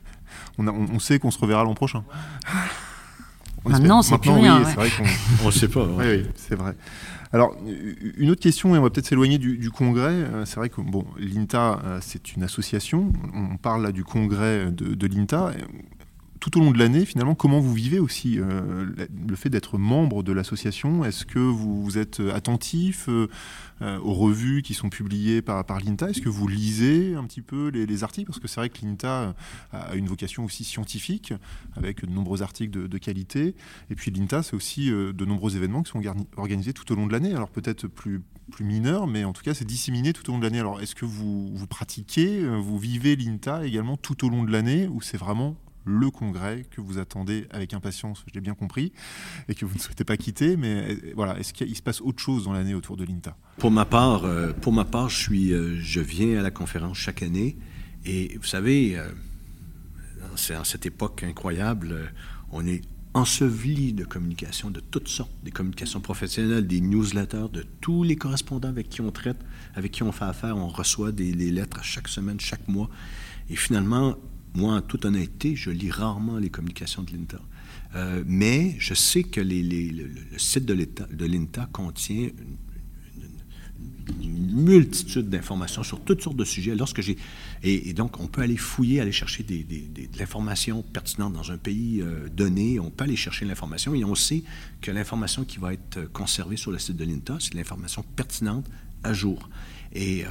on, 0.56 0.66
on, 0.66 0.98
sait 0.98 1.18
qu'on 1.18 1.30
se 1.30 1.38
reverra 1.38 1.64
l'an 1.64 1.74
prochain. 1.74 2.02
Maintenant, 3.66 4.00
c'est 4.00 4.16
plus 4.18 4.30
rien. 4.30 4.60
Oui, 4.60 4.64
c'est 4.66 4.74
vrai 4.74 4.90
qu'on 5.38 5.46
ne 5.46 5.50
sait 5.50 5.68
pas. 5.68 5.84
Oui, 5.84 6.04
oui 6.06 6.26
c'est 6.36 6.54
vrai. 6.54 6.74
Alors, 7.34 7.56
une 8.16 8.30
autre 8.30 8.40
question, 8.40 8.76
et 8.76 8.78
on 8.78 8.82
va 8.82 8.90
peut-être 8.90 9.06
s'éloigner 9.06 9.38
du, 9.38 9.68
congrès. 9.72 10.12
Euh, 10.12 10.44
c'est 10.44 10.54
vrai 10.54 10.68
que 10.68 10.80
bon, 10.80 11.04
l'INTA, 11.18 11.80
euh, 11.84 11.98
c'est 12.00 12.36
une 12.36 12.44
association. 12.44 13.12
On 13.34 13.56
parle 13.56 13.82
là 13.82 13.90
du 13.90 14.04
congrès 14.04 14.70
de, 14.70 14.94
de 14.94 15.06
l'INTA 15.08 15.50
tout 16.44 16.60
au 16.60 16.62
long 16.62 16.72
de 16.72 16.78
l'année, 16.78 17.06
finalement, 17.06 17.34
comment 17.34 17.58
vous 17.58 17.72
vivez 17.72 17.98
aussi 17.98 18.38
euh, 18.38 18.84
le 19.26 19.34
fait 19.34 19.48
d'être 19.48 19.78
membre 19.78 20.22
de 20.22 20.30
l'association? 20.30 21.02
Est-ce 21.02 21.24
que 21.24 21.38
vous, 21.38 21.96
êtes 21.96 22.20
attentif 22.20 23.08
euh, 23.08 23.30
euh, 23.80 23.98
aux 24.00 24.12
revues 24.12 24.60
qui 24.60 24.74
sont 24.74 24.90
publiées 24.90 25.40
par, 25.40 25.64
par 25.64 25.80
l'INTA? 25.80 26.10
Est-ce 26.10 26.20
que 26.20 26.28
vous 26.28 26.46
lisez 26.46 27.14
un 27.14 27.24
petit 27.24 27.40
peu 27.40 27.68
les, 27.68 28.04
articles? 28.04 28.26
Parce 28.26 28.40
que 28.40 28.46
c'est 28.46 28.60
vrai 28.60 28.68
que 28.68 28.84
l'INTA 28.84 29.34
a 29.72 29.94
une 29.94 30.06
vocation 30.06 30.44
aussi 30.44 30.64
scientifique, 30.64 31.32
avec 31.76 32.04
de 32.04 32.12
nombreux 32.12 32.42
articles 32.42 32.88
de, 32.88 32.98
qualité. 32.98 33.54
Et 33.88 33.94
puis 33.94 34.10
l'INTA, 34.10 34.42
c'est 34.42 34.54
aussi 34.54 34.90
de 34.90 35.24
nombreux 35.24 35.56
événements 35.56 35.82
qui 35.82 35.92
sont 35.92 36.02
organisés 36.36 36.74
tout 36.74 36.92
au 36.92 36.94
long 36.94 37.06
de 37.06 37.12
l'année. 37.12 37.32
Alors 37.32 37.48
peut-être 37.48 37.86
plus, 37.86 38.20
plus 38.52 38.66
mineurs, 38.66 39.06
mais 39.06 39.24
en 39.24 39.32
tout 39.32 39.42
cas, 39.42 39.54
c'est 39.54 39.64
disséminé 39.64 40.12
tout 40.12 40.28
au 40.28 40.34
long 40.34 40.40
de 40.40 40.44
l'année. 40.44 40.60
Alors 40.60 40.82
est-ce 40.82 40.94
que 40.94 41.06
vous, 41.06 41.56
vous 41.56 41.66
pratiquez, 41.66 42.44
vous 42.44 42.78
vivez 42.78 43.16
l'INTA 43.16 43.64
également 43.64 43.96
tout 43.96 44.26
au 44.26 44.28
long 44.28 44.42
de 44.42 44.52
l'année, 44.52 44.86
ou 44.88 45.00
c'est 45.00 45.16
vraiment 45.16 45.56
le 45.84 46.10
congrès 46.10 46.64
que 46.70 46.80
vous 46.80 46.98
attendez 46.98 47.46
avec 47.50 47.74
impatience, 47.74 48.24
je 48.26 48.34
l'ai 48.34 48.40
bien 48.40 48.54
compris, 48.54 48.92
et 49.48 49.54
que 49.54 49.64
vous 49.64 49.74
ne 49.74 49.80
souhaitez 49.80 50.04
pas 50.04 50.16
quitter. 50.16 50.56
Mais 50.56 50.92
euh, 50.92 51.12
voilà, 51.14 51.38
est-ce 51.38 51.52
qu'il 51.52 51.74
se 51.74 51.82
passe 51.82 52.00
autre 52.00 52.22
chose 52.22 52.44
dans 52.44 52.52
l'année 52.52 52.74
autour 52.74 52.96
de 52.96 53.04
l'INTA? 53.04 53.36
Pour 53.58 53.70
ma 53.70 53.84
part, 53.84 54.24
euh, 54.24 54.52
pour 54.52 54.72
ma 54.72 54.84
part, 54.84 55.08
je 55.08 55.18
suis, 55.18 55.52
euh, 55.52 55.78
je 55.80 56.00
viens 56.00 56.38
à 56.38 56.42
la 56.42 56.50
conférence 56.50 56.98
chaque 56.98 57.22
année, 57.22 57.56
et 58.04 58.36
vous 58.36 58.46
savez, 58.46 59.00
c'est 60.36 60.54
en 60.54 60.64
cette 60.64 60.84
époque 60.84 61.22
incroyable, 61.22 62.12
on 62.52 62.66
est 62.66 62.82
enseveli 63.14 63.94
de 63.94 64.04
communications 64.04 64.70
de 64.70 64.80
toutes 64.80 65.08
sortes, 65.08 65.30
des 65.42 65.50
communications 65.50 66.00
professionnelles, 66.00 66.66
des 66.66 66.82
newsletters, 66.82 67.48
de 67.50 67.64
tous 67.80 68.02
les 68.02 68.16
correspondants 68.16 68.68
avec 68.68 68.90
qui 68.90 69.00
on 69.00 69.10
traite, 69.10 69.38
avec 69.74 69.92
qui 69.92 70.02
on 70.02 70.12
fait 70.12 70.26
affaire, 70.26 70.56
on 70.58 70.68
reçoit 70.68 71.12
des 71.12 71.32
lettres 71.32 71.82
chaque 71.82 72.08
semaine, 72.08 72.38
chaque 72.40 72.68
mois. 72.68 72.90
Et 73.48 73.56
finalement, 73.56 74.16
moi, 74.54 74.74
en 74.74 74.82
toute 74.82 75.04
honnêteté, 75.04 75.56
je 75.56 75.70
lis 75.70 75.90
rarement 75.90 76.38
les 76.38 76.50
communications 76.50 77.02
de 77.02 77.12
l'INTA. 77.12 77.40
Euh, 77.96 78.22
mais 78.26 78.74
je 78.78 78.94
sais 78.94 79.22
que 79.22 79.40
le, 79.40 80.38
site 80.38 80.64
de 80.64 81.24
l'INTA 81.24 81.68
contient 81.72 82.28
une, 84.22 84.54
multitude 84.54 85.28
d'informations 85.28 85.82
sur 85.82 86.00
toutes 86.00 86.22
sortes 86.22 86.36
de 86.36 86.44
sujets. 86.44 86.74
Lorsque 86.74 87.00
j'ai 87.00 87.16
et, 87.62 87.92
donc 87.92 88.20
on 88.20 88.26
peut 88.26 88.42
aller 88.42 88.56
fouiller, 88.56 89.00
aller 89.00 89.12
chercher 89.12 89.42
de 89.42 90.18
l'information 90.18 90.82
pertinente 90.82 91.32
dans 91.32 91.50
un 91.50 91.58
pays 91.58 92.00
euh, 92.00 92.28
donné. 92.28 92.78
On 92.78 92.90
peut 92.90 93.04
aller 93.04 93.16
chercher 93.16 93.44
l'information 93.44 93.94
et 93.94 94.04
on 94.04 94.14
sait 94.14 94.44
que 94.80 94.90
l'information 94.90 95.44
qui 95.44 95.58
va 95.58 95.72
être 95.72 96.04
conservée 96.12 96.56
sur 96.56 96.70
le 96.70 96.78
site 96.78 96.96
de 96.96 97.04
l'INTA, 97.04 97.38
c'est 97.40 97.54
l'information 97.54 98.04
pertinente 98.14 98.66
à 99.02 99.12
jour 99.12 99.48
et, 99.94 100.24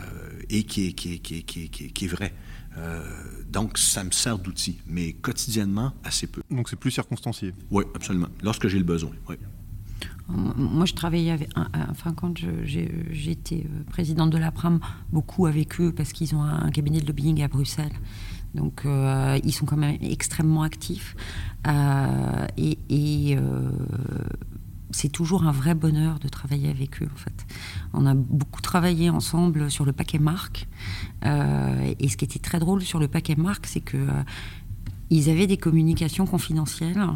qui 0.64 0.96
est 0.96 2.08
vraie. 2.08 2.34
Euh, 2.78 3.04
donc, 3.50 3.78
ça 3.78 4.04
me 4.04 4.12
sert 4.12 4.40
d'outil, 4.40 4.80
mais 4.88 5.14
quotidiennement, 5.14 5.94
assez 6.04 6.28
peu. 6.28 6.42
Donc, 6.50 6.70
c'est 6.70 6.76
plus 6.76 6.92
circonstancié. 6.92 7.54
Oui, 7.72 7.84
absolument. 7.96 8.28
Lorsque 8.42 8.68
j'ai 8.68 8.80
le 8.80 8.84
besoin, 8.84 9.12
oui. 9.30 9.36
Moi, 10.28 10.86
je 10.86 10.94
travaillais 10.94 11.32
avec, 11.32 11.50
enfin, 11.90 12.14
quand 12.14 12.40
j'étais 12.64 13.66
euh, 13.66 13.84
présidente 13.90 14.30
de 14.30 14.38
la 14.38 14.52
PRAM, 14.52 14.80
beaucoup 15.12 15.46
avec 15.46 15.80
eux 15.82 15.92
parce 15.92 16.14
qu'ils 16.14 16.34
ont 16.34 16.42
un 16.42 16.72
cabinet 16.72 17.02
de 17.02 17.06
lobbying 17.08 17.44
à 17.44 17.48
Bruxelles. 17.48 17.94
Donc 18.56 18.84
ils 18.86 19.52
sont 19.52 19.66
quand 19.66 19.78
même 19.78 19.98
extrêmement 20.02 20.62
actifs 20.62 21.16
et, 22.56 22.78
et 22.88 23.36
c'est 24.92 25.10
toujours 25.10 25.44
un 25.44 25.52
vrai 25.52 25.74
bonheur 25.74 26.20
de 26.20 26.28
travailler 26.28 26.70
avec 26.70 27.02
eux 27.02 27.10
en 27.12 27.18
fait. 27.18 27.46
On 27.94 28.06
a 28.06 28.14
beaucoup 28.14 28.62
travaillé 28.62 29.10
ensemble 29.10 29.70
sur 29.72 29.86
le 29.86 29.92
paquet 29.92 30.20
marque 30.20 30.68
et 31.24 32.10
ce 32.10 32.18
qui 32.18 32.26
était 32.26 32.40
très 32.40 32.60
drôle 32.60 32.82
sur 32.82 33.00
le 33.00 33.08
paquet 33.08 33.36
marque, 33.36 33.66
c'est 33.68 33.82
que 33.82 33.98
ils 35.10 35.30
avaient 35.30 35.48
des 35.48 35.58
communications 35.58 36.26
confidentielles 36.26 37.08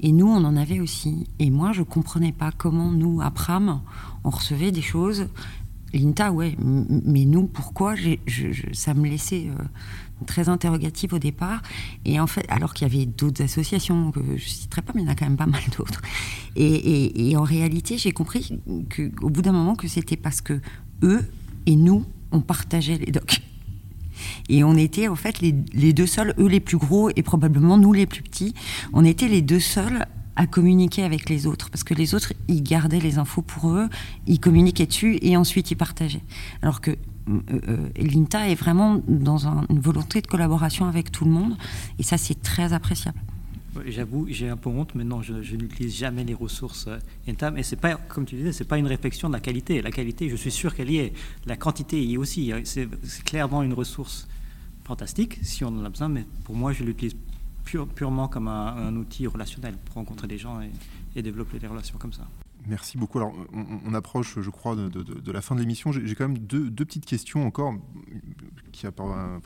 et 0.00 0.12
nous, 0.12 0.26
on 0.26 0.44
en 0.44 0.56
avait 0.56 0.80
aussi. 0.80 1.26
Et 1.38 1.50
moi, 1.50 1.72
je 1.72 1.82
comprenais 1.82 2.32
pas 2.32 2.50
comment 2.52 2.90
nous, 2.90 3.22
à 3.22 3.30
Pram, 3.30 3.80
on 4.24 4.30
recevait 4.30 4.72
des 4.72 4.82
choses. 4.82 5.28
L'INTA, 5.92 6.32
ouais, 6.32 6.56
mais 6.58 7.24
nous, 7.24 7.46
pourquoi 7.46 7.94
Ça 8.72 8.94
me 8.94 9.08
laissait 9.08 9.46
euh, 9.48 9.62
très 10.26 10.48
interrogative 10.48 11.14
au 11.14 11.18
départ. 11.18 11.62
Et 12.04 12.18
en 12.18 12.26
fait, 12.26 12.44
alors 12.48 12.74
qu'il 12.74 12.86
y 12.86 12.90
avait 12.90 13.06
d'autres 13.06 13.42
associations 13.42 14.10
que 14.10 14.20
je 14.36 14.46
citerai 14.46 14.82
pas, 14.82 14.92
mais 14.94 15.02
il 15.02 15.04
y 15.04 15.08
en 15.08 15.12
a 15.12 15.14
quand 15.14 15.26
même 15.26 15.36
pas 15.36 15.46
mal 15.46 15.62
d'autres. 15.76 16.02
Et, 16.56 17.30
et, 17.30 17.36
en 17.36 17.44
réalité, 17.44 17.96
j'ai 17.96 18.12
compris 18.12 18.60
qu'au 18.94 19.30
bout 19.30 19.42
d'un 19.42 19.52
moment, 19.52 19.76
que 19.76 19.86
c'était 19.86 20.16
parce 20.16 20.40
que 20.40 20.60
eux 21.02 21.24
et 21.66 21.76
nous, 21.76 22.04
on 22.32 22.40
partageait 22.40 22.98
les 22.98 23.12
docs. 23.12 23.40
Et 24.48 24.64
on 24.64 24.74
était 24.76 25.08
en 25.08 25.16
fait 25.16 25.40
les, 25.40 25.52
deux 25.92 26.06
seuls, 26.06 26.34
eux 26.38 26.48
les 26.48 26.60
plus 26.60 26.76
gros 26.76 27.10
et 27.14 27.22
probablement 27.22 27.78
nous 27.78 27.92
les 27.92 28.06
plus 28.06 28.22
petits, 28.22 28.54
on 28.92 29.04
était 29.04 29.28
les 29.28 29.42
deux 29.42 29.60
seuls 29.60 30.06
à 30.36 30.46
communiquer 30.46 31.04
avec 31.04 31.28
les 31.28 31.46
autres. 31.46 31.70
Parce 31.70 31.84
que 31.84 31.94
les 31.94 32.14
autres, 32.14 32.32
ils 32.48 32.62
gardaient 32.62 33.00
les 33.00 33.18
infos 33.18 33.42
pour 33.42 33.70
eux, 33.70 33.88
ils 34.26 34.40
communiquaient 34.40 34.86
dessus 34.86 35.18
et 35.22 35.36
ensuite 35.36 35.70
ils 35.70 35.76
partageaient. 35.76 36.24
Alors 36.62 36.80
que 36.80 36.90
euh, 36.90 37.40
euh, 37.68 37.88
l'INTA 37.96 38.50
est 38.50 38.54
vraiment 38.54 39.00
dans 39.08 39.46
une 39.46 39.80
volonté 39.80 40.20
de 40.20 40.26
collaboration 40.26 40.86
avec 40.86 41.10
tout 41.10 41.24
le 41.24 41.30
monde 41.30 41.56
et 41.98 42.02
ça 42.02 42.18
c'est 42.18 42.42
très 42.42 42.72
appréciable. 42.72 43.18
J'avoue, 43.86 44.26
j'ai 44.28 44.48
un 44.48 44.56
peu 44.56 44.70
honte, 44.70 44.94
mais 44.94 45.02
non, 45.02 45.20
je, 45.20 45.32
n'utilise 45.56 45.96
jamais 45.96 46.22
les 46.22 46.34
ressources 46.34 46.86
euh, 46.86 46.98
INTAM. 47.28 47.58
Et 47.58 47.64
c'est 47.64 47.76
pas, 47.76 47.94
comme 47.94 48.24
tu 48.24 48.36
disais, 48.36 48.52
c'est 48.52 48.68
pas 48.68 48.78
une 48.78 48.86
réflexion 48.86 49.28
de 49.28 49.34
la 49.34 49.40
qualité. 49.40 49.82
La 49.82 49.90
qualité, 49.90 50.28
je 50.28 50.36
suis 50.36 50.52
sûr 50.52 50.74
qu'elle 50.76 50.90
y 50.90 50.98
est. 50.98 51.12
La 51.46 51.56
quantité 51.56 52.00
y 52.00 52.14
est 52.14 52.16
aussi. 52.16 52.52
C'est 52.62 52.88
clairement 53.24 53.64
une 53.64 53.72
ressource 53.72 54.28
fantastique 54.84 55.38
si 55.42 55.64
on 55.64 55.68
en 55.68 55.84
a 55.84 55.88
besoin, 55.88 56.08
mais 56.08 56.24
pour 56.44 56.54
moi, 56.54 56.72
je 56.72 56.84
l'utilise 56.84 57.16
purement 57.94 58.28
comme 58.28 58.48
un, 58.48 58.94
outil 58.96 59.26
relationnel 59.26 59.76
pour 59.84 59.96
rencontrer 59.96 60.28
des 60.28 60.38
gens 60.38 60.60
et, 60.60 61.22
développer 61.22 61.58
des 61.58 61.66
relations 61.66 61.96
comme 61.98 62.12
ça. 62.12 62.26
Merci 62.66 62.98
beaucoup. 62.98 63.18
Alors, 63.18 63.32
on, 63.52 63.94
approche, 63.94 64.40
je 64.40 64.50
crois, 64.50 64.74
de, 64.74 65.32
la 65.32 65.40
fin 65.42 65.54
de 65.54 65.60
l'émission. 65.60 65.92
J'ai 65.92 66.14
quand 66.14 66.28
même 66.28 66.38
deux, 66.38 66.70
petites 66.70 67.06
questions 67.06 67.46
encore 67.46 67.74
qui, 68.72 68.86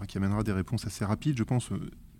qui 0.08 0.18
amènera 0.18 0.42
des 0.44 0.52
réponses 0.52 0.86
assez 0.86 1.04
rapides. 1.04 1.36
Je 1.36 1.42
pense, 1.42 1.70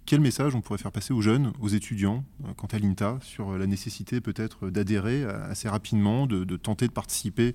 quel 0.08 0.20
message 0.20 0.54
on 0.54 0.62
pourrait 0.62 0.78
faire 0.78 0.90
passer 0.90 1.12
aux 1.12 1.20
jeunes, 1.20 1.52
aux 1.60 1.68
étudiants, 1.68 2.24
euh, 2.44 2.54
quant 2.56 2.66
à 2.68 2.78
l'INTA, 2.78 3.18
sur 3.20 3.58
la 3.58 3.66
nécessité 3.66 4.22
peut-être 4.22 4.70
d'adhérer 4.70 5.24
assez 5.24 5.68
rapidement, 5.68 6.26
de, 6.26 6.56
tenter 6.56 6.88
de 6.88 6.92
participer 6.92 7.54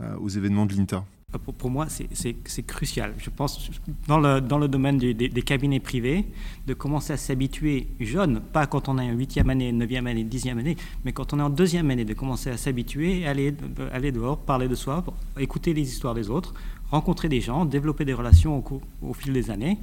euh, 0.00 0.16
aux 0.16 0.28
événements 0.28 0.64
de 0.64 0.74
l'INTA? 0.74 1.04
Euh, 1.34 1.38
pour, 1.38 1.70
moi, 1.70 1.86
c'est 1.88 2.62
crucial. 2.66 3.14
Je 3.18 3.30
pense, 3.30 3.70
dans 4.06 4.18
le, 4.18 4.40
dans 4.40 4.58
le 4.58 4.68
domaine 4.68 4.98
des, 4.98 5.42
cabinets 5.42 5.80
privés, 5.80 6.26
de 6.66 6.74
commencer 6.74 7.12
à 7.12 7.16
s'habituer 7.16 7.88
jeune, 8.00 8.40
pas 8.40 8.66
quand 8.66 8.88
on 8.88 8.98
est 8.98 9.10
en 9.10 9.14
huitième 9.14 9.50
année, 9.50 9.72
neuvième 9.72 10.06
année, 10.06 10.24
dixième 10.24 10.58
année, 10.58 10.76
mais 11.04 11.12
quand 11.12 11.32
on 11.32 11.38
est 11.38 11.42
en 11.42 11.50
deuxième 11.50 11.90
année, 11.90 12.04
de 12.04 12.14
commencer 12.14 12.50
à 12.50 12.56
s'habituer, 12.56 13.26
aller, 13.26 13.54
aller 13.92 14.12
dehors, 14.12 14.38
parler 14.38 14.68
de 14.68 14.74
soi, 14.74 15.04
écouter 15.38 15.74
les 15.74 15.82
histoires 15.82 16.14
des 16.14 16.30
autres, 16.30 16.54
rencontrer 16.90 17.28
des 17.28 17.40
gens, 17.40 17.64
développer 17.64 18.04
des 18.04 18.14
relations 18.14 18.62
au, 19.02 19.14
fil 19.14 19.32
des 19.32 19.50
années 19.50 19.78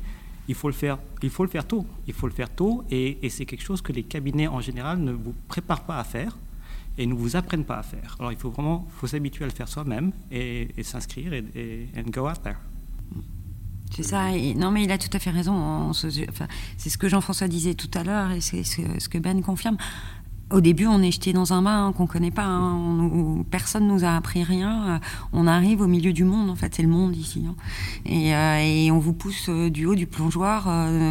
il 0.47 0.55
faut 0.55 0.67
le 0.67 0.73
faire, 0.73 0.97
il 1.21 1.29
faut 1.29 1.43
le 1.43 1.49
faire 1.49 1.67
tôt. 1.67 1.85
Il 2.07 2.13
faut 2.13 2.25
le 2.25 2.33
faire 2.33 2.49
tôt 2.49 2.83
et, 2.89 3.19
c'est 3.29 3.45
quelque 3.45 3.61
chose 3.61 3.83
que 3.83 3.91
les 3.91 4.01
cabinets 4.01 4.47
en 4.47 4.59
général 4.61 4.97
ne 4.97 5.11
vous 5.11 5.35
préparent 5.47 5.83
pas 5.83 5.99
à 5.99 6.03
faire 6.03 6.35
et 6.99 7.07
ne 7.07 7.13
vous 7.13 7.35
apprennent 7.35 7.63
pas 7.63 7.77
à 7.77 7.83
faire. 7.83 8.15
Alors 8.19 8.31
il 8.31 8.37
faut 8.37 8.51
vraiment 8.51 8.85
faut 8.97 9.07
s'habituer 9.07 9.45
à 9.45 9.47
le 9.47 9.53
faire 9.53 9.69
soi-même 9.69 10.11
et, 10.31 10.67
s'inscrire 10.83 11.33
et, 11.33 11.43
et 11.55 12.03
go 12.11 12.29
out 12.29 12.43
there. 12.43 12.57
C'est 13.95 14.03
ça. 14.03 14.29
Non, 14.55 14.69
mais 14.69 14.83
il 14.83 14.91
a 14.91 14.97
tout 14.97 15.09
à 15.13 15.19
fait 15.19 15.31
raison. 15.31 15.93
c'est 15.93 16.89
ce 16.89 16.97
que 16.97 17.09
Jean-François 17.09 17.47
disait 17.47 17.73
tout 17.73 17.89
à 17.95 18.03
l'heure 18.03 18.31
et 18.31 18.41
c'est 18.41 18.63
ce 18.63 19.09
que 19.09 19.17
Ben 19.17 19.41
confirme. 19.41 19.77
Au 20.51 20.61
début, 20.61 20.87
on 20.87 20.99
est 21.03 21.11
jeté 21.11 21.31
dans 21.31 21.53
un 21.53 21.61
bain 21.61 21.85
hein, 21.85 21.93
qu'on 21.93 22.07
connaît 22.07 22.31
pas. 22.31 22.45
Hein. 22.45 23.43
personne 23.51 23.87
nous 23.87 24.03
a 24.03 24.15
appris 24.15 24.41
rien. 24.41 24.87
Euh, 24.87 24.99
on 25.31 25.45
arrive 25.45 25.81
au 25.81 25.85
milieu 25.85 26.11
du 26.11 26.23
monde. 26.23 26.49
En 26.49 26.55
fait, 26.55 26.73
c'est 26.73 26.81
le 26.81 26.89
monde 26.89 27.15
ici. 27.15 27.45
Hein. 27.47 27.55
Euh, 28.09 28.57
et, 28.59 28.89
on 28.89 28.97
vous 28.97 29.13
pousse 29.13 29.45
euh, 29.49 29.69
du 29.69 29.85
haut 29.85 29.93
du 29.93 30.07
plongeoir 30.07 30.65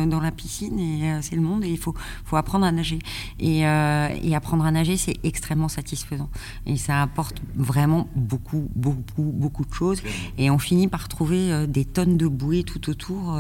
dans 0.09 0.20
la 0.20 0.33
piscine. 0.33 0.81
Et 0.81 1.22
c'est 1.22 1.37
le 1.37 1.42
monde. 1.42 1.62
Et 1.62 1.70
il 1.70 1.79
faut, 1.79 1.94
apprendre 2.33 2.66
à 2.66 2.72
nager. 2.72 2.98
Et, 3.38 3.64
apprendre 3.64 4.64
à 4.64 4.72
nager, 4.72 4.96
c'est 4.96 5.16
extrêmement 5.22 5.68
satisfaisant. 5.68 6.31
Et 6.66 6.77
ça 6.77 7.01
apporte 7.03 7.40
vraiment 7.55 8.09
beaucoup, 8.16 8.68
beaucoup, 8.74 9.22
beaucoup 9.22 9.64
de 9.64 9.72
choses. 9.72 10.03
Et 10.37 10.51
on 10.51 10.59
finit 10.59 10.88
par 10.88 11.07
trouver 11.07 11.66
des 11.68 11.85
tonnes 11.85 12.16
de 12.16 12.27
bouées 12.27 12.64
tout 12.64 12.90
autour 12.90 13.38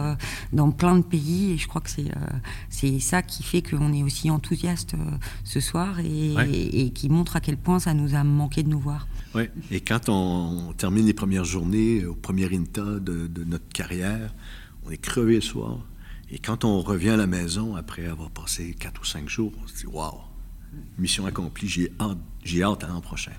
dans 0.52 0.70
plein 0.70 0.96
de 0.96 1.02
pays. 1.02 1.52
Et 1.52 1.58
je 1.58 1.66
crois 1.66 1.80
que 1.80 1.90
c'est 2.68 3.00
ça 3.00 3.22
qui 3.22 3.42
fait 3.42 3.62
qu'on 3.62 3.92
est 3.92 4.04
aussi 4.04 4.30
enthousiaste 4.30 4.94
ce 5.42 5.58
soir 5.58 5.87
et, 5.98 6.90
qui 6.94 7.08
montre 7.08 7.36
à 7.36 7.40
quel 7.40 7.56
point 7.56 7.78
ça 7.78 7.94
nous 7.94 8.14
a 8.14 8.24
manqué 8.24 8.62
de 8.62 8.68
nous 8.68 8.78
voir. 8.78 9.08
Oui, 9.34 9.44
et 9.70 9.80
quand 9.80 10.08
on, 10.08 10.72
termine 10.76 11.06
les 11.06 11.14
premières 11.14 11.44
journées 11.44 12.04
au 12.04 12.14
premier 12.14 12.46
INTA 12.54 13.00
de, 13.00 13.44
notre 13.44 13.68
carrière, 13.68 14.34
on 14.84 14.90
est 14.90 14.98
crevé 14.98 15.36
le 15.36 15.40
soir. 15.40 15.78
Et 16.30 16.38
quand 16.38 16.64
on 16.64 16.80
revient 16.80 17.10
à 17.10 17.16
la 17.16 17.26
maison 17.26 17.76
après 17.76 18.06
avoir 18.06 18.30
passé 18.30 18.74
quatre 18.78 19.00
ou 19.00 19.04
cinq 19.04 19.28
jours, 19.28 19.52
on 19.62 19.66
se 19.66 19.76
dit 19.76 19.86
Waouh, 19.86 20.20
mission 20.98 21.26
accomplie, 21.26 21.68
j'ai 21.68 21.92
hâte, 22.00 22.18
j'ai 22.44 22.62
hâte 22.62 22.84
à 22.84 22.88
l'an 22.88 23.00
prochain. 23.00 23.32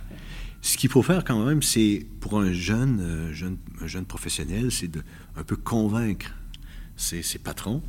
Ce 0.61 0.75
qu'il 0.75 0.89
faut 0.89 1.03
faire 1.03 1.23
quand 1.23 1.45
même, 1.45 1.61
c'est 1.61 2.05
pour 2.19 2.39
un 2.39 2.51
jeune, 2.51 2.99
euh, 2.99 3.33
jeune, 3.33 3.57
un 3.81 3.87
jeune 3.87 4.05
professionnel, 4.05 4.71
c'est 4.71 4.89
de 4.89 5.03
un 5.37 5.43
peu 5.43 5.55
convaincre 5.55 6.33
ses, 6.97 7.21
ses 7.21 7.39
patrons 7.39 7.81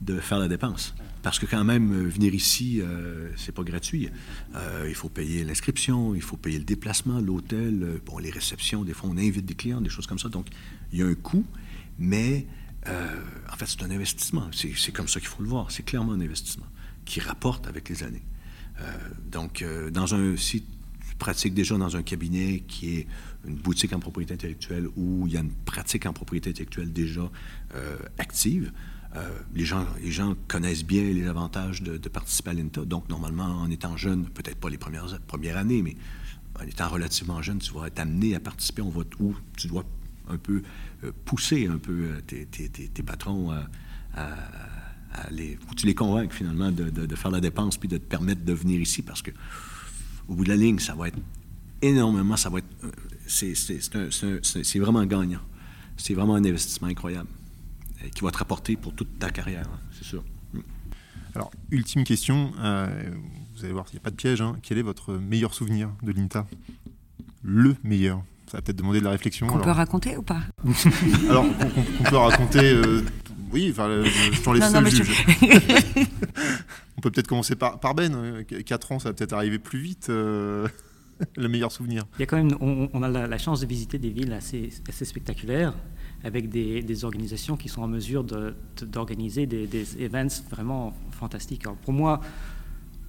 de 0.00 0.18
faire 0.18 0.38
la 0.38 0.48
dépense. 0.48 0.94
Parce 1.24 1.38
que 1.38 1.46
quand 1.46 1.64
même, 1.64 1.90
euh, 1.90 2.06
venir 2.06 2.34
ici, 2.34 2.82
euh, 2.82 3.30
c'est 3.34 3.50
pas 3.50 3.62
gratuit. 3.62 4.10
Euh, 4.54 4.84
il 4.86 4.94
faut 4.94 5.08
payer 5.08 5.42
l'inscription, 5.42 6.14
il 6.14 6.20
faut 6.20 6.36
payer 6.36 6.58
le 6.58 6.66
déplacement, 6.66 7.18
l'hôtel, 7.18 7.98
bon, 8.04 8.18
les 8.18 8.30
réceptions. 8.30 8.84
Des 8.84 8.92
fois, 8.92 9.08
on 9.10 9.16
invite 9.16 9.46
des 9.46 9.54
clients, 9.54 9.80
des 9.80 9.88
choses 9.88 10.06
comme 10.06 10.18
ça. 10.18 10.28
Donc, 10.28 10.48
il 10.92 10.98
y 10.98 11.02
a 11.02 11.06
un 11.06 11.14
coût, 11.14 11.46
mais 11.98 12.46
en 12.86 13.56
fait, 13.56 13.64
c'est 13.64 13.82
un 13.82 13.90
investissement. 13.90 14.50
C'est 14.52 14.92
comme 14.92 15.08
ça 15.08 15.18
qu'il 15.18 15.30
faut 15.30 15.42
le 15.42 15.48
voir. 15.48 15.70
C'est 15.70 15.82
clairement 15.82 16.12
un 16.12 16.20
investissement 16.20 16.66
qui 17.06 17.20
rapporte 17.20 17.66
avec 17.66 17.88
les 17.88 18.02
années. 18.02 18.22
donc, 19.32 19.64
dans 19.90 20.14
un 20.14 20.36
site 20.36 20.66
pratique 21.18 21.54
déjà 21.54 21.78
dans 21.78 21.96
un 21.96 22.02
cabinet 22.02 22.62
qui 22.68 22.96
est 22.98 23.06
une 23.46 23.54
boutique 23.54 23.94
en 23.94 24.00
propriété 24.00 24.34
intellectuelle 24.34 24.88
où 24.96 25.26
il 25.26 25.32
y 25.32 25.38
a 25.38 25.40
une 25.40 25.54
pratique 25.64 26.04
en 26.04 26.12
propriété 26.12 26.50
intellectuelle 26.50 26.92
déjà 26.92 27.30
active, 28.18 28.70
euh, 29.16 29.28
les, 29.54 29.64
gens, 29.64 29.86
les 30.02 30.10
gens 30.10 30.34
connaissent 30.48 30.84
bien 30.84 31.04
les 31.04 31.28
avantages 31.28 31.82
de, 31.82 31.96
participer 32.08 32.50
à 32.50 32.54
l'INTA. 32.54 32.84
Donc, 32.84 33.08
normalement, 33.08 33.44
en 33.44 33.70
étant 33.70 33.96
jeune, 33.96 34.26
peut-être 34.26 34.56
pas 34.56 34.68
les 34.68 34.78
premières, 34.78 35.06
premières 35.26 35.56
années, 35.56 35.82
mais 35.82 35.96
en 36.60 36.66
étant 36.66 36.88
relativement 36.88 37.40
jeune, 37.40 37.58
tu 37.58 37.72
vas 37.72 37.86
être 37.86 38.00
amené 38.00 38.34
à 38.34 38.40
participer. 38.40 38.82
On 38.82 38.90
va, 38.90 39.02
où 39.20 39.34
tu 39.56 39.68
dois 39.68 39.84
un 40.28 40.36
peu 40.36 40.62
euh, 41.04 41.12
pousser 41.24 41.66
un 41.66 41.78
peu 41.78 41.92
euh, 41.92 42.20
tes, 42.26 42.46
tes, 42.46 42.68
tes, 42.68 43.02
patrons 43.02 43.52
où 43.52 45.74
tu 45.76 45.86
les 45.86 45.94
convainques 45.94 46.32
finalement 46.32 46.72
de, 46.72 46.90
de, 46.90 47.16
faire 47.16 47.30
la 47.30 47.40
dépense 47.40 47.76
puis 47.76 47.88
de 47.88 47.98
te 47.98 48.04
permettre 48.04 48.44
de 48.44 48.52
venir 48.52 48.80
ici 48.80 49.02
parce 49.02 49.22
que 49.22 49.30
au 50.28 50.34
bout 50.34 50.44
de 50.44 50.48
la 50.48 50.56
ligne, 50.56 50.78
ça 50.78 50.94
va 50.94 51.08
être 51.08 51.18
énormément, 51.82 52.36
ça 52.36 52.48
va 52.48 52.58
être, 52.58 52.66
c'est 53.26 54.78
vraiment 54.78 55.04
gagnant. 55.04 55.40
C'est 55.96 56.14
vraiment 56.14 56.34
un 56.34 56.44
investissement 56.44 56.88
incroyable. 56.88 57.28
Euh, 58.04 58.08
qui 58.14 58.22
va 58.22 58.30
te 58.30 58.38
rapporter 58.38 58.76
pour 58.76 58.94
toute 58.94 59.18
ta 59.18 59.30
carrière, 59.30 59.66
hein, 59.66 59.78
c'est 59.92 60.04
sûr. 60.04 60.22
Mm. 60.52 60.60
Alors, 61.34 61.50
ultime 61.70 62.04
question, 62.04 62.52
euh, 62.60 62.88
vous 63.54 63.64
allez 63.64 63.72
voir, 63.72 63.86
il 63.90 63.94
n'y 63.94 63.98
a 63.98 64.02
pas 64.02 64.10
de 64.10 64.16
piège. 64.16 64.40
Hein. 64.40 64.56
Quel 64.62 64.78
est 64.78 64.82
votre 64.82 65.14
meilleur 65.14 65.54
souvenir 65.54 65.90
de 66.02 66.12
l'INTA? 66.12 66.46
Le 67.42 67.76
meilleur 67.82 68.22
Ça 68.46 68.58
va 68.58 68.62
peut-être 68.62 68.78
demander 68.78 69.00
de 69.00 69.04
la 69.04 69.10
réflexion. 69.10 69.48
On 69.50 69.58
peut 69.58 69.70
raconter 69.70 70.16
ou 70.16 70.22
pas? 70.22 70.42
Alors, 71.28 71.44
on, 71.44 72.04
peut 72.04 72.16
raconter. 72.16 72.72
Euh, 72.72 73.02
oui, 73.52 73.68
enfin, 73.70 73.88
je 74.04 74.40
t'en 74.42 74.52
laisse 74.52 74.70
seul 74.70 74.88
juge. 74.88 75.26
on 76.96 77.00
peut 77.00 77.10
peut-être 77.10 77.28
commencer 77.28 77.56
par, 77.56 77.80
par 77.80 77.94
Ben. 77.94 78.44
4 78.44 78.92
ans, 78.92 78.98
ça 78.98 79.10
va 79.10 79.14
peut-être 79.14 79.34
arriver 79.34 79.58
plus 79.58 79.80
vite. 79.80 80.10
le 81.36 81.48
meilleur 81.48 81.70
souvenir. 81.70 82.04
Il 82.18 82.20
y 82.20 82.22
a 82.24 82.26
quand 82.26 82.36
même, 82.36 82.56
on, 82.60 83.02
a 83.02 83.08
la, 83.08 83.38
chance 83.38 83.60
de 83.60 83.66
visiter 83.66 83.98
des 83.98 84.10
villes 84.10 84.32
assez, 84.32 84.70
assez 84.88 85.04
spectaculaires 85.04 85.74
avec 86.24 86.48
des, 86.48 87.04
organisations 87.04 87.56
qui 87.56 87.68
sont 87.68 87.82
en 87.82 87.88
mesure 87.88 88.24
d'organiser 88.24 89.46
des, 89.46 89.66
des 89.66 90.02
events 90.02 90.42
vraiment 90.50 90.94
fantastiques. 91.10 91.64
pour 91.82 91.92
moi, 91.92 92.20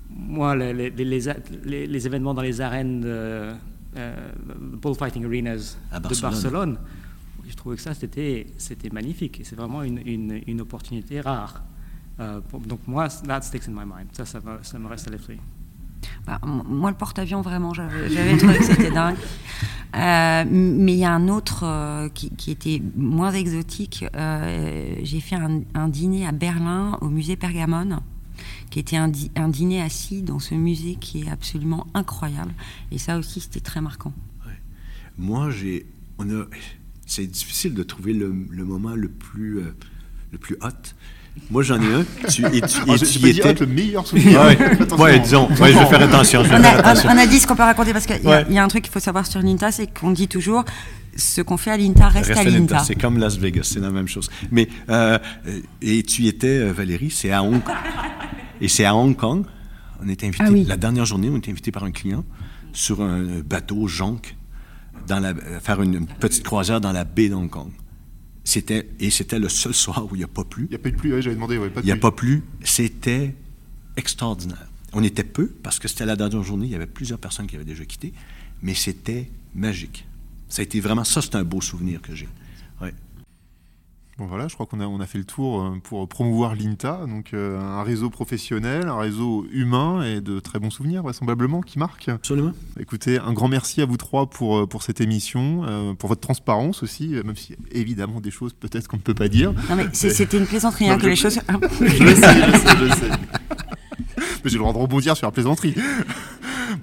moi 0.09 0.55
les, 0.55 0.89
les, 0.91 2.07
événements 2.07 2.33
dans 2.33 2.41
les 2.41 2.59
arènes 2.59 3.01
de 3.01 3.53
euh, 3.97 4.31
bullfighting 4.81 5.25
arenas 5.25 5.77
de 5.93 6.21
Barcelone, 6.21 6.77
je 7.47 7.55
trouvais 7.55 7.77
que 7.77 7.81
ça, 7.81 7.93
c'était 7.93 8.45
magnifique. 8.91 9.39
Et 9.39 9.43
c'est 9.45 9.55
vraiment 9.55 9.81
une, 9.83 10.01
une, 10.05 10.41
une, 10.45 10.61
opportunité 10.61 11.21
rare. 11.21 11.63
Euh, 12.19 12.41
donc 12.65 12.81
moi, 12.87 13.07
that 13.07 13.41
sticks 13.41 13.67
in 13.69 13.71
my 13.71 13.85
mind. 13.85 14.09
Ça, 14.11 14.25
ça 14.25 14.79
me 14.79 14.87
reste 14.87 15.07
à 15.07 15.11
l'esprit. 15.11 15.39
Bah, 16.25 16.39
moi, 16.43 16.89
le 16.89 16.97
porte-avions, 16.97 17.41
vraiment, 17.41 17.73
j'avais 17.73 18.37
trouvé 18.37 18.57
que 18.57 18.63
c'était 18.63 18.91
dingue. 18.91 19.17
Euh, 19.95 20.43
mais 20.49 20.93
il 20.93 20.99
y 20.99 21.05
a 21.05 21.13
un 21.13 21.29
autre 21.29 21.63
euh, 21.63 22.09
qui, 22.09 22.29
qui, 22.31 22.51
était 22.51 22.81
moins 22.95 23.31
exotique. 23.31 24.05
Euh, 24.15 24.95
J'ai 25.03 25.21
fait 25.21 25.35
un, 25.35 25.61
un, 25.73 25.87
dîner 25.87 26.27
à 26.27 26.33
Berlin, 26.33 26.97
au 27.01 27.07
musée 27.07 27.37
Pergamon, 27.37 28.01
qui 28.69 28.79
était 28.79 28.97
un, 28.97 29.11
un, 29.35 29.47
dîner 29.47 29.81
assis 29.81 30.21
dans 30.21 30.39
ce 30.39 30.53
musée 30.53 30.95
qui 30.95 31.23
est 31.23 31.29
absolument 31.29 31.87
incroyable. 31.93 32.53
Et 32.91 32.97
ça 32.97 33.17
aussi, 33.17 33.39
c'était 33.39 33.61
très 33.61 33.79
marquant. 33.79 34.11
Ouais. 34.45 34.59
Moi, 35.17 35.49
j'ai. 35.49 35.85
C'est 37.05 37.27
difficile 37.27 37.73
de 37.73 37.83
trouver 37.83 38.13
le, 38.13 38.33
le 38.49 38.65
moment 38.65 38.95
le 38.95 39.09
plus, 39.09 39.59
euh, 39.59 39.75
le 40.31 40.37
plus 40.37 40.55
hot. 40.61 40.69
Moi, 41.51 41.63
j'en 41.63 41.79
ai 41.79 41.93
un. 41.93 42.05
Tu, 42.27 42.43
et 42.45 42.61
tu, 42.61 42.91
et 42.91 42.97
tu 42.97 43.19
y 43.19 43.29
étais. 43.29 43.53
le 43.53 43.65
meilleur 43.67 44.07
souvenir. 44.07 44.41
ouais, 44.41 44.57
ouais, 44.97 45.19
disons. 45.19 45.47
Ouais, 45.49 45.71
je 45.73 45.77
vais 45.79 45.85
faire 45.85 46.01
attention. 46.01 46.43
Je 46.43 46.49
vais 46.49 46.55
on, 46.55 46.61
faire 46.61 46.75
a, 46.77 46.89
attention. 46.89 47.09
on, 47.11 47.17
a, 47.17 47.27
dit 47.27 47.39
ce 47.39 47.47
qu'on 47.47 47.55
peut 47.55 47.63
raconter 47.63 47.93
parce 47.93 48.05
qu'il 48.05 48.23
y, 48.23 48.27
ouais. 48.27 48.45
y, 48.49 48.57
a 48.57 48.63
un 48.63 48.67
truc 48.67 48.83
qu'il 48.83 48.91
faut 48.91 48.99
savoir 48.99 49.27
sur 49.27 49.41
l'INTA, 49.41 49.71
c'est 49.71 49.87
qu'on 49.87 50.11
dit 50.11 50.27
toujours 50.27 50.65
ce 51.15 51.41
qu'on 51.41 51.57
fait 51.57 51.71
à 51.71 51.77
l'INTA 51.77 52.09
reste, 52.09 52.27
reste, 52.33 52.39
à 52.39 52.43
l'INTA. 52.43 52.79
C'est 52.79 52.95
comme 52.95 53.17
Las 53.19 53.37
Vegas, 53.37 53.69
c'est 53.73 53.79
la 53.79 53.91
même 53.91 54.07
chose. 54.07 54.29
Mais 54.51 54.67
euh, 54.89 55.17
et 55.81 56.03
tu 56.03 56.23
y 56.23 56.27
étais, 56.27 56.71
Valérie, 56.71 57.11
c'est 57.11 57.31
à 57.31 57.43
Hong 57.43 57.63
Kong. 57.63 57.75
Et 58.59 58.67
c'est 58.67 58.85
à 58.85 58.95
Hong 58.95 59.15
Kong. 59.15 59.45
On 60.03 60.09
était 60.09 60.27
invité. 60.27 60.43
Ah 60.45 60.51
oui. 60.51 60.65
La 60.67 60.77
dernière 60.77 61.05
journée, 61.05 61.29
on 61.31 61.37
était 61.37 61.51
invité 61.51 61.71
par 61.71 61.83
un 61.83 61.91
client 61.91 62.23
sur 62.73 63.01
un 63.01 63.23
bateau 63.45 63.87
jonque 63.87 64.35
dans 65.07 65.19
la, 65.19 65.33
faire 65.61 65.81
une 65.81 66.05
petite 66.05 66.43
croisière 66.43 66.81
dans 66.81 66.91
la 66.91 67.03
baie 67.03 67.29
d'Hong 67.29 67.49
Kong. 67.49 67.69
C'était 68.45 68.87
et 68.99 69.09
c'était 69.09 69.39
le 69.39 69.49
seul 69.49 69.73
soir 69.73 70.05
où 70.05 70.15
il 70.15 70.19
n'y 70.19 70.23
a 70.23 70.27
pas 70.27 70.43
plu. 70.43 70.65
Il 70.65 70.69
n'y 70.69 70.75
a 70.75 70.79
pas 70.79 70.89
eu 70.89 70.91
de 70.93 70.97
pluie, 70.97 71.09
j'avais 71.21 71.35
demandé. 71.35 71.57
Ouais, 71.57 71.69
pas 71.69 71.81
de 71.81 71.85
il 71.85 71.87
n'y 71.87 71.91
a 71.91 71.97
pas 71.97 72.11
plu. 72.11 72.43
C'était 72.63 73.35
extraordinaire. 73.97 74.69
On 74.93 75.03
était 75.03 75.23
peu 75.23 75.47
parce 75.47 75.79
que 75.79 75.87
c'était 75.87 76.05
la 76.05 76.15
dernière 76.15 76.43
journée. 76.43 76.67
Il 76.67 76.71
y 76.71 76.75
avait 76.75 76.85
plusieurs 76.85 77.19
personnes 77.19 77.47
qui 77.47 77.55
avaient 77.55 77.65
déjà 77.65 77.83
quitté, 77.85 78.13
mais 78.61 78.75
c'était 78.75 79.29
magique. 79.55 80.05
Ça 80.47 80.61
a 80.61 80.63
été 80.63 80.79
vraiment 80.79 81.03
ça. 81.03 81.21
C'est 81.21 81.35
un 81.35 81.43
beau 81.43 81.59
souvenir 81.59 82.01
que 82.01 82.15
j'ai. 82.15 82.29
Bon 84.17 84.27
voilà, 84.27 84.47
je 84.47 84.53
crois 84.53 84.65
qu'on 84.65 84.79
a, 84.79 84.85
on 84.85 85.01
a 85.01 85.05
fait 85.05 85.17
le 85.17 85.25
tour 85.25 85.75
pour 85.83 86.07
promouvoir 86.07 86.55
l'INTA, 86.55 87.01
donc 87.05 87.33
euh, 87.33 87.59
un 87.59 87.83
réseau 87.83 88.09
professionnel, 88.09 88.87
un 88.87 88.97
réseau 88.97 89.45
humain 89.51 90.03
et 90.03 90.21
de 90.21 90.39
très 90.39 90.57
bons 90.57 90.69
souvenirs 90.69 91.03
vraisemblablement 91.03 91.59
qui 91.59 91.79
marquent. 91.79 92.07
Absolument. 92.07 92.53
Écoutez, 92.79 93.19
un 93.19 93.33
grand 93.33 93.49
merci 93.49 93.81
à 93.81 93.85
vous 93.85 93.97
trois 93.97 94.29
pour, 94.29 94.69
pour 94.69 94.83
cette 94.83 95.01
émission, 95.01 95.65
euh, 95.65 95.93
pour 95.95 96.07
votre 96.07 96.21
transparence 96.21 96.81
aussi, 96.81 97.09
même 97.09 97.35
si 97.35 97.57
évidemment 97.73 98.21
des 98.21 98.31
choses 98.31 98.53
peut-être 98.53 98.87
qu'on 98.87 98.95
ne 98.95 99.01
peut 99.01 99.13
pas 99.13 99.27
dire. 99.27 99.51
Non 99.69 99.75
mais 99.75 99.87
c'était 99.91 100.37
une 100.37 100.45
plaisanterie, 100.45 100.89
hein, 100.89 100.95
que 100.95 101.03
je... 101.03 101.09
les 101.09 101.15
choses... 101.17 101.33
je 101.33 101.87
sais, 101.89 101.99
je 101.99 102.15
sais, 102.15 102.87
je 102.87 102.93
sais. 102.95 103.09
Mais 104.45 104.49
j'ai 104.49 104.53
le 104.53 104.59
droit 104.59 104.71
de 104.71 104.77
rebondir 104.77 105.17
sur 105.17 105.27
la 105.27 105.31
plaisanterie. 105.31 105.75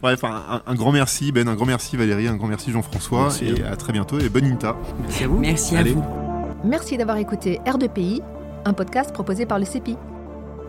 Bref, 0.02 0.22
un, 0.24 0.62
un, 0.66 0.74
grand 0.74 0.92
merci 0.92 1.32
Ben, 1.32 1.48
un 1.48 1.54
grand 1.54 1.66
merci 1.66 1.96
Valérie, 1.96 2.28
un 2.28 2.36
grand 2.36 2.48
merci 2.48 2.72
Jean-François 2.72 3.30
et 3.40 3.62
à 3.62 3.76
très 3.76 3.94
bientôt 3.94 4.18
et 4.18 4.28
bonne 4.28 4.44
INTA. 4.44 4.76
Merci 5.00 5.24
à 5.24 5.28
vous. 5.28 5.38
Merci 5.38 5.76
à 5.76 5.78
Allez. 5.78 5.92
vous. 5.92 6.21
Merci 6.64 6.96
d'avoir 6.96 7.16
écouté 7.16 7.60
R2PI, 7.66 8.22
un 8.64 8.72
podcast 8.72 9.12
proposé 9.12 9.46
par 9.46 9.58
le 9.58 9.64
CEPI. 9.64 9.96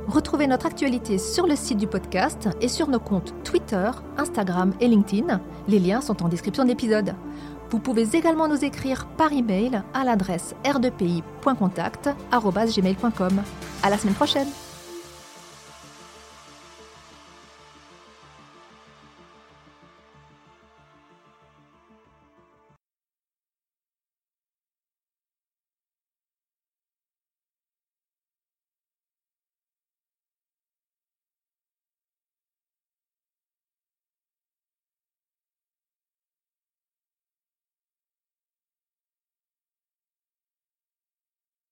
Retrouvez 0.07 0.47
notre 0.47 0.65
actualité 0.65 1.19
sur 1.19 1.45
le 1.45 1.55
site 1.55 1.77
du 1.77 1.85
podcast 1.87 2.49
et 2.61 2.67
sur 2.67 2.89
nos 2.89 2.99
comptes 2.99 3.35
Twitter, 3.43 3.91
Instagram 4.17 4.73
et 4.81 4.87
LinkedIn. 4.87 5.39
Les 5.67 5.77
liens 5.79 6.01
sont 6.01 6.23
en 6.23 6.29
description 6.29 6.63
de 6.63 6.69
l'épisode. 6.69 7.13
Vous 7.69 7.77
pouvez 7.79 8.15
également 8.15 8.47
nous 8.47 8.65
écrire 8.65 9.05
par 9.17 9.31
email 9.31 9.83
à 9.93 10.03
l'adresse 10.03 10.55
r2pi.contact@gmail.com. 10.65 13.43
À 13.83 13.89
la 13.89 13.97
semaine 13.97 14.15
prochaine. 14.15 14.47